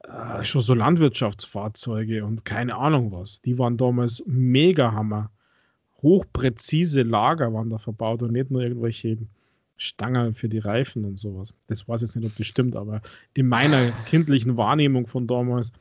äh, 0.04 0.44
schon 0.44 0.60
so 0.60 0.74
Landwirtschaftsfahrzeuge 0.74 2.24
und 2.24 2.44
keine 2.44 2.76
Ahnung 2.76 3.12
was. 3.12 3.40
Die 3.42 3.58
waren 3.58 3.76
damals 3.76 4.22
mega 4.26 4.92
Hammer. 4.92 5.30
Hochpräzise 6.02 7.02
Lager 7.02 7.52
waren 7.52 7.70
da 7.70 7.78
verbaut 7.78 8.22
und 8.22 8.32
nicht 8.32 8.50
nur 8.50 8.62
irgendwelche 8.62 9.18
Stangen 9.76 10.34
für 10.34 10.48
die 10.48 10.58
Reifen 10.58 11.04
und 11.04 11.16
sowas. 11.18 11.54
Das 11.66 11.88
weiß 11.88 12.02
jetzt 12.02 12.16
nicht, 12.16 12.28
ob 12.28 12.36
das 12.36 12.46
stimmt, 12.46 12.76
aber 12.76 13.00
in 13.34 13.48
meiner 13.48 13.90
kindlichen 14.06 14.56
Wahrnehmung 14.56 15.06
von 15.06 15.26
damals 15.26 15.72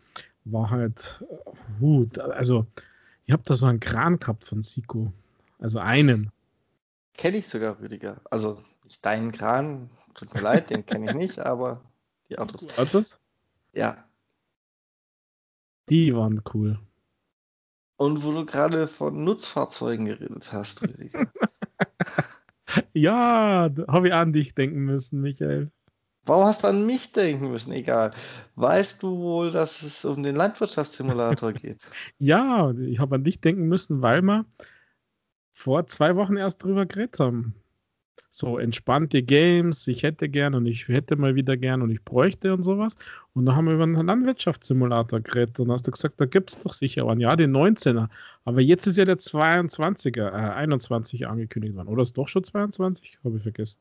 war 0.45 0.70
halt, 0.70 1.24
uh, 1.82 2.05
also 2.36 2.66
ich 3.26 3.34
habe 3.34 3.43
da 3.45 3.55
so 3.55 3.66
einen 3.66 3.80
Kran 3.80 4.20
gehabt 4.20 4.45
von 4.45 4.62
Siko. 4.64 5.12
Also 5.60 5.80
einen. 5.80 6.32
Kenne 7.18 7.38
ich 7.38 7.47
sogar, 7.47 7.80
Rüdiger. 7.80 8.22
Also 8.30 8.61
nicht 8.84 9.03
deinen 9.05 9.32
Kran, 9.32 9.89
tut 10.13 10.34
mir 10.34 10.41
leid, 10.41 10.70
den 10.70 10.86
kenne 10.86 11.09
ich 11.09 11.15
nicht, 11.15 11.39
aber 11.45 11.82
die 12.30 12.38
Autos. 12.38 12.78
Autos? 12.78 13.20
Ja. 13.74 14.05
Die 15.89 16.15
waren 16.15 16.41
cool. 16.53 16.80
Und 17.97 18.24
wo 18.24 18.32
du 18.32 18.45
gerade 18.45 18.88
von 18.88 19.24
Nutzfahrzeugen 19.24 20.05
geredet 20.05 20.51
hast, 20.53 20.84
Rüdiger. 20.84 21.32
ja, 22.93 23.70
habe 23.88 24.07
ich 24.07 24.13
an 24.13 24.34
dich 24.34 24.53
denken 24.53 24.86
müssen, 24.86 25.22
Michael. 25.22 25.72
Warum 26.24 26.43
hast 26.45 26.63
du 26.63 26.68
an 26.68 26.86
mich 26.86 27.13
denken 27.13 27.49
müssen? 27.49 27.72
Egal. 27.72 28.11
Weißt 28.55 29.01
du 29.01 29.18
wohl, 29.18 29.51
dass 29.51 29.82
es 29.82 30.05
um 30.05 30.22
den 30.22 30.36
Landwirtschaftssimulator 30.36 31.53
geht? 31.53 31.89
ja, 32.20 32.72
ich 32.72 32.99
habe 32.99 33.15
an 33.15 33.24
dich 33.24 33.41
denken 33.41 33.68
müssen, 33.68 34.01
weil 34.01 34.22
wir 34.22 34.45
vor 35.58 35.88
zwei 35.88 36.16
Wochen 36.16 36.38
erst 36.38 36.64
drüber 36.64 36.86
geredet 36.86 37.20
haben. 37.20 37.55
So 38.30 38.60
entspannte 38.60 39.24
Games, 39.24 39.88
ich 39.88 40.03
hätte 40.03 40.30
gern 40.30 40.53
und 40.53 40.68
ich 40.68 40.88
hätte 40.88 41.16
mal 41.16 41.34
wieder 41.34 41.58
gern 41.58 41.82
und 41.82 41.89
ich 41.89 42.03
bräuchte 42.03 42.53
und 42.53 42.62
sowas. 42.62 42.95
Und 43.34 43.47
da 43.47 43.55
haben 43.55 43.66
wir 43.66 43.74
über 43.74 43.84
einen 43.84 44.05
Landwirtschaftssimulator 44.05 45.20
geredet 45.22 45.60
und 45.60 45.72
hast 45.72 45.88
du 45.88 45.91
gesagt, 45.91 46.22
da 46.22 46.26
gibt 46.26 46.51
es 46.51 46.60
doch 46.60 46.74
sicher 46.74 47.08
einen. 47.08 47.22
Ja, 47.22 47.36
den 47.36 47.58
19er. 47.58 48.08
Aber 48.45 48.62
jetzt 48.62 48.86
ist 48.86 48.97
ja 48.97 49.05
der 49.05 49.18
22er, 49.18 50.28
äh, 50.28 50.53
21 50.53 51.28
angekündigt 51.28 51.76
worden. 51.76 51.88
Oder 51.88 52.03
ist 52.03 52.16
doch 52.16 52.28
schon 52.28 52.43
22? 52.43 53.18
Habe 53.24 53.38
ich 53.38 53.43
vergessen. 53.43 53.80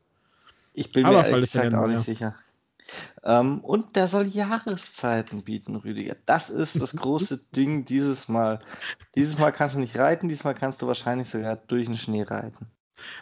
Ich 0.72 0.93
bin 0.93 1.05
Aber 1.05 1.18
mir 1.18 1.29
ehrlich 1.29 1.53
gesagt 1.53 1.74
auch 1.74 1.89
nicht 1.89 2.01
sicher. 2.01 2.35
Ähm, 3.24 3.61
und 3.61 3.97
der 3.97 4.09
soll 4.09 4.26
Jahreszeiten 4.26 5.43
bieten, 5.43 5.76
Rüdiger. 5.76 6.16
Das 6.26 6.51
ist 6.51 6.80
das 6.80 6.97
große 6.97 7.41
Ding 7.57 7.84
dieses 7.84 8.28
Mal. 8.28 8.59
Dieses 9.14 9.39
Mal 9.39 9.53
kannst 9.53 9.74
du 9.74 9.80
nicht 9.80 9.99
reiten, 9.99 10.28
diesmal 10.28 10.55
kannst 10.55 10.82
du 10.82 10.87
wahrscheinlich 10.87 11.28
sogar 11.28 11.57
durch 11.57 11.87
den 11.87 11.97
Schnee 11.97 12.22
reiten. 12.22 12.66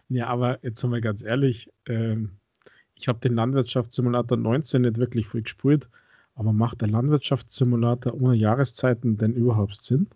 Ja, 0.09 0.29
aber 0.29 0.62
jetzt 0.65 0.81
sind 0.81 0.91
wir 0.91 1.01
ganz 1.01 1.23
ehrlich, 1.23 1.73
ähm, 1.87 2.39
ich 2.95 3.09
habe 3.09 3.19
den 3.19 3.35
Landwirtschaftssimulator 3.35 4.39
19 4.39 4.83
nicht 4.83 4.99
wirklich 4.99 5.29
viel 5.29 5.43
gespielt, 5.43 5.89
aber 6.35 6.53
macht 6.53 6.81
der 6.81 6.89
Landwirtschaftssimulator 6.89 8.15
ohne 8.15 8.35
Jahreszeiten 8.35 9.19
denn 9.19 9.35
überhaupt 9.35 9.83
Sinn? 9.83 10.09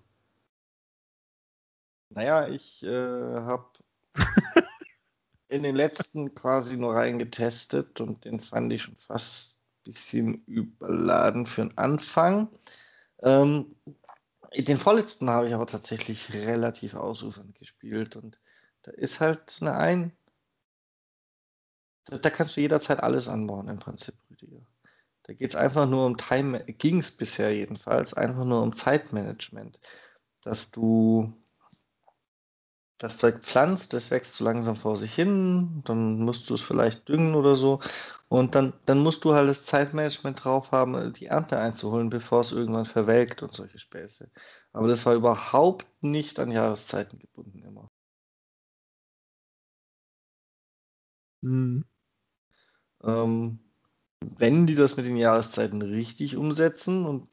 Naja, 2.10 2.48
ich 2.48 2.82
äh, 2.84 2.88
habe 2.88 3.66
in 5.48 5.62
den 5.62 5.74
letzten 5.74 6.34
quasi 6.34 6.76
nur 6.76 6.94
reingetestet 6.94 8.00
und 8.00 8.24
den 8.24 8.40
fand 8.40 8.72
ich 8.72 8.82
schon 8.82 8.96
fast 8.96 9.56
ein 9.56 9.82
bisschen 9.84 10.44
überladen 10.44 11.46
für 11.46 11.62
den 11.62 11.78
Anfang. 11.78 12.48
Ähm, 13.22 13.74
den 14.56 14.76
vorletzten 14.76 15.28
habe 15.30 15.48
ich 15.48 15.54
aber 15.54 15.66
tatsächlich 15.66 16.32
relativ 16.32 16.94
ausufernd 16.94 17.54
gespielt 17.58 18.16
und 18.16 18.38
da 18.82 18.92
ist 18.92 19.20
halt 19.20 19.58
eine 19.60 19.76
Ein. 19.76 20.12
Da, 22.04 22.18
da 22.18 22.30
kannst 22.30 22.56
du 22.56 22.60
jederzeit 22.60 23.00
alles 23.00 23.28
anbauen 23.28 23.68
im 23.68 23.78
Prinzip, 23.78 24.14
Rüdiger. 24.30 24.66
Da 25.24 25.34
geht 25.34 25.50
es 25.50 25.56
einfach 25.56 25.86
nur 25.86 26.06
um 26.06 26.16
Time, 26.16 26.64
ging 26.64 27.00
es 27.00 27.14
bisher 27.14 27.54
jedenfalls, 27.54 28.14
einfach 28.14 28.44
nur 28.44 28.62
um 28.62 28.74
Zeitmanagement. 28.74 29.80
Dass 30.42 30.70
du 30.70 31.34
das 32.98 33.16
Zeug 33.18 33.40
pflanzt, 33.42 33.92
das 33.94 34.10
wächst 34.10 34.34
so 34.34 34.44
langsam 34.44 34.76
vor 34.76 34.96
sich 34.96 35.14
hin, 35.14 35.82
dann 35.84 36.18
musst 36.20 36.50
du 36.50 36.54
es 36.54 36.60
vielleicht 36.60 37.08
düngen 37.08 37.34
oder 37.34 37.56
so. 37.56 37.80
Und 38.28 38.54
dann, 38.54 38.74
dann 38.86 38.98
musst 38.98 39.24
du 39.24 39.34
halt 39.34 39.48
das 39.48 39.64
Zeitmanagement 39.64 40.44
drauf 40.44 40.72
haben, 40.72 41.12
die 41.14 41.26
Ernte 41.26 41.58
einzuholen, 41.58 42.10
bevor 42.10 42.40
es 42.40 42.52
irgendwann 42.52 42.86
verwelkt 42.86 43.42
und 43.42 43.54
solche 43.54 43.78
Späße. 43.78 44.30
Aber 44.72 44.88
das 44.88 45.06
war 45.06 45.14
überhaupt 45.14 45.86
nicht 46.02 46.40
an 46.40 46.50
Jahreszeiten 46.50 47.18
gebunden 47.20 47.62
immer. 47.62 47.90
Mhm. 51.42 51.84
Ähm, 53.04 53.58
wenn 54.20 54.66
die 54.66 54.74
das 54.74 54.96
mit 54.96 55.06
den 55.06 55.16
Jahreszeiten 55.16 55.82
richtig 55.82 56.36
umsetzen 56.36 57.06
und 57.06 57.28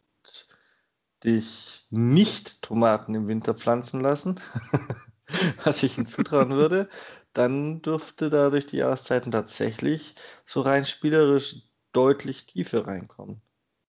dich 1.24 1.88
nicht 1.90 2.62
Tomaten 2.62 3.16
im 3.16 3.28
Winter 3.28 3.54
pflanzen 3.56 4.02
lassen, 4.02 4.40
was 5.64 5.84
ich 5.84 5.98
ihnen 5.98 6.08
zutrauen 6.08 6.52
würde, 6.52 6.90
dann 7.34 7.82
dürfte 7.82 8.30
da 8.30 8.50
durch 8.50 8.66
die 8.66 8.78
Jahreszeiten 8.78 9.32
tatsächlich 9.32 10.16
so 10.46 10.62
rein 10.62 10.86
spielerisch 10.86 11.64
deutlich 11.92 12.46
Tiefe 12.48 12.88
reinkommen. 12.88 13.42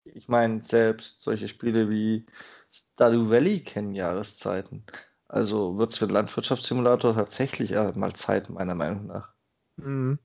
Ich 0.03 0.27
meine, 0.27 0.63
selbst 0.63 1.21
solche 1.21 1.47
Spiele 1.47 1.89
wie 1.89 2.25
Stardew 2.71 3.29
Valley 3.29 3.61
kennen 3.63 3.93
Jahreszeiten. 3.93 4.85
Also 5.27 5.77
wird 5.77 5.91
es 5.91 5.99
für 5.99 6.07
den 6.07 6.13
Landwirtschaftssimulator 6.13 7.13
tatsächlich 7.13 7.71
mal 7.71 8.13
Zeit, 8.13 8.49
meiner 8.49 8.75
Meinung 8.75 9.07
nach. 9.07 9.33
Mhm. 9.77 10.19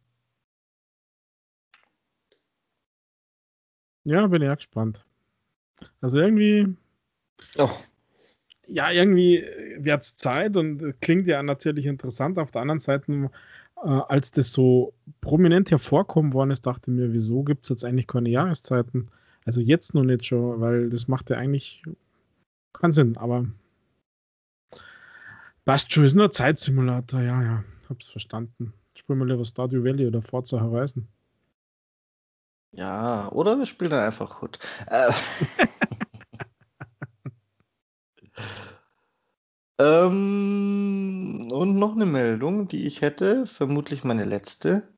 Ja, 4.05 4.27
bin 4.27 4.43
ja 4.43 4.55
gespannt. 4.55 5.05
Also 6.01 6.21
irgendwie. 6.21 6.77
Oh 7.59 7.71
ja, 8.69 8.91
irgendwie 8.91 9.45
wird 9.79 10.03
es 10.03 10.17
Zeit 10.17 10.57
und 10.57 11.01
klingt 11.01 11.27
ja 11.29 11.43
natürlich 11.43 11.87
interessant. 11.87 12.39
Auf 12.39 12.51
der 12.51 12.63
anderen 12.63 12.81
Seite, 12.81 13.31
äh, 13.85 13.89
als 13.89 14.31
das 14.33 14.53
so 14.53 14.93
prominent 15.21 15.71
hervorkommen 15.71 16.33
worden 16.33 16.51
ist, 16.51 16.67
dachte 16.67 16.91
ich 16.91 16.97
mir, 16.97 17.13
wieso 17.13 17.43
gibt 17.43 17.65
es 17.65 17.71
jetzt 17.71 17.85
eigentlich 17.85 18.07
keine 18.07 18.29
Jahreszeiten? 18.31 19.09
Also 19.45 19.61
jetzt 19.61 19.95
noch 19.95 20.03
nicht 20.03 20.27
schon, 20.27 20.61
weil 20.61 20.91
das 20.91 21.09
macht 21.09 21.31
ja 21.31 21.37
eigentlich 21.37 21.83
keinen 22.73 22.93
Sinn, 22.93 23.17
aber 23.17 23.47
passt 25.65 25.93
schon, 25.93 26.05
ist 26.05 26.15
nur 26.15 26.33
Zeitsimulator, 26.33 27.23
ja, 27.23 27.43
ja, 27.43 27.65
hab's 27.89 28.09
verstanden. 28.09 28.73
Spielen 28.95 29.19
wir 29.21 29.27
lieber 29.27 29.45
Stardew 29.45 29.85
Valley 29.85 30.07
oder 30.07 30.23
Forza 30.23 30.61
Horizon. 30.61 31.07
Ja, 32.73 33.31
oder 33.33 33.59
wir 33.59 33.67
spielen 33.67 33.91
dann 33.91 34.05
einfach 34.05 34.43
Hood. 34.43 34.59
Äh. 34.89 35.13
Ähm, 39.79 41.49
und 41.53 41.79
noch 41.79 41.95
eine 41.95 42.07
Meldung, 42.07 42.69
die 42.69 42.87
ich 42.87 43.03
hätte, 43.03 43.47
vermutlich 43.47 44.05
meine 44.05 44.25
letzte. 44.25 44.89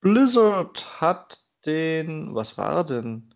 Blizzard 0.00 1.00
hat 1.00 1.40
den, 1.66 2.34
was 2.34 2.56
war 2.56 2.76
er 2.78 2.84
denn? 2.84 3.34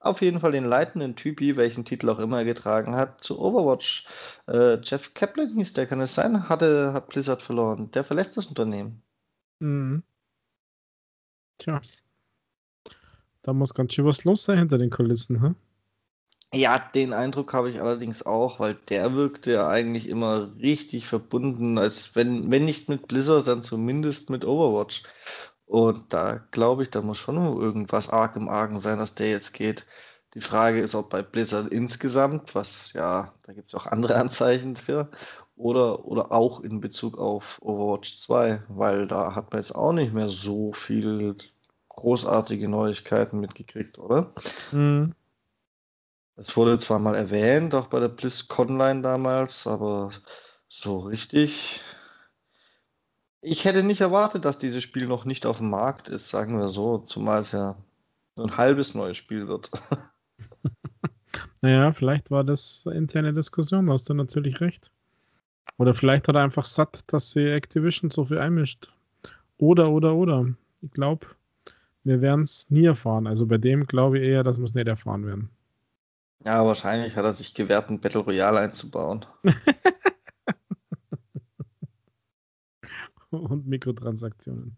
Auf 0.00 0.22
jeden 0.22 0.40
Fall 0.40 0.52
den 0.52 0.64
leitenden 0.64 1.14
Typi, 1.14 1.56
welchen 1.56 1.84
Titel 1.84 2.08
auch 2.08 2.18
immer 2.18 2.38
er 2.38 2.44
getragen 2.44 2.94
hat, 2.96 3.22
zu 3.22 3.38
Overwatch. 3.38 4.06
Äh, 4.48 4.78
Jeff 4.82 5.14
Kaplan 5.14 5.50
hieß 5.50 5.74
der, 5.74 5.86
kann 5.86 6.00
es 6.00 6.14
sein? 6.14 6.48
Hatte, 6.48 6.92
hat 6.94 7.08
Blizzard 7.10 7.42
verloren. 7.42 7.90
Der 7.92 8.02
verlässt 8.02 8.36
das 8.36 8.46
Unternehmen. 8.46 9.02
Mhm. 9.60 10.02
Tja. 11.58 11.80
Da 13.42 13.52
muss 13.52 13.74
ganz 13.74 13.94
schön 13.94 14.06
was 14.06 14.24
los 14.24 14.44
sein 14.44 14.58
hinter 14.58 14.78
den 14.78 14.90
Kulissen, 14.90 15.40
hm? 15.40 15.56
Ja, 16.52 16.80
den 16.94 17.12
Eindruck 17.12 17.52
habe 17.52 17.70
ich 17.70 17.80
allerdings 17.80 18.26
auch, 18.26 18.58
weil 18.58 18.74
der 18.74 19.14
wirkte 19.14 19.52
ja 19.52 19.68
eigentlich 19.68 20.08
immer 20.08 20.50
richtig 20.60 21.06
verbunden, 21.06 21.78
als 21.78 22.16
wenn, 22.16 22.50
wenn 22.50 22.64
nicht 22.64 22.88
mit 22.88 23.06
Blizzard, 23.06 23.46
dann 23.46 23.62
zumindest 23.62 24.30
mit 24.30 24.44
Overwatch. 24.44 25.04
Und 25.66 26.12
da 26.12 26.44
glaube 26.50 26.82
ich, 26.82 26.90
da 26.90 27.02
muss 27.02 27.18
schon 27.18 27.36
irgendwas 27.36 28.08
arg 28.08 28.34
im 28.34 28.48
Argen 28.48 28.80
sein, 28.80 28.98
dass 28.98 29.14
der 29.14 29.30
jetzt 29.30 29.52
geht. 29.52 29.86
Die 30.34 30.40
Frage 30.40 30.80
ist, 30.80 30.96
ob 30.96 31.10
bei 31.10 31.22
Blizzard 31.22 31.68
insgesamt, 31.72 32.54
was 32.56 32.92
ja, 32.94 33.32
da 33.44 33.52
gibt 33.52 33.68
es 33.68 33.74
auch 33.76 33.86
andere 33.86 34.16
Anzeichen 34.16 34.74
für, 34.74 35.08
oder, 35.54 36.04
oder 36.04 36.32
auch 36.32 36.60
in 36.60 36.80
Bezug 36.80 37.16
auf 37.18 37.60
Overwatch 37.62 38.18
2, 38.18 38.60
weil 38.68 39.06
da 39.06 39.36
hat 39.36 39.52
man 39.52 39.60
jetzt 39.62 39.74
auch 39.74 39.92
nicht 39.92 40.12
mehr 40.12 40.28
so 40.30 40.72
viel 40.72 41.36
großartige 41.90 42.68
Neuigkeiten 42.68 43.38
mitgekriegt, 43.38 43.98
oder? 44.00 44.32
Mhm. 44.72 45.14
Es 46.40 46.56
wurde 46.56 46.78
zwar 46.78 46.98
mal 46.98 47.14
erwähnt, 47.16 47.74
auch 47.74 47.88
bei 47.88 48.00
der 48.00 48.08
BlizzConline 48.08 49.02
damals, 49.02 49.66
aber 49.66 50.08
so 50.70 51.00
richtig. 51.00 51.82
Ich 53.42 53.66
hätte 53.66 53.82
nicht 53.82 54.00
erwartet, 54.00 54.46
dass 54.46 54.56
dieses 54.56 54.82
Spiel 54.82 55.06
noch 55.06 55.26
nicht 55.26 55.44
auf 55.44 55.58
dem 55.58 55.68
Markt 55.68 56.08
ist, 56.08 56.30
sagen 56.30 56.58
wir 56.58 56.68
so, 56.68 56.96
zumal 57.00 57.42
es 57.42 57.52
ja 57.52 57.76
ein 58.36 58.56
halbes 58.56 58.94
neues 58.94 59.18
Spiel 59.18 59.48
wird. 59.48 59.70
naja, 61.60 61.92
vielleicht 61.92 62.30
war 62.30 62.42
das 62.42 62.86
interne 62.86 63.34
Diskussion, 63.34 63.84
da 63.84 63.92
hast 63.92 64.08
du 64.08 64.14
natürlich 64.14 64.62
recht. 64.62 64.90
Oder 65.76 65.92
vielleicht 65.92 66.26
hat 66.26 66.36
er 66.36 66.42
einfach 66.42 66.64
satt, 66.64 67.02
dass 67.08 67.32
sie 67.32 67.50
Activision 67.50 68.10
so 68.10 68.24
viel 68.24 68.38
einmischt. 68.38 68.90
Oder, 69.58 69.90
oder, 69.90 70.14
oder. 70.14 70.46
Ich 70.80 70.90
glaube, 70.92 71.26
wir 72.04 72.22
werden 72.22 72.44
es 72.44 72.70
nie 72.70 72.86
erfahren. 72.86 73.26
Also 73.26 73.44
bei 73.44 73.58
dem 73.58 73.86
glaube 73.86 74.18
ich 74.18 74.26
eher, 74.26 74.42
dass 74.42 74.56
wir 74.56 74.64
es 74.64 74.72
nicht 74.72 74.88
erfahren 74.88 75.26
werden. 75.26 75.50
Ja, 76.44 76.64
wahrscheinlich 76.64 77.16
hat 77.16 77.24
er 77.24 77.32
sich 77.32 77.54
gewehrt, 77.54 77.90
ein 77.90 78.00
Battle 78.00 78.22
Royale 78.22 78.60
einzubauen. 78.60 79.26
Und 83.30 83.66
Mikrotransaktionen. 83.66 84.76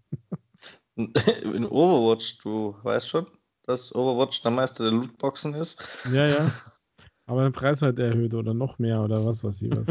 In 0.97 1.67
Overwatch, 1.67 2.39
du 2.39 2.77
weißt 2.83 3.09
schon, 3.09 3.27
dass 3.63 3.95
Overwatch 3.95 4.43
der 4.43 4.51
Meister 4.51 4.85
der 4.85 4.93
Lootboxen 4.93 5.55
ist. 5.55 6.05
Ja, 6.13 6.27
ja. 6.27 6.47
Aber 7.27 7.45
der 7.45 7.51
Preis 7.51 7.81
halt 7.81 7.99
erhöht 7.99 8.35
oder 8.35 8.53
noch 8.53 8.79
mehr 8.79 9.01
oder 9.01 9.25
was 9.25 9.45
weiß 9.45 9.63
ich 9.63 9.71
was. 9.75 9.87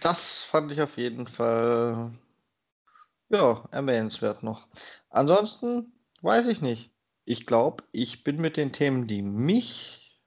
Das 0.00 0.44
fand 0.44 0.70
ich 0.70 0.82
auf 0.82 0.98
jeden 0.98 1.26
Fall 1.26 2.12
ja, 3.30 3.68
erwähnenswert 3.72 4.42
noch. 4.42 4.68
Ansonsten 5.10 5.94
Weiß 6.24 6.46
ich 6.46 6.62
nicht. 6.62 6.90
Ich 7.26 7.44
glaube, 7.44 7.84
ich 7.92 8.24
bin 8.24 8.40
mit 8.40 8.56
den 8.56 8.72
Themen, 8.72 9.06
die 9.06 9.20
mich 9.20 10.22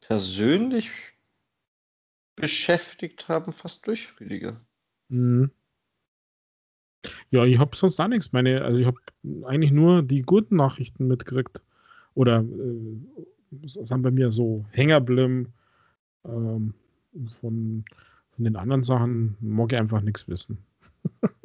persönlich 0.00 0.90
beschäftigt 2.34 3.28
haben, 3.28 3.52
fast 3.52 3.86
durch, 3.86 4.12
Rüdiger. 4.18 4.56
Mhm. 5.08 5.52
Ja, 7.30 7.44
ich 7.44 7.60
habe 7.60 7.76
sonst 7.76 8.00
auch 8.00 8.08
nichts. 8.08 8.32
Meine, 8.32 8.62
also 8.62 8.76
ich 8.76 8.86
habe 8.86 8.98
eigentlich 9.44 9.70
nur 9.70 10.02
die 10.02 10.22
guten 10.22 10.56
Nachrichten 10.56 11.06
mitgekriegt. 11.06 11.62
Oder 12.14 12.40
äh, 12.40 13.68
sind 13.68 14.02
bei 14.02 14.10
mir 14.10 14.30
so 14.30 14.66
Hängerblim. 14.72 15.52
Ähm, 16.24 16.74
von, 17.40 17.84
von 18.34 18.44
den 18.44 18.56
anderen 18.56 18.82
Sachen 18.82 19.36
mag 19.38 19.72
ich 19.72 19.78
einfach 19.78 20.00
nichts 20.00 20.26
wissen. 20.26 20.58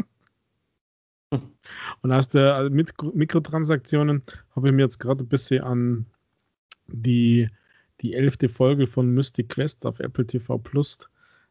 Und 2.07 2.13
aus 2.13 2.29
der 2.29 2.55
also 2.55 2.73
mit 2.73 2.93
Mikrotransaktionen 3.13 4.23
habe 4.55 4.69
ich 4.69 4.73
mir 4.73 4.83
jetzt 4.83 4.97
gerade 4.97 5.25
ein 5.25 5.27
bisschen 5.27 5.61
an 5.61 6.05
die, 6.87 7.49
die 7.99 8.13
elfte 8.13 8.47
Folge 8.47 8.87
von 8.87 9.13
Mystic 9.13 9.49
Quest 9.49 9.85
auf 9.85 9.99
Apple 9.99 10.25
TV 10.25 10.57
Plus 10.57 10.99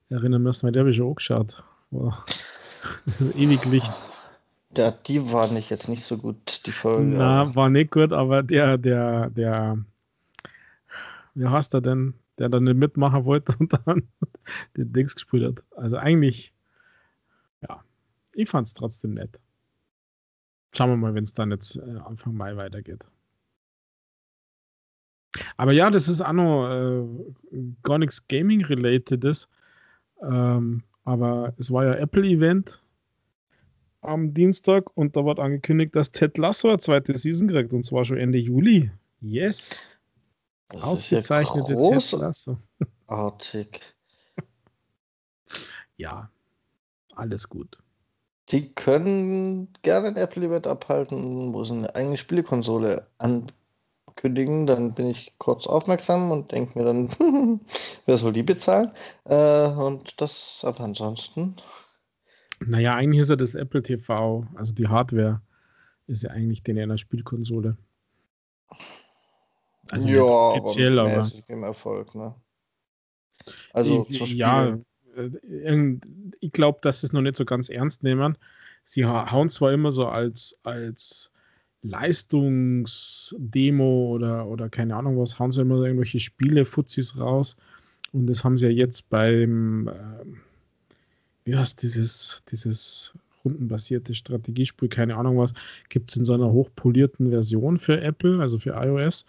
erinnern 0.08 0.42
müssen, 0.42 0.64
weil 0.64 0.72
der 0.72 0.80
habe 0.80 0.90
ich 0.92 0.96
schon 0.96 1.10
auch 1.10 1.16
geschaut. 1.16 1.62
Wow. 1.90 2.24
Ewig 3.36 3.66
Licht. 3.66 3.92
Ja, 4.78 4.92
die 4.92 5.30
war 5.30 5.52
nicht 5.52 5.68
jetzt 5.68 5.90
nicht 5.90 6.04
so 6.04 6.16
gut, 6.16 6.62
die 6.64 6.72
Folge. 6.72 7.04
Na, 7.04 7.54
war 7.54 7.68
nicht 7.68 7.90
gut, 7.90 8.14
aber 8.14 8.42
der, 8.42 8.78
der, 8.78 9.28
der, 9.28 9.84
wie 11.34 11.48
heißt 11.48 11.74
er 11.74 11.82
denn, 11.82 12.14
der 12.38 12.48
dann 12.48 12.64
nicht 12.64 12.78
mitmachen 12.78 13.26
wollte 13.26 13.54
und 13.58 13.74
dann 13.74 14.08
den 14.78 14.90
Dings 14.90 15.16
gespielt 15.16 15.58
hat. 15.58 15.64
Also 15.76 15.98
eigentlich, 15.98 16.54
ja, 17.60 17.84
ich 18.32 18.48
fand 18.48 18.68
es 18.68 18.72
trotzdem 18.72 19.12
nett. 19.12 19.38
Schauen 20.76 20.90
wir 20.90 20.96
mal, 20.98 21.14
wenn 21.14 21.24
es 21.24 21.32
dann 21.32 21.50
jetzt 21.50 21.76
äh, 21.76 21.98
Anfang 22.04 22.34
Mai 22.34 22.54
weitergeht. 22.56 23.06
Aber 25.56 25.72
ja, 25.72 25.90
das 25.90 26.06
ist 26.06 26.20
auch 26.20 26.34
noch 26.34 26.68
äh, 26.68 27.58
gar 27.82 27.98
nichts 27.98 28.28
Gaming-relatedes. 28.28 29.48
Ähm, 30.20 30.82
aber 31.04 31.54
es 31.56 31.70
war 31.70 31.86
ja 31.86 31.94
Apple-Event 31.94 32.82
am 34.02 34.34
Dienstag 34.34 34.94
und 34.96 35.16
da 35.16 35.24
wird 35.24 35.40
angekündigt, 35.40 35.96
dass 35.96 36.12
Ted 36.12 36.36
Lasso 36.36 36.68
eine 36.68 36.78
zweite 36.78 37.16
Season 37.16 37.48
kriegt 37.48 37.72
und 37.72 37.84
zwar 37.84 38.04
schon 38.04 38.18
Ende 38.18 38.38
Juli. 38.38 38.90
Yes! 39.20 39.80
Das 40.68 40.82
Ausgezeichnete 40.82 41.72
ja 41.72 41.98
Ted 41.98 42.12
Lasso. 42.20 42.58
Artig. 43.06 43.94
ja, 45.96 46.30
alles 47.14 47.48
gut. 47.48 47.78
Die 48.50 48.72
können 48.74 49.68
gerne 49.82 50.08
ein 50.08 50.16
Apple-Event 50.16 50.66
abhalten, 50.66 51.52
wo 51.52 51.64
sie 51.64 51.74
eine 51.74 51.94
eigene 51.94 52.16
Spielekonsole 52.16 53.06
ankündigen. 53.18 54.66
Dann 54.66 54.94
bin 54.94 55.08
ich 55.08 55.34
kurz 55.38 55.66
aufmerksam 55.66 56.30
und 56.30 56.52
denke 56.52 56.78
mir 56.78 56.84
dann, 56.84 57.10
wer 58.06 58.16
soll 58.16 58.32
die 58.32 58.44
bezahlen? 58.44 58.92
Äh, 59.24 59.68
und 59.68 60.20
das 60.20 60.62
aber 60.64 60.80
ansonsten. 60.80 61.56
Naja, 62.64 62.94
eigentlich 62.94 63.22
ist 63.22 63.30
ja 63.30 63.36
das 63.36 63.54
Apple 63.54 63.82
TV, 63.82 64.46
also 64.54 64.72
die 64.72 64.88
Hardware, 64.88 65.42
ist 66.06 66.22
ja 66.22 66.30
eigentlich 66.30 66.62
den 66.62 66.78
einer 66.78 66.98
Spielkonsole. 66.98 67.76
Also 69.90 70.08
ja, 70.08 70.22
offiziell, 70.22 70.98
aber, 70.98 71.28
aber 71.48 71.66
Erfolg, 71.66 72.14
ne? 72.14 72.34
Also 73.72 74.06
ich, 74.08 74.34
ja, 74.34 74.78
ich 76.40 76.52
glaube, 76.52 76.78
dass 76.82 77.00
sie 77.00 77.06
es 77.06 77.12
noch 77.12 77.22
nicht 77.22 77.36
so 77.36 77.44
ganz 77.44 77.68
ernst 77.68 78.02
nehmen. 78.02 78.36
Sie 78.84 79.04
hauen 79.04 79.50
zwar 79.50 79.72
immer 79.72 79.92
so 79.92 80.06
als, 80.06 80.56
als 80.62 81.30
Leistungsdemo 81.82 84.14
oder, 84.14 84.46
oder 84.46 84.68
keine 84.68 84.96
Ahnung 84.96 85.18
was, 85.18 85.38
hauen 85.38 85.52
sie 85.52 85.62
immer 85.62 85.82
irgendwelche 85.82 86.20
Spiele, 86.20 86.64
Fuzis 86.64 87.18
raus. 87.18 87.56
Und 88.12 88.26
das 88.26 88.44
haben 88.44 88.56
sie 88.56 88.66
ja 88.66 88.72
jetzt 88.72 89.08
beim, 89.10 89.88
äh, 89.88 90.24
wie 91.44 91.56
heißt 91.56 91.82
dieses, 91.82 92.42
dieses 92.50 93.12
rundenbasierte 93.44 94.14
Strategiespiel, 94.14 94.88
keine 94.88 95.16
Ahnung 95.16 95.38
was, 95.38 95.52
gibt 95.88 96.10
es 96.10 96.16
in 96.16 96.24
so 96.24 96.34
einer 96.34 96.50
hochpolierten 96.50 97.30
Version 97.30 97.78
für 97.78 98.00
Apple, 98.00 98.40
also 98.40 98.58
für 98.58 98.70
iOS. 98.70 99.26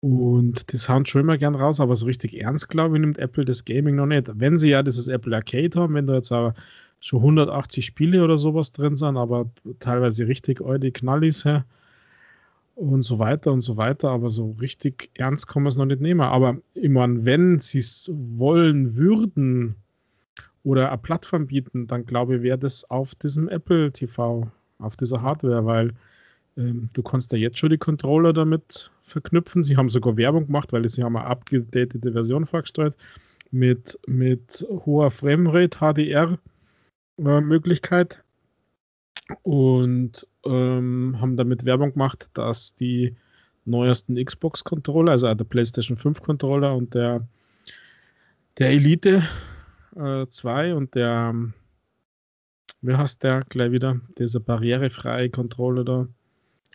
Und 0.00 0.72
das 0.72 0.88
hauen 0.88 1.06
schon 1.06 1.22
immer 1.22 1.38
gern 1.38 1.54
raus, 1.54 1.80
aber 1.80 1.96
so 1.96 2.06
richtig 2.06 2.40
ernst, 2.40 2.68
glaube 2.68 2.96
ich, 2.96 3.00
nimmt 3.00 3.18
Apple 3.18 3.44
das 3.44 3.64
Gaming 3.64 3.96
noch 3.96 4.06
nicht. 4.06 4.28
Wenn 4.34 4.58
sie 4.58 4.70
ja 4.70 4.82
dieses 4.82 5.08
Apple 5.08 5.34
Arcade 5.34 5.78
haben, 5.78 5.94
wenn 5.94 6.06
da 6.06 6.14
jetzt 6.14 6.32
aber 6.32 6.54
schon 7.00 7.20
180 7.20 7.86
Spiele 7.86 8.22
oder 8.22 8.38
sowas 8.38 8.72
drin 8.72 8.96
sind, 8.96 9.16
aber 9.16 9.50
teilweise 9.80 10.26
richtig 10.28 10.60
alte 10.60 10.92
Knallis 10.92 11.44
her 11.44 11.64
und 12.74 13.02
so 13.02 13.18
weiter 13.18 13.52
und 13.52 13.62
so 13.62 13.76
weiter, 13.76 14.10
aber 14.10 14.28
so 14.28 14.54
richtig 14.60 15.10
ernst 15.14 15.48
kann 15.48 15.62
man 15.62 15.70
es 15.70 15.78
noch 15.78 15.86
nicht 15.86 16.00
nehmen. 16.00 16.20
Aber 16.20 16.58
ich 16.74 16.90
meine, 16.90 17.24
wenn 17.24 17.58
sie 17.58 17.78
es 17.78 18.10
wollen 18.12 18.96
würden 18.96 19.76
oder 20.62 20.88
eine 20.88 20.98
Plattform 20.98 21.46
bieten, 21.46 21.86
dann 21.86 22.04
glaube 22.04 22.36
ich, 22.36 22.42
wäre 22.42 22.58
das 22.58 22.88
auf 22.90 23.14
diesem 23.14 23.48
Apple 23.48 23.92
TV, 23.92 24.50
auf 24.78 24.96
dieser 24.96 25.22
Hardware, 25.22 25.64
weil 25.64 25.94
ähm, 26.56 26.90
du 26.92 27.02
kannst 27.02 27.32
ja 27.32 27.38
jetzt 27.38 27.58
schon 27.58 27.70
die 27.70 27.78
Controller 27.78 28.32
damit 28.32 28.90
verknüpfen. 29.02 29.62
Sie 29.62 29.76
haben 29.76 29.88
sogar 29.88 30.16
Werbung 30.16 30.46
gemacht, 30.46 30.72
weil 30.72 30.88
sie 30.88 31.02
haben 31.02 31.16
eine 31.16 31.26
abgedatete 31.26 32.12
Version 32.12 32.46
vorgestellt 32.46 32.96
mit, 33.50 33.98
mit 34.06 34.66
hoher 34.68 35.10
Framerate 35.10 35.78
HDR 35.78 36.38
äh, 37.18 38.06
und 39.42 40.26
ähm, 40.44 41.16
haben 41.20 41.36
damit 41.36 41.64
Werbung 41.64 41.92
gemacht, 41.92 42.30
dass 42.34 42.74
die 42.74 43.16
neuesten 43.64 44.22
Xbox-Controller, 44.22 45.12
also 45.12 45.32
der 45.34 45.44
PlayStation 45.44 45.96
5-Controller 45.96 46.74
und 46.74 46.94
der, 46.94 47.26
der 48.58 48.70
Elite 48.70 49.22
äh, 49.96 50.26
2 50.26 50.74
und 50.74 50.94
der, 50.94 51.34
wie 52.80 52.94
heißt 52.94 53.22
der 53.22 53.42
gleich 53.48 53.72
wieder? 53.72 54.00
Dieser 54.18 54.40
barrierefreie 54.40 55.30
Controller 55.30 55.84
da. 55.84 56.08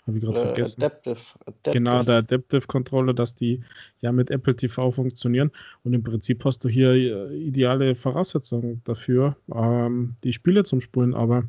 Habe 0.07 0.17
ich 0.17 0.23
gerade 0.23 0.39
vergessen. 0.39 0.81
Adaptive, 0.81 1.19
Adaptive. 1.41 1.73
Genau, 1.73 2.01
der 2.03 2.17
Adaptive 2.17 2.65
Controller, 2.67 3.13
dass 3.13 3.35
die 3.35 3.61
ja 4.01 4.11
mit 4.11 4.31
Apple 4.31 4.55
TV 4.55 4.91
funktionieren. 4.91 5.51
Und 5.83 5.93
im 5.93 6.03
Prinzip 6.03 6.43
hast 6.43 6.63
du 6.65 6.69
hier 6.69 6.91
äh, 6.91 7.37
ideale 7.37 7.93
Voraussetzungen 7.93 8.81
dafür, 8.85 9.35
ähm, 9.53 10.15
die 10.23 10.33
Spiele 10.33 10.63
zum 10.63 10.81
Spulen. 10.81 11.13
Aber 11.13 11.43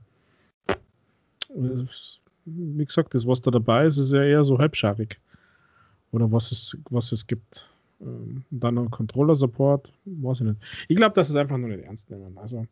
wie 2.45 2.85
gesagt, 2.85 3.15
das, 3.15 3.27
was 3.27 3.41
da 3.41 3.51
dabei 3.51 3.87
ist, 3.87 3.99
ist 3.99 4.13
ja 4.13 4.23
eher 4.23 4.45
so 4.45 4.59
halbscharig. 4.59 5.19
Oder 6.13 6.31
was 6.31 6.53
es, 6.53 6.77
was 6.91 7.13
es 7.13 7.27
gibt. 7.27 7.69
Ähm, 8.01 8.45
dann 8.51 8.75
noch 8.75 8.91
Controller-Support, 8.91 9.93
weiß 10.05 10.41
ich 10.41 10.47
nicht. 10.47 10.61
Ich 10.89 10.97
glaube, 10.97 11.15
dass 11.15 11.31
es 11.31 11.37
einfach 11.37 11.57
nur 11.57 11.69
nicht 11.69 11.85
ernst 11.85 12.11
nehmen. 12.11 12.37
Also, 12.37 12.67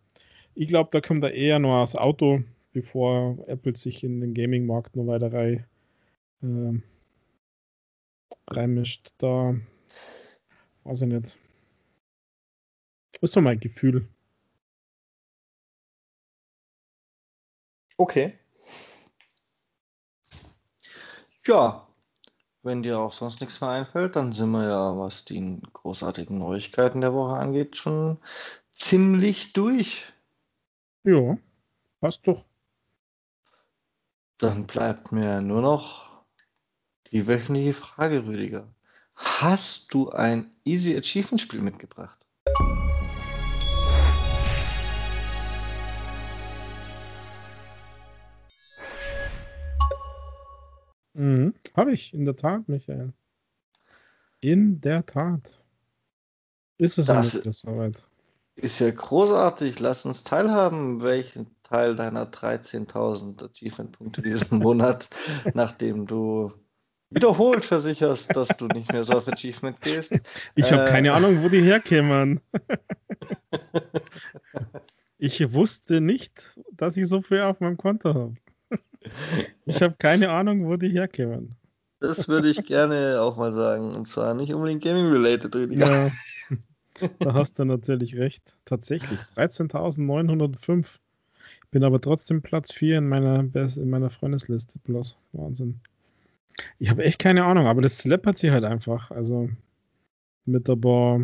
ich 0.54 0.68
glaube, 0.68 0.90
da 0.92 1.00
kommt 1.00 1.24
da 1.24 1.28
eher 1.28 1.58
nur 1.58 1.80
das 1.80 1.94
Auto, 1.94 2.42
bevor 2.72 3.38
Apple 3.48 3.76
sich 3.76 4.04
in 4.04 4.20
den 4.20 4.34
Gaming-Markt 4.34 4.96
noch 4.96 5.06
weiter 5.06 5.32
rein, 5.32 5.66
äh, 6.42 6.80
reinmischt. 8.48 9.12
Da 9.18 9.54
weiß 10.84 11.02
ich 11.02 11.08
nicht. 11.08 11.38
Das 13.12 13.30
ist 13.30 13.32
so 13.34 13.40
mein 13.40 13.60
Gefühl. 13.60 14.08
Okay. 17.98 18.32
Ja, 21.46 21.86
wenn 22.62 22.82
dir 22.82 22.98
auch 23.00 23.12
sonst 23.12 23.40
nichts 23.40 23.60
mehr 23.60 23.70
einfällt, 23.70 24.16
dann 24.16 24.32
sind 24.32 24.50
wir 24.52 24.64
ja, 24.68 24.98
was 24.98 25.24
die 25.26 25.60
großartigen 25.72 26.38
Neuigkeiten 26.38 27.00
der 27.02 27.14
Woche 27.14 27.34
angeht, 27.36 27.76
schon 27.76 28.18
ziemlich 28.72 29.52
durch. 29.54 30.06
Ja, 31.04 31.38
passt 32.00 32.26
doch. 32.26 32.44
Dann 34.40 34.66
bleibt 34.66 35.12
mir 35.12 35.42
nur 35.42 35.60
noch 35.60 36.24
die 37.08 37.26
wöchentliche 37.26 37.74
Frage, 37.74 38.24
Rüdiger. 38.24 38.74
Hast 39.14 39.92
du 39.92 40.08
ein 40.08 40.50
Easy 40.64 40.96
Achievement 40.96 41.42
Spiel 41.42 41.60
mitgebracht? 41.60 42.26
Mhm. 51.12 51.52
Habe 51.76 51.92
ich, 51.92 52.14
in 52.14 52.24
der 52.24 52.36
Tat, 52.36 52.66
Michael. 52.66 53.12
In 54.40 54.80
der 54.80 55.04
Tat. 55.04 55.62
Ist 56.78 56.96
es 56.96 57.06
das 57.06 57.32
soweit? 57.32 58.02
Ist 58.62 58.78
ja 58.80 58.90
großartig. 58.90 59.80
Lass 59.80 60.04
uns 60.04 60.24
teilhaben, 60.24 61.02
welchen 61.02 61.46
Teil 61.62 61.96
deiner 61.96 62.26
13.000 62.26 63.44
Achievement-Punkte 63.44 64.22
diesen 64.22 64.58
Monat, 64.62 65.08
nachdem 65.54 66.06
du 66.06 66.52
wiederholt 67.10 67.64
versicherst, 67.64 68.36
dass 68.36 68.48
du 68.48 68.66
nicht 68.66 68.92
mehr 68.92 69.04
so 69.04 69.14
auf 69.14 69.28
Achievement 69.28 69.80
gehst. 69.80 70.20
Ich 70.54 70.72
habe 70.72 70.86
äh, 70.86 70.88
keine 70.90 71.12
Ahnung, 71.12 71.42
wo 71.42 71.48
die 71.48 71.62
herkämen. 71.62 72.40
ich 75.18 75.52
wusste 75.52 76.00
nicht, 76.00 76.52
dass 76.72 76.96
ich 76.96 77.08
so 77.08 77.22
viel 77.22 77.40
auf 77.40 77.60
meinem 77.60 77.76
Konto 77.76 78.14
habe. 78.14 78.34
Ich 79.64 79.82
habe 79.82 79.94
keine 79.98 80.30
Ahnung, 80.30 80.66
wo 80.66 80.76
die 80.76 80.90
herkommen. 80.90 81.56
Das 82.00 82.28
würde 82.28 82.48
ich 82.48 82.64
gerne 82.66 83.20
auch 83.20 83.36
mal 83.36 83.52
sagen. 83.52 83.94
Und 83.94 84.06
zwar 84.06 84.34
nicht 84.34 84.52
unbedingt 84.54 84.82
Gaming-related, 84.82 85.54
Rüdiger. 85.54 86.06
Ja, 86.06 86.10
da 87.20 87.34
hast 87.34 87.58
du 87.58 87.64
natürlich 87.64 88.16
recht. 88.16 88.54
Tatsächlich. 88.64 89.18
13.905. 89.36 90.86
Ich 91.64 91.70
bin 91.70 91.84
aber 91.84 92.00
trotzdem 92.00 92.42
Platz 92.42 92.72
4 92.72 92.98
in 92.98 93.08
meiner, 93.08 93.44
in 93.54 93.90
meiner 93.90 94.10
Freundesliste. 94.10 94.72
Bloß. 94.84 95.16
Wahnsinn. 95.32 95.80
Ich 96.78 96.90
habe 96.90 97.04
echt 97.04 97.18
keine 97.18 97.44
Ahnung, 97.44 97.66
aber 97.66 97.82
das 97.82 98.04
läppert 98.04 98.38
sich 98.38 98.50
halt 98.50 98.64
einfach. 98.64 99.10
Also 99.10 99.50
mit 100.44 100.68
der 100.68 100.76
Bar 100.76 101.20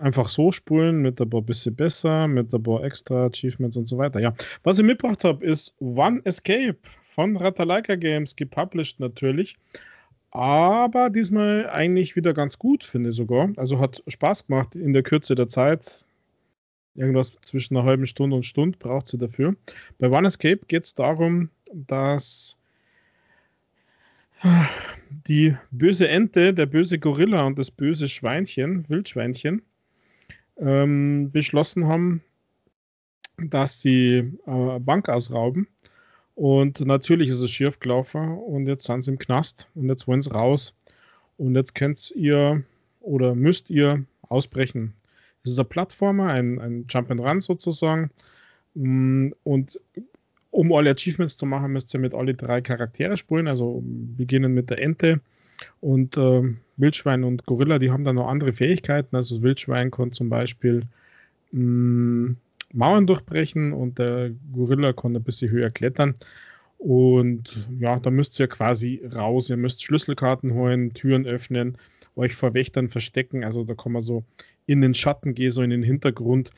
einfach 0.00 0.28
so 0.28 0.52
spulen, 0.52 0.98
mit 0.98 1.20
ein 1.20 1.30
paar 1.30 1.42
bisschen 1.42 1.74
besser, 1.74 2.28
mit 2.28 2.52
ein 2.52 2.62
paar 2.62 2.84
extra 2.84 3.26
Achievements 3.26 3.76
und 3.76 3.86
so 3.86 3.98
weiter. 3.98 4.20
Ja, 4.20 4.34
was 4.62 4.78
ich 4.78 4.84
mitgebracht 4.84 5.24
habe, 5.24 5.44
ist 5.44 5.74
One 5.80 6.20
Escape 6.24 6.76
von 7.04 7.36
Ratalaika 7.36 7.96
Games, 7.96 8.36
gepublished 8.36 9.00
natürlich. 9.00 9.56
Aber 10.34 11.10
diesmal 11.10 11.70
eigentlich 11.70 12.16
wieder 12.16 12.34
ganz 12.34 12.58
gut, 12.58 12.82
finde 12.82 13.10
ich 13.10 13.16
sogar. 13.16 13.52
Also 13.56 13.78
hat 13.78 14.02
Spaß 14.08 14.48
gemacht 14.48 14.74
in 14.74 14.92
der 14.92 15.04
Kürze 15.04 15.36
der 15.36 15.48
Zeit. 15.48 16.04
Irgendwas 16.96 17.32
zwischen 17.42 17.76
einer 17.76 17.86
halben 17.86 18.04
Stunde 18.04 18.34
und 18.34 18.44
Stunde 18.44 18.76
braucht 18.76 19.06
sie 19.06 19.16
dafür. 19.16 19.54
Bei 19.98 20.10
One 20.10 20.26
Escape 20.26 20.60
geht 20.66 20.84
es 20.84 20.94
darum, 20.94 21.50
dass 21.72 22.58
die 25.28 25.56
böse 25.70 26.08
Ente, 26.08 26.52
der 26.52 26.66
böse 26.66 26.98
Gorilla 26.98 27.46
und 27.46 27.56
das 27.56 27.70
böse 27.70 28.08
Schweinchen, 28.08 28.88
Wildschweinchen, 28.88 29.62
ähm, 30.56 31.30
beschlossen 31.30 31.86
haben, 31.86 32.22
dass 33.38 33.80
sie 33.80 34.32
äh, 34.46 34.80
Bank 34.80 35.08
ausrauben. 35.08 35.68
Und 36.34 36.80
natürlich 36.80 37.28
ist 37.28 37.40
es 37.40 37.50
schief 37.50 37.78
gelaufen 37.78 38.38
und 38.38 38.66
jetzt 38.66 38.86
sind 38.86 39.04
sie 39.04 39.12
im 39.12 39.18
Knast 39.18 39.68
und 39.74 39.88
jetzt 39.88 40.08
wollen 40.08 40.22
sie 40.22 40.32
raus. 40.32 40.74
Und 41.36 41.54
jetzt 41.54 41.74
könnt 41.74 42.12
ihr 42.16 42.62
oder 43.00 43.34
müsst 43.34 43.70
ihr 43.70 44.04
ausbrechen. 44.28 44.94
Es 45.44 45.52
ist 45.52 45.58
ein 45.58 45.68
Plattformer, 45.68 46.28
ein, 46.28 46.58
ein 46.58 46.86
Jump 46.88 47.10
and 47.10 47.20
Run 47.20 47.40
sozusagen. 47.40 48.10
Mm, 48.74 49.30
und 49.44 49.78
um 50.50 50.72
alle 50.72 50.90
Achievements 50.90 51.36
zu 51.36 51.46
machen, 51.46 51.72
müsst 51.72 51.92
ihr 51.94 52.00
mit 52.00 52.14
alle 52.14 52.34
drei 52.34 52.60
Charaktere 52.60 53.16
spielen. 53.16 53.46
Also 53.46 53.82
beginnen 53.84 54.54
mit 54.54 54.70
der 54.70 54.80
Ente 54.80 55.20
und 55.80 56.16
äh, 56.16 56.42
Wildschwein 56.76 57.24
und 57.24 57.46
Gorilla, 57.46 57.78
die 57.78 57.90
haben 57.90 58.04
dann 58.04 58.16
noch 58.16 58.28
andere 58.28 58.52
Fähigkeiten. 58.52 59.14
Also 59.14 59.42
Wildschwein 59.42 59.90
kann 59.90 60.12
zum 60.12 60.28
Beispiel 60.28 60.82
mh, 61.52 61.60
mm, 61.60 62.36
Mauern 62.74 63.06
durchbrechen 63.06 63.72
und 63.72 63.98
der 63.98 64.30
Gorilla 64.52 64.92
kann 64.92 65.16
ein 65.16 65.22
bisschen 65.22 65.50
höher 65.50 65.70
klettern. 65.70 66.14
Und 66.78 67.68
ja, 67.78 67.98
da 67.98 68.10
müsst 68.10 68.38
ihr 68.38 68.48
quasi 68.48 69.00
raus. 69.14 69.48
Ihr 69.48 69.56
müsst 69.56 69.82
Schlüsselkarten 69.84 70.52
holen, 70.52 70.92
Türen 70.92 71.24
öffnen, 71.24 71.78
euch 72.16 72.34
vor 72.34 72.52
Wächtern 72.52 72.88
verstecken. 72.88 73.44
Also 73.44 73.64
da 73.64 73.74
kann 73.74 73.92
man 73.92 74.02
so 74.02 74.24
in 74.66 74.82
den 74.82 74.94
Schatten 74.94 75.34
gehen, 75.34 75.50
so 75.50 75.62
in 75.62 75.70
den 75.70 75.82
Hintergrund. 75.82 76.50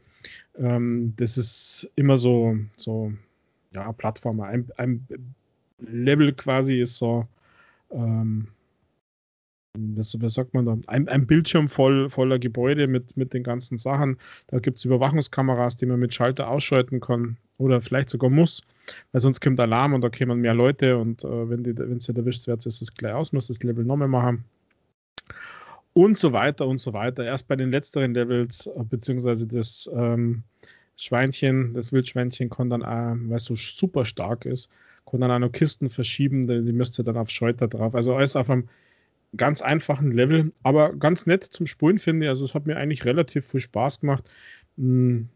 Ähm, 0.59 1.13
das 1.17 1.39
ist 1.39 1.91
immer 1.95 2.17
so, 2.17 2.57
so 2.77 3.13
ja, 3.73 3.93
Plattformer. 3.93 4.47
Ein, 4.47 4.69
ein 4.79 5.07
Level 5.79 6.33
quasi 6.33 6.81
ist 6.81 6.97
so, 6.97 7.27
ähm, 7.91 8.49
was, 9.79 10.17
was, 10.21 10.35
sagt 10.35 10.55
man 10.55 10.67
da? 10.67 10.79
Ein, 10.87 11.09
ein, 11.09 11.27
Bildschirm 11.27 11.69
voll, 11.69 12.11
voller 12.11 12.39
Gebäude 12.39 12.87
mit, 12.87 13.17
mit 13.17 13.35
den 13.35 13.43
ganzen 13.43 13.79
Sachen. 13.79 14.19
Da 14.49 14.59
gibt 14.59 14.79
es 14.79 14.85
Überwachungskameras, 14.85 15.77
die 15.77 15.87
man 15.87 16.01
mit 16.01 16.15
Schalter 16.15 16.49
ausschalten 16.49 17.01
kann 17.01 17.37
oder 17.59 17.81
vielleicht 17.81 18.11
sogar 18.11 18.31
muss, 18.31 18.63
weil 19.13 19.21
sonst 19.21 19.41
kommt 19.41 19.61
Alarm 19.61 19.95
und 19.95 20.03
da 20.03 20.11
kommen 20.11 20.41
mehr 20.41 20.55
Leute 20.55 20.97
und 20.97 21.25
äh, 21.25 21.51
wenn 21.51 21.65
wenn 21.65 22.01
sie 22.01 22.15
erwischt 22.15 22.47
wird, 22.47 22.67
ist 22.67 22.83
es 22.83 22.95
gleich 22.95 23.15
aus, 23.15 23.33
muss 23.33 23.47
das 23.47 23.63
Level 23.63 23.85
nochmal 23.85 24.09
machen. 24.09 24.45
Und 25.93 26.19
so 26.19 26.33
weiter 26.33 26.67
und 26.67 26.79
so 26.79 26.93
weiter. 26.93 27.25
Erst 27.25 27.49
bei 27.49 27.57
den 27.57 27.71
letzteren 27.71 28.13
Levels, 28.13 28.67
äh, 28.67 28.85
beziehungsweise 28.85 29.47
das 29.47 29.89
ähm, 29.95 30.43
Schweinchen, 30.97 31.75
das 31.75 31.93
Wildschweinchen 31.93 32.51
kann 32.51 32.71
dann 32.71 32.83
auch, 32.83 33.17
weil 33.29 33.37
es 33.37 33.45
so 33.45 33.55
super 33.55 34.05
stark 34.05 34.45
ist, 34.45 34.69
kann 35.11 35.21
dann 35.21 35.31
auch 35.31 35.39
noch 35.39 35.53
Kisten 35.53 35.89
verschieben, 35.89 36.47
die, 36.47 36.63
die 36.65 36.73
müsst 36.73 36.99
ihr 36.99 37.05
dann 37.05 37.17
auf 37.17 37.31
Schalter 37.31 37.69
drauf. 37.69 37.95
Also 37.95 38.15
alles 38.15 38.37
auf 38.37 38.51
einem 38.51 38.69
ganz 39.37 39.63
einfachen 39.63 40.11
Level, 40.11 40.53
aber 40.63 40.95
ganz 40.95 41.27
nett 41.27 41.45
zum 41.45 41.67
Spulen 41.67 41.99
finde 41.99 42.27
ich. 42.27 42.31
Also 42.31 42.45
es 42.45 42.55
hat 42.55 42.67
mir 42.67 42.77
eigentlich 42.77 43.05
relativ 43.05 43.47
viel 43.47 43.61
Spaß 43.61 44.01
gemacht. 44.01 44.25
Hm, 44.77 45.29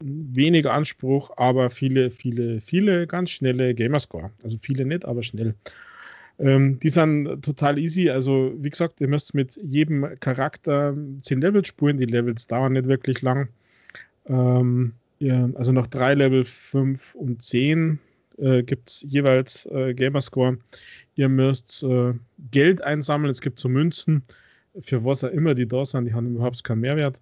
weniger 0.00 0.72
Anspruch, 0.72 1.30
aber 1.36 1.70
viele, 1.70 2.10
viele, 2.10 2.60
viele 2.60 3.06
ganz 3.06 3.30
schnelle 3.30 3.74
Gamerscore. 3.74 4.30
Also 4.42 4.58
viele 4.60 4.84
nicht, 4.84 5.04
aber 5.04 5.22
schnell. 5.22 5.54
Ähm, 6.38 6.80
die 6.80 6.88
sind 6.88 7.42
total 7.42 7.78
easy. 7.78 8.10
Also, 8.10 8.54
wie 8.58 8.70
gesagt, 8.70 9.00
ihr 9.00 9.08
müsst 9.08 9.34
mit 9.34 9.56
jedem 9.62 10.18
Charakter 10.20 10.94
10 11.22 11.40
Levels 11.40 11.68
spulen. 11.68 11.98
Die 11.98 12.06
Levels 12.06 12.46
dauern 12.46 12.72
nicht 12.72 12.86
wirklich 12.86 13.22
lang. 13.22 13.48
Ähm, 14.26 14.94
ja, 15.20 15.48
also 15.54 15.72
nach 15.72 15.86
drei 15.86 16.14
Level 16.14 16.44
5 16.44 17.14
und 17.14 17.42
10 17.42 17.98
äh, 18.38 18.62
gibt 18.62 18.88
es 18.88 19.06
jeweils 19.08 19.66
äh, 19.66 19.94
Gamerscore. 19.94 20.58
Ihr 21.16 21.28
müsst 21.28 21.82
äh, 21.82 22.14
Geld 22.50 22.82
einsammeln. 22.82 23.30
Es 23.30 23.40
gibt 23.40 23.60
so 23.60 23.68
Münzen, 23.68 24.22
für 24.80 25.04
was 25.04 25.24
auch 25.24 25.30
immer 25.30 25.54
die 25.54 25.66
da 25.68 25.84
sind. 25.84 26.06
Die 26.06 26.14
haben 26.14 26.34
überhaupt 26.34 26.64
keinen 26.64 26.80
Mehrwert. 26.80 27.20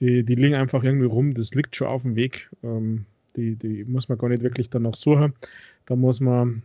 Die, 0.00 0.24
die 0.24 0.34
liegen 0.34 0.54
einfach 0.54 0.84
irgendwie 0.84 1.06
rum. 1.06 1.34
Das 1.34 1.52
liegt 1.52 1.76
schon 1.76 1.88
auf 1.88 2.02
dem 2.02 2.16
Weg. 2.16 2.50
Ähm, 2.62 3.06
die, 3.36 3.56
die 3.56 3.84
muss 3.84 4.08
man 4.08 4.18
gar 4.18 4.28
nicht 4.28 4.42
wirklich 4.42 4.70
dann 4.70 4.82
noch 4.82 4.96
suchen. 4.96 5.34
Da 5.86 5.96
muss 5.96 6.20
man 6.20 6.62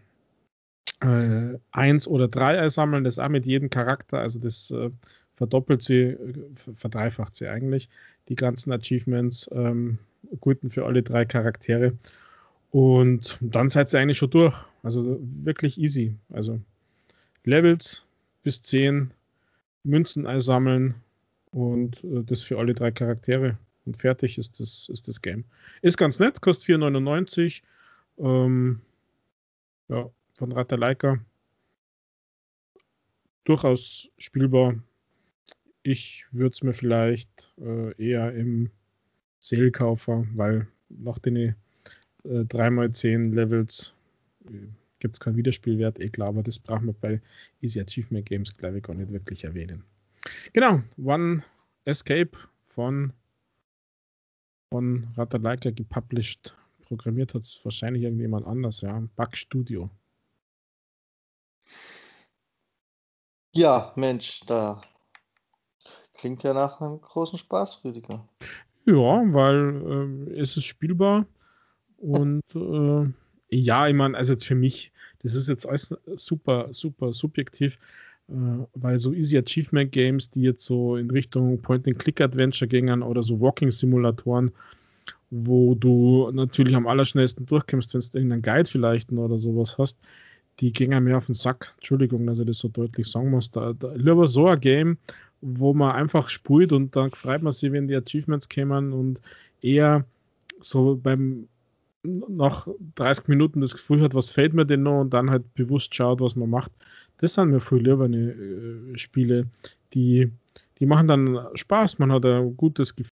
äh, 1.02 1.58
eins 1.72 2.08
oder 2.08 2.28
drei 2.28 2.60
Ei 2.60 2.70
sammeln, 2.70 3.04
das 3.04 3.20
auch 3.20 3.30
mit 3.30 3.46
jedem 3.46 3.70
Charakter, 3.70 4.20
also 4.20 4.40
das 4.40 4.72
äh, 4.72 4.90
verdoppelt 5.34 5.84
sie, 5.84 6.02
äh, 6.02 6.34
verdreifacht 6.74 7.36
sie 7.36 7.48
eigentlich, 7.48 7.90
die 8.28 8.36
ganzen 8.36 8.72
Achievements, 8.72 9.50
ähm, 9.54 10.00
guten 10.42 10.70
für 10.70 10.86
alle 10.86 11.02
drei 11.02 11.26
Charaktere. 11.26 11.94
Und 12.72 13.38
dann 13.41 13.70
seid 13.70 13.93
ihr 13.93 13.99
eigentlich 13.99 14.17
schon 14.17 14.30
durch. 14.30 14.55
Also 14.84 15.20
wirklich 15.22 15.78
easy. 15.80 16.15
Also 16.30 16.59
Levels 17.43 18.05
bis 18.43 18.61
10, 18.61 19.11
Münzen 19.84 20.28
einsammeln 20.28 20.95
und 21.51 22.03
äh, 22.03 22.24
das 22.24 22.43
für 22.43 22.59
alle 22.59 22.74
drei 22.74 22.91
Charaktere. 22.91 23.57
Und 23.86 23.97
fertig 23.97 24.38
ist 24.38 24.59
das, 24.59 24.88
ist 24.89 25.07
das 25.07 25.22
Game. 25.22 25.45
Ist 25.82 25.97
ganz 25.97 26.20
nett, 26.20 26.41
kostet 26.41 26.70
4,99. 26.70 27.61
Ähm, 28.20 28.82
ja, 29.88 30.09
von 30.36 30.51
Ratalaika. 30.51 31.20
Durchaus 33.45 34.09
spielbar. 34.17 34.76
Ich 35.82 36.26
würde 36.32 36.53
es 36.53 36.61
mir 36.61 36.74
vielleicht 36.74 37.51
äh, 37.59 37.95
eher 37.97 38.34
im 38.34 38.70
Sale 39.39 39.72
kaufen, 39.72 40.30
weil 40.36 40.67
nach 40.89 41.17
den 41.17 41.55
äh, 42.30 42.43
3x10 42.43 43.34
Levels 43.34 43.93
äh, 44.45 44.67
gibt 44.99 45.15
es 45.15 45.19
keinen 45.19 45.38
Wiederspielwert, 45.38 45.99
eh 45.99 46.09
klar, 46.09 46.30
aber 46.30 46.43
das 46.43 46.59
braucht 46.59 46.84
man 46.84 46.95
bei 47.01 47.21
Easy 47.61 47.80
Achievement 47.80 48.25
Games, 48.25 48.53
glaube 48.53 48.77
ich, 48.77 48.84
gar 48.84 48.93
nicht 48.93 49.11
wirklich 49.11 49.43
erwähnen. 49.43 49.84
Genau, 50.53 50.82
One 50.97 51.43
Escape 51.86 52.32
von, 52.65 53.13
von 54.71 55.07
Ratalaika 55.15 55.71
gepublished. 55.71 56.55
Programmiert 56.82 57.34
hat 57.34 57.43
es 57.43 57.61
wahrscheinlich 57.63 58.03
irgendjemand 58.03 58.45
anders, 58.45 58.82
ja. 58.82 59.01
Bug 59.15 59.38
Studio. 59.38 59.89
Ja, 63.55 63.93
Mensch, 63.95 64.41
da 64.47 64.82
klingt 66.13 66.43
ja 66.43 66.53
nach 66.53 66.82
einem 66.82 66.99
großen 66.99 67.39
Spaß, 67.39 67.86
Rüdiger. 67.86 68.27
Ja, 68.86 68.93
weil 69.34 70.27
äh, 70.30 70.39
es 70.39 70.57
ist 70.57 70.65
spielbar 70.65 71.25
und 72.00 72.41
äh, 72.56 73.12
ja, 73.50 73.88
ich 73.88 73.93
meine, 73.93 74.18
also 74.18 74.34
jetzt 74.34 74.45
für 74.45 74.56
mich, 74.56 74.91
das 75.22 75.36
ist 75.36 75.50
jetzt 75.50 75.68
alles 75.68 75.93
super, 76.16 76.68
super 76.72 77.14
subjektiv, 77.14 77.78
äh, 78.30 78.34
weil 78.76 79.00
so 79.00 79.14
Easy 79.14 79.38
Achievement 79.38 79.91
Games, 79.91 80.30
die 80.30 80.41
jetzt 80.41 80.66
so 80.66 80.95
in 80.95 81.10
Richtung 81.10 81.62
Point-and-Click-Adventure 81.62 82.68
gingen 82.68 83.02
oder 83.02 83.24
so 83.24 83.39
Walking-Simulatoren, 83.39 84.52
wo 85.32 85.76
du 85.76 86.32
natürlich 86.32 86.76
am 86.76 86.88
allerschnellsten 86.88 87.45
durchkommst, 87.45 87.93
wenn 87.93 88.02
du 88.02 88.18
irgendeinen 88.18 88.41
Guide 88.41 88.70
vielleicht 88.70 89.12
oder 89.12 89.39
sowas 89.39 89.78
hast, 89.78 89.97
die 90.60 90.72
gingen 90.74 91.04
mir 91.04 91.18
auf 91.18 91.28
den 91.28 91.36
Sack. 91.36 91.74
Entschuldigung, 91.78 92.26
dass 92.26 92.39
ich 92.39 92.45
das 92.45 92.60
so 92.60 92.68
deutlich 92.68 93.08
sagen 93.08 93.30
muss. 93.30 93.52
Da, 93.52 93.74
da, 93.74 93.93
lieber 93.93 94.28
so 94.28 94.47
ein 94.47 94.60
Game, 94.60 94.97
wo 95.41 95.74
man 95.74 95.91
einfach 95.91 96.30
spult 96.30 96.72
und 96.72 96.95
dann 96.95 97.12
freut 97.12 97.41
man 97.41 97.54
sich, 97.54 97.72
wenn 97.72 97.88
die 97.88 97.95
Achievements 97.95 98.50
kommen 98.50 98.91
und 98.91 99.22
eher 99.62 100.06
so 100.60 101.00
beim 101.02 101.47
nach 102.04 102.68
30 102.95 103.28
Minuten 103.28 103.62
das 103.62 103.74
Gefühl 103.74 104.02
hat, 104.02 104.14
was 104.14 104.32
fehlt 104.32 104.54
mir 104.54 104.66
denn 104.66 104.84
noch 104.84 105.02
und 105.02 105.14
dann 105.14 105.30
halt 105.30 105.54
bewusst 105.54 105.93
schaut, 105.93 106.22
was 106.22 106.36
man 106.36 106.50
macht. 106.50 106.72
Das 107.18 107.34
sind 107.34 107.52
mir 107.52 107.60
viel 107.60 107.80
lieber 107.80 108.10
äh, 108.10 108.97
Spiele, 108.97 109.50
die, 109.93 110.32
die 110.80 110.86
machen 110.86 111.08
dann 111.08 111.47
Spaß, 111.56 112.00
man 112.00 112.12
hat 112.12 112.26
ein 112.26 112.56
gutes 112.56 112.95
Gefühl. 112.95 113.10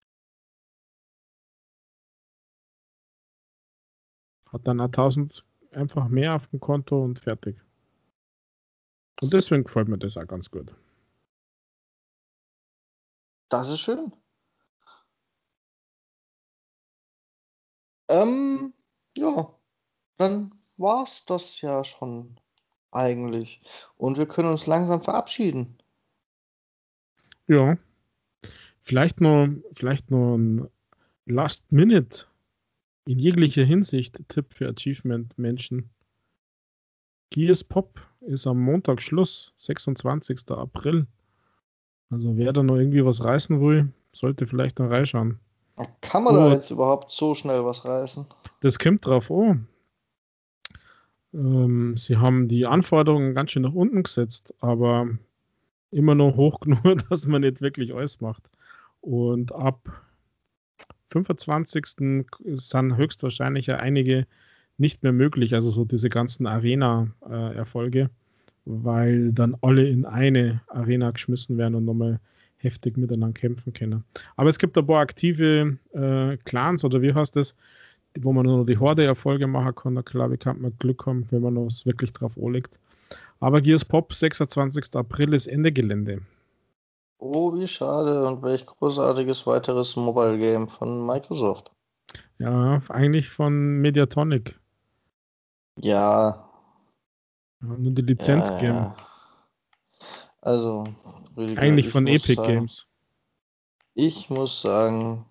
Hat 4.53 4.66
dann 4.66 4.80
1000 4.80 5.45
einfach 5.72 6.09
mehr 6.09 6.37
auf 6.37 6.47
dem 6.49 6.61
Konto 6.61 7.03
und 7.03 7.18
fertig. 7.18 7.57
Und 9.20 9.32
deswegen 9.32 9.64
gefällt 9.64 9.89
mir 9.89 9.99
das 9.99 10.16
auch 10.16 10.26
ganz 10.26 10.51
gut. 10.51 10.72
Das 13.49 13.70
ist 13.70 13.80
schön. 13.80 14.12
Ähm, 18.09 18.72
ja, 19.16 19.48
dann 20.18 20.52
war's 20.76 21.24
das 21.26 21.60
ja 21.60 21.84
schon 21.84 22.36
eigentlich. 22.90 23.60
Und 23.96 24.18
wir 24.18 24.26
können 24.26 24.48
uns 24.48 24.66
langsam 24.66 25.02
verabschieden. 25.02 25.78
Ja. 27.46 27.76
Vielleicht 28.82 29.20
nur, 29.20 29.56
vielleicht 29.74 30.10
nur 30.10 30.38
ein 30.38 30.68
Last 31.26 31.70
Minute 31.72 32.26
in 33.06 33.18
jeglicher 33.18 33.64
Hinsicht 33.64 34.22
Tipp 34.28 34.52
für 34.52 34.68
Achievement-Menschen. 34.68 35.90
Gears 37.30 37.64
Pop 37.64 38.00
ist 38.20 38.46
am 38.46 38.60
Montag 38.60 39.02
Schluss, 39.02 39.52
26. 39.58 40.50
April. 40.50 41.06
Also 42.10 42.36
wer 42.36 42.52
da 42.52 42.62
noch 42.62 42.76
irgendwie 42.76 43.04
was 43.04 43.22
reißen 43.22 43.60
will, 43.60 43.92
sollte 44.12 44.46
vielleicht 44.46 44.78
noch 44.78 44.90
reinschauen. 44.90 45.40
Kann 46.00 46.24
man 46.24 46.34
da 46.36 46.52
jetzt 46.52 46.70
überhaupt 46.70 47.10
so 47.10 47.34
schnell 47.34 47.64
was 47.64 47.84
reißen? 47.84 48.26
Das 48.61 48.78
kommt 48.78 49.07
drauf 49.07 49.30
an. 49.30 49.66
Ähm, 51.34 51.96
sie 51.96 52.16
haben 52.16 52.48
die 52.48 52.66
Anforderungen 52.66 53.34
ganz 53.34 53.50
schön 53.50 53.62
nach 53.62 53.74
unten 53.74 54.02
gesetzt, 54.02 54.54
aber 54.61 55.09
immer 55.90 56.14
noch 56.14 56.36
hoch 56.36 56.61
genug, 56.61 57.09
dass 57.09 57.26
man 57.26 57.42
nicht 57.42 57.61
wirklich 57.61 57.94
alles 57.94 58.20
macht. 58.20 58.48
Und 59.00 59.52
ab 59.52 60.02
25. 61.11 61.86
sind 62.54 62.96
höchstwahrscheinlich 62.96 63.66
ja 63.66 63.76
einige 63.76 64.26
nicht 64.78 65.02
mehr 65.02 65.12
möglich, 65.12 65.54
also 65.54 65.70
so 65.70 65.84
diese 65.84 66.09
ganzen 66.09 66.46
Arena-Erfolge. 66.46 68.11
Weil 68.64 69.32
dann 69.32 69.57
alle 69.62 69.88
in 69.88 70.04
eine 70.04 70.61
Arena 70.66 71.12
geschmissen 71.12 71.57
werden 71.57 71.76
und 71.76 71.84
nochmal 71.84 72.18
heftig 72.57 72.96
miteinander 72.96 73.38
kämpfen 73.38 73.72
können. 73.72 74.02
Aber 74.34 74.50
es 74.50 74.59
gibt 74.59 74.76
ein 74.76 74.86
paar 74.86 75.00
aktive 75.00 75.78
äh, 75.92 76.36
Clans 76.38 76.84
oder 76.84 77.00
wie 77.00 77.14
heißt 77.14 77.36
das, 77.36 77.54
wo 78.22 78.32
man 78.32 78.46
nur 78.46 78.66
die 78.66 78.78
Horde-Erfolge 78.78 79.46
machen 79.46 79.74
kann. 79.74 80.04
Glaube 80.04 80.34
ich, 80.34 80.40
kann 80.40 80.60
man 80.60 80.76
Glück 80.78 81.06
haben, 81.06 81.26
wenn 81.30 81.42
man 81.42 81.56
uns 81.56 81.86
wirklich 81.86 82.12
drauf 82.12 82.36
anlegt. 82.36 82.78
Aber 83.40 83.60
Gears 83.60 83.84
Pop, 83.84 84.12
26. 84.12 84.94
April 84.94 85.34
ist 85.34 85.46
Ende 85.46 85.72
Gelände. 85.72 86.22
Oh, 87.18 87.54
wie 87.54 87.66
schade. 87.66 88.26
Und 88.26 88.42
welch 88.42 88.66
großartiges 88.66 89.46
weiteres 89.46 89.96
Mobile 89.96 90.38
Game 90.38 90.68
von 90.68 91.06
Microsoft. 91.06 91.70
Ja, 92.38 92.78
eigentlich 92.90 93.28
von 93.28 93.80
Mediatonic. 93.80 94.58
Ja, 95.80 96.46
nur 97.60 97.90
die 97.90 98.02
Lizenz 98.02 98.48
ja, 98.48 98.58
geben. 98.58 98.74
Ja. 98.74 98.96
Also, 100.42 100.86
Rüdiger, 101.36 101.60
eigentlich 101.60 101.88
von 101.88 102.06
Epic 102.06 102.34
sagen, 102.34 102.54
Games. 102.54 102.86
Ich 103.94 104.30
muss 104.30 104.60
sagen, 104.60 105.24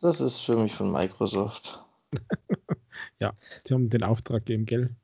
das 0.00 0.20
ist 0.20 0.40
für 0.40 0.56
mich 0.56 0.74
von 0.74 0.90
Microsoft. 0.90 1.84
ja, 3.18 3.32
sie 3.64 3.74
haben 3.74 3.90
den 3.90 4.02
Auftrag 4.02 4.46
gegeben, 4.46 4.66
gell? 4.66 4.96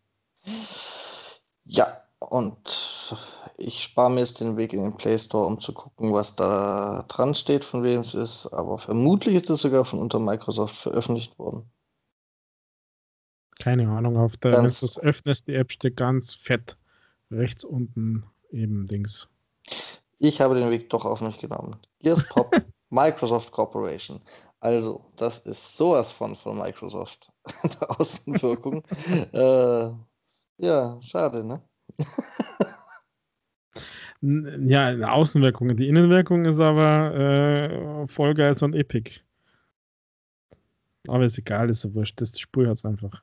Ja, 1.64 2.02
und 2.18 3.16
ich 3.56 3.82
spare 3.82 4.10
mir 4.10 4.20
jetzt 4.20 4.40
den 4.40 4.56
Weg 4.56 4.72
in 4.72 4.82
den 4.82 4.96
Play 4.96 5.18
Store, 5.18 5.46
um 5.46 5.60
zu 5.60 5.72
gucken, 5.72 6.12
was 6.12 6.36
da 6.36 7.04
dran 7.08 7.34
steht, 7.34 7.64
von 7.64 7.82
wem 7.82 8.00
es 8.00 8.14
ist. 8.14 8.46
Aber 8.48 8.78
vermutlich 8.78 9.34
ist 9.34 9.50
es 9.50 9.60
sogar 9.60 9.84
von 9.84 9.98
unter 9.98 10.18
Microsoft 10.18 10.76
veröffentlicht 10.76 11.38
worden. 11.38 11.70
Keine 13.58 13.88
Ahnung, 13.88 14.16
auf 14.16 14.36
der, 14.36 14.52
wenn 14.52 14.64
du 14.64 15.00
öffnest, 15.00 15.46
die 15.46 15.54
App 15.54 15.70
steht 15.70 15.96
ganz 15.96 16.34
fett 16.34 16.76
rechts 17.30 17.64
unten 17.64 18.24
eben 18.50 18.86
Dings. 18.86 19.28
Ich 20.18 20.40
habe 20.40 20.54
den 20.54 20.70
Weg 20.70 20.90
doch 20.90 21.04
auf 21.04 21.20
mich 21.20 21.38
genommen. 21.38 21.76
Gears 22.00 22.26
Pop, 22.28 22.50
Microsoft 22.94 23.50
Corporation. 23.50 24.20
Also, 24.60 25.04
das 25.16 25.40
ist 25.40 25.76
sowas 25.76 26.12
von 26.12 26.34
von 26.36 26.58
Microsoft. 26.58 27.32
der 27.80 28.00
Außenwirkung. 28.00 28.82
äh, 29.32 29.90
ja, 30.58 30.98
schade, 31.02 31.44
ne? 31.44 31.60
ja, 34.22 34.86
eine 34.86 35.12
Außenwirkung. 35.12 35.76
Die 35.76 35.88
Innenwirkung 35.88 36.44
ist 36.46 36.60
aber 36.60 37.14
äh, 37.14 38.08
Vollgeist 38.08 38.62
und 38.62 38.74
Epic. 38.74 39.20
Aber 41.08 41.24
ist 41.24 41.36
egal, 41.36 41.68
ist 41.68 41.80
so 41.80 41.94
wurscht. 41.94 42.20
Das 42.20 42.38
Spur 42.38 42.68
hat 42.68 42.78
es 42.78 42.84
einfach 42.86 43.22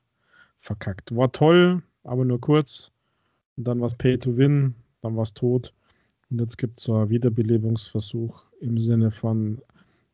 verkackt. 0.60 1.16
War 1.16 1.32
toll, 1.32 1.82
aber 2.04 2.24
nur 2.24 2.40
kurz. 2.40 2.92
Und 3.56 3.64
dann 3.64 3.80
war 3.80 3.86
es 3.86 3.94
Pay 3.94 4.18
to 4.18 4.36
Win, 4.36 4.74
dann 5.00 5.16
war 5.16 5.24
es 5.24 5.34
tot. 5.34 5.72
Und 6.30 6.40
jetzt 6.40 6.56
gibt 6.56 6.78
es 6.78 6.84
so 6.84 6.94
einen 6.94 7.10
Wiederbelebungsversuch 7.10 8.44
im 8.62 8.78
Sinne 8.78 9.10
von, 9.10 9.60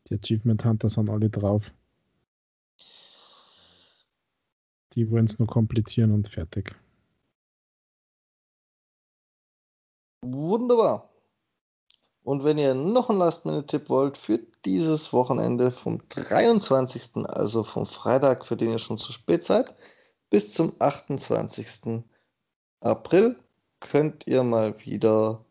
die 0.09 0.15
Achievement 0.15 0.65
Hunter 0.65 0.89
sind 0.89 1.11
alle 1.11 1.29
drauf. 1.29 1.73
Die 4.95 5.11
wollen 5.11 5.27
es 5.27 5.39
nur 5.39 5.47
komplettieren 5.47 6.13
und 6.13 6.29
fertig. 6.29 6.75
Wunderbar. 10.25 11.11
Und 12.25 12.45
wenn 12.45 12.59
ihr 12.59 12.75
noch 12.75 13.09
einen 13.09 13.19
Last-Minute-Tipp 13.19 13.89
wollt 13.89 14.19
für 14.19 14.41
dieses 14.65 15.13
Wochenende 15.13 15.71
vom 15.71 16.01
23., 16.09 17.27
also 17.27 17.63
vom 17.65 17.87
Freitag, 17.87 18.45
für 18.45 18.57
den 18.57 18.73
ihr 18.73 18.79
schon 18.79 18.99
zu 18.99 19.13
spät 19.13 19.45
seid, 19.45 19.75
bis 20.31 20.53
zum 20.53 20.75
28. 20.79 22.03
April 22.81 23.37
könnt 23.81 24.27
ihr 24.27 24.43
mal 24.43 24.79
wieder 24.85 25.45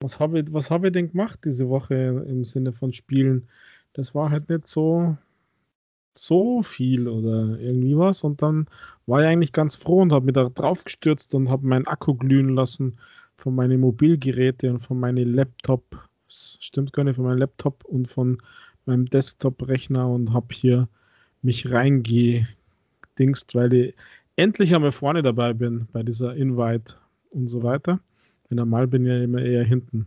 was 0.00 0.18
habe 0.18 0.40
ich, 0.40 0.70
hab 0.70 0.84
ich 0.84 0.92
denn 0.92 1.10
gemacht 1.10 1.40
diese 1.44 1.68
Woche 1.68 1.94
im 1.94 2.44
Sinne 2.44 2.72
von 2.72 2.92
Spielen? 2.92 3.48
Das 3.92 4.14
war 4.14 4.30
halt 4.30 4.48
nicht 4.48 4.66
so 4.68 5.16
so 6.16 6.62
viel 6.62 7.08
oder 7.08 7.58
irgendwie 7.58 7.96
was. 7.96 8.24
Und 8.24 8.42
dann 8.42 8.66
war 9.06 9.20
ich 9.20 9.26
eigentlich 9.26 9.52
ganz 9.52 9.76
froh 9.76 10.02
und 10.02 10.12
habe 10.12 10.26
mich 10.26 10.34
da 10.34 10.48
drauf 10.48 10.84
gestürzt 10.84 11.34
und 11.34 11.48
habe 11.50 11.66
meinen 11.66 11.86
Akku 11.86 12.14
glühen 12.14 12.54
lassen 12.54 12.98
von 13.40 13.54
meinen 13.54 13.80
Mobilgeräten 13.80 14.72
und 14.72 14.80
von 14.80 15.00
meinen 15.00 15.34
Laptops. 15.34 15.96
Stimmt 16.28 16.92
gar 16.92 17.04
nicht, 17.04 17.16
von 17.16 17.24
meinem 17.24 17.38
Laptop 17.38 17.84
und 17.84 18.06
von 18.06 18.40
meinem 18.86 19.06
Desktop-Rechner 19.06 20.08
und 20.08 20.32
habe 20.32 20.48
hier 20.52 20.88
mich 21.42 21.70
reingedingst, 21.70 23.54
weil 23.54 23.72
ich 23.72 23.94
endlich 24.36 24.74
einmal 24.74 24.92
vorne 24.92 25.22
dabei 25.22 25.52
bin 25.52 25.88
bei 25.92 26.02
dieser 26.02 26.34
Invite 26.36 26.94
und 27.30 27.48
so 27.48 27.62
weiter. 27.62 28.00
Denn 28.48 28.56
normal 28.56 28.86
bin 28.86 29.04
ich 29.06 29.12
ja 29.12 29.22
immer 29.22 29.42
eher 29.42 29.64
hinten. 29.64 30.06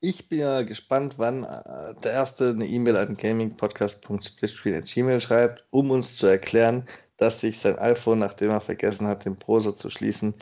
Ich 0.00 0.28
bin 0.28 0.40
ja 0.40 0.62
gespannt, 0.62 1.14
wann 1.18 1.44
äh, 1.44 1.94
der 2.02 2.12
Erste 2.12 2.50
eine 2.50 2.66
E-Mail 2.66 2.96
an 2.96 3.16
gamingpodcast.splitscreen.gmail 3.16 5.20
schreibt, 5.20 5.64
um 5.70 5.92
uns 5.92 6.16
zu 6.16 6.26
erklären, 6.26 6.84
dass 7.18 7.40
sich 7.40 7.60
sein 7.60 7.78
iPhone, 7.78 8.18
nachdem 8.18 8.50
er 8.50 8.60
vergessen 8.60 9.06
hat, 9.06 9.24
den 9.24 9.36
Browser 9.36 9.76
zu 9.76 9.90
schließen, 9.90 10.34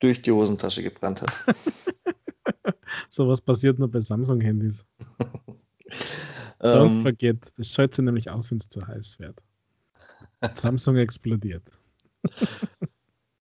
durch 0.00 0.22
die 0.22 0.32
Hosentasche 0.32 0.82
gebrannt 0.82 1.22
hat. 1.22 1.32
so 3.08 3.28
was 3.28 3.40
passiert 3.40 3.78
nur 3.78 3.90
bei 3.90 4.00
Samsung-Handys. 4.00 4.84
Don't 6.60 6.86
ähm. 6.86 7.02
forget, 7.02 7.52
das 7.56 7.68
schaut 7.68 7.94
sie 7.94 8.02
nämlich 8.02 8.30
aus, 8.30 8.50
wenn 8.50 8.58
es 8.58 8.68
zu 8.68 8.86
heiß 8.86 9.18
wird. 9.18 9.40
Samsung 10.60 10.96
explodiert. 10.96 11.62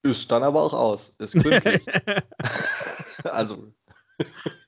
Ist 0.03 0.31
dann 0.31 0.43
aber 0.43 0.61
auch 0.61 0.73
aus. 0.73 1.09
Ist 1.19 1.33
gründlich. 1.33 1.85
also 3.23 3.71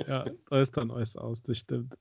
ja, 0.07 0.25
da 0.49 0.61
ist 0.61 0.75
dann 0.75 0.91
alles 0.91 1.15
aus, 1.15 1.41
das 1.41 1.57
stimmt. 1.57 1.95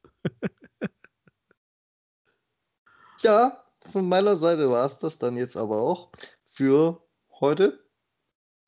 ja, 3.20 3.62
von 3.90 4.08
meiner 4.08 4.36
Seite 4.36 4.68
war 4.70 4.86
es 4.86 4.98
das 4.98 5.18
dann 5.18 5.36
jetzt 5.36 5.56
aber 5.56 5.80
auch 5.80 6.10
für 6.44 7.02
heute. 7.40 7.81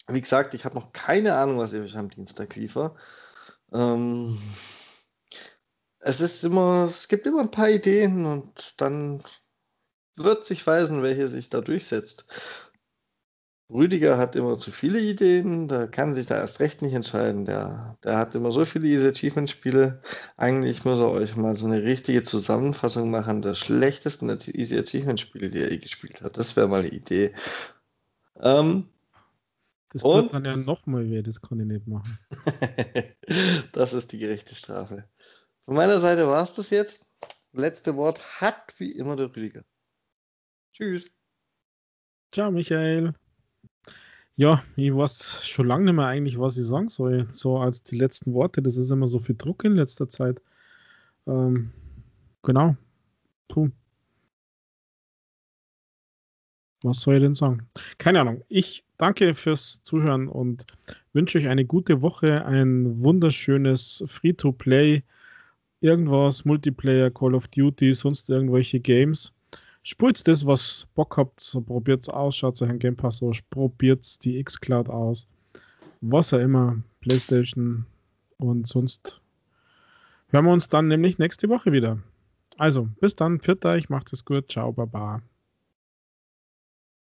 Wie 0.08 0.20
gesagt, 0.20 0.54
ich 0.54 0.64
habe 0.64 0.74
noch 0.74 0.92
keine 0.92 1.34
Ahnung, 1.36 1.58
was 1.58 1.72
ich 1.72 1.96
am 1.96 2.10
Dienstag 2.10 2.56
liefere. 2.56 2.94
Ähm, 3.72 4.38
es 6.00 6.20
ist 6.20 6.44
immer, 6.44 6.84
es 6.84 7.08
gibt 7.08 7.26
immer 7.26 7.40
ein 7.40 7.50
paar 7.50 7.70
Ideen 7.70 8.26
und 8.26 8.80
dann 8.80 9.22
wird 10.16 10.46
sich 10.46 10.66
weisen, 10.66 11.02
welche 11.02 11.28
sich 11.28 11.50
da 11.50 11.60
durchsetzt. 11.60 12.26
Rüdiger 13.70 14.18
hat 14.18 14.36
immer 14.36 14.58
zu 14.58 14.70
viele 14.70 15.00
Ideen, 15.00 15.68
da 15.68 15.86
kann 15.86 16.12
sich 16.12 16.26
da 16.26 16.36
erst 16.36 16.60
recht 16.60 16.82
nicht 16.82 16.92
entscheiden. 16.92 17.46
Der, 17.46 17.96
der 18.04 18.18
hat 18.18 18.34
immer 18.34 18.52
so 18.52 18.64
viele 18.66 18.86
Easy 18.86 19.08
Achievement-Spiele. 19.08 20.02
Eigentlich 20.36 20.84
muss 20.84 21.00
er 21.00 21.10
euch 21.10 21.34
mal 21.34 21.54
so 21.54 21.64
eine 21.64 21.82
richtige 21.82 22.22
Zusammenfassung 22.22 23.10
machen 23.10 23.40
der 23.40 23.54
schlechtesten 23.54 24.28
Easy 24.28 24.78
Achievement-Spiele, 24.78 25.48
die 25.48 25.62
er 25.62 25.70
je 25.72 25.78
gespielt 25.78 26.20
hat. 26.20 26.36
Das 26.36 26.56
wäre 26.56 26.68
mal 26.68 26.80
eine 26.80 26.90
Idee. 26.90 27.34
Ähm, 28.40 28.90
das 29.94 30.02
tut 30.02 30.32
dann 30.32 30.44
ja 30.44 30.56
nochmal 30.56 31.08
weh, 31.08 31.22
das 31.22 31.40
kann 31.40 31.60
ich 31.60 31.66
nicht 31.66 31.86
machen. 31.86 32.18
das 33.72 33.92
ist 33.92 34.10
die 34.10 34.18
gerechte 34.18 34.56
Strafe. 34.56 35.08
Von 35.60 35.76
meiner 35.76 36.00
Seite 36.00 36.26
war 36.26 36.42
es 36.42 36.54
das 36.54 36.70
jetzt. 36.70 37.06
Letzte 37.52 37.94
Wort 37.94 38.40
hat 38.40 38.74
wie 38.78 38.90
immer 38.90 39.14
der 39.14 39.26
Rüdiger. 39.26 39.62
Tschüss. 40.72 41.16
Ciao, 42.32 42.50
Michael. 42.50 43.14
Ja, 44.34 44.64
ich 44.74 44.92
weiß 44.92 45.46
schon 45.46 45.68
lange 45.68 45.84
nicht 45.84 45.94
mehr 45.94 46.06
eigentlich, 46.06 46.40
was 46.40 46.58
ich 46.58 46.64
sagen 46.64 46.88
soll. 46.88 47.28
So 47.30 47.58
als 47.58 47.84
die 47.84 47.96
letzten 47.96 48.34
Worte, 48.34 48.62
das 48.62 48.74
ist 48.76 48.90
immer 48.90 49.08
so 49.08 49.20
viel 49.20 49.36
Druck 49.36 49.62
in 49.62 49.76
letzter 49.76 50.08
Zeit. 50.08 50.42
Ähm, 51.28 51.72
genau. 52.42 52.76
Puh. 53.46 53.70
Was 56.82 57.00
soll 57.00 57.14
ich 57.14 57.22
denn 57.22 57.36
sagen? 57.36 57.70
Keine 57.98 58.20
Ahnung. 58.20 58.42
Ich 58.48 58.84
danke 59.04 59.34
fürs 59.34 59.82
Zuhören 59.82 60.28
und 60.28 60.64
wünsche 61.12 61.36
euch 61.36 61.46
eine 61.46 61.66
gute 61.66 62.00
Woche, 62.00 62.42
ein 62.46 63.02
wunderschönes 63.02 64.02
Free-to-Play, 64.06 65.02
irgendwas, 65.82 66.46
Multiplayer, 66.46 67.10
Call 67.10 67.34
of 67.34 67.46
Duty, 67.48 67.92
sonst 67.92 68.30
irgendwelche 68.30 68.80
Games. 68.80 69.30
Spult 69.82 70.26
das, 70.26 70.46
was 70.46 70.86
Bock 70.94 71.18
habt, 71.18 71.38
so 71.38 71.60
probiert's 71.60 72.08
aus, 72.08 72.34
schaut 72.34 72.62
euch 72.62 72.70
ein 72.70 72.78
Game 72.78 72.96
Pass 72.96 73.18
so, 73.18 73.30
probiert's 73.50 74.18
die 74.18 74.38
X-Cloud 74.38 74.88
aus. 74.88 75.26
Was 76.00 76.32
auch 76.32 76.38
immer, 76.38 76.78
Playstation 77.02 77.84
und 78.38 78.66
sonst 78.66 79.20
hören 80.28 80.46
wir 80.46 80.52
uns 80.54 80.70
dann 80.70 80.88
nämlich 80.88 81.18
nächste 81.18 81.50
Woche 81.50 81.72
wieder. 81.72 81.98
Also, 82.56 82.88
bis 83.00 83.14
dann, 83.14 83.38
pfiat 83.38 83.66
euch, 83.66 83.90
macht 83.90 84.14
es 84.14 84.24
gut, 84.24 84.50
ciao, 84.50 84.72
baba. 84.72 85.20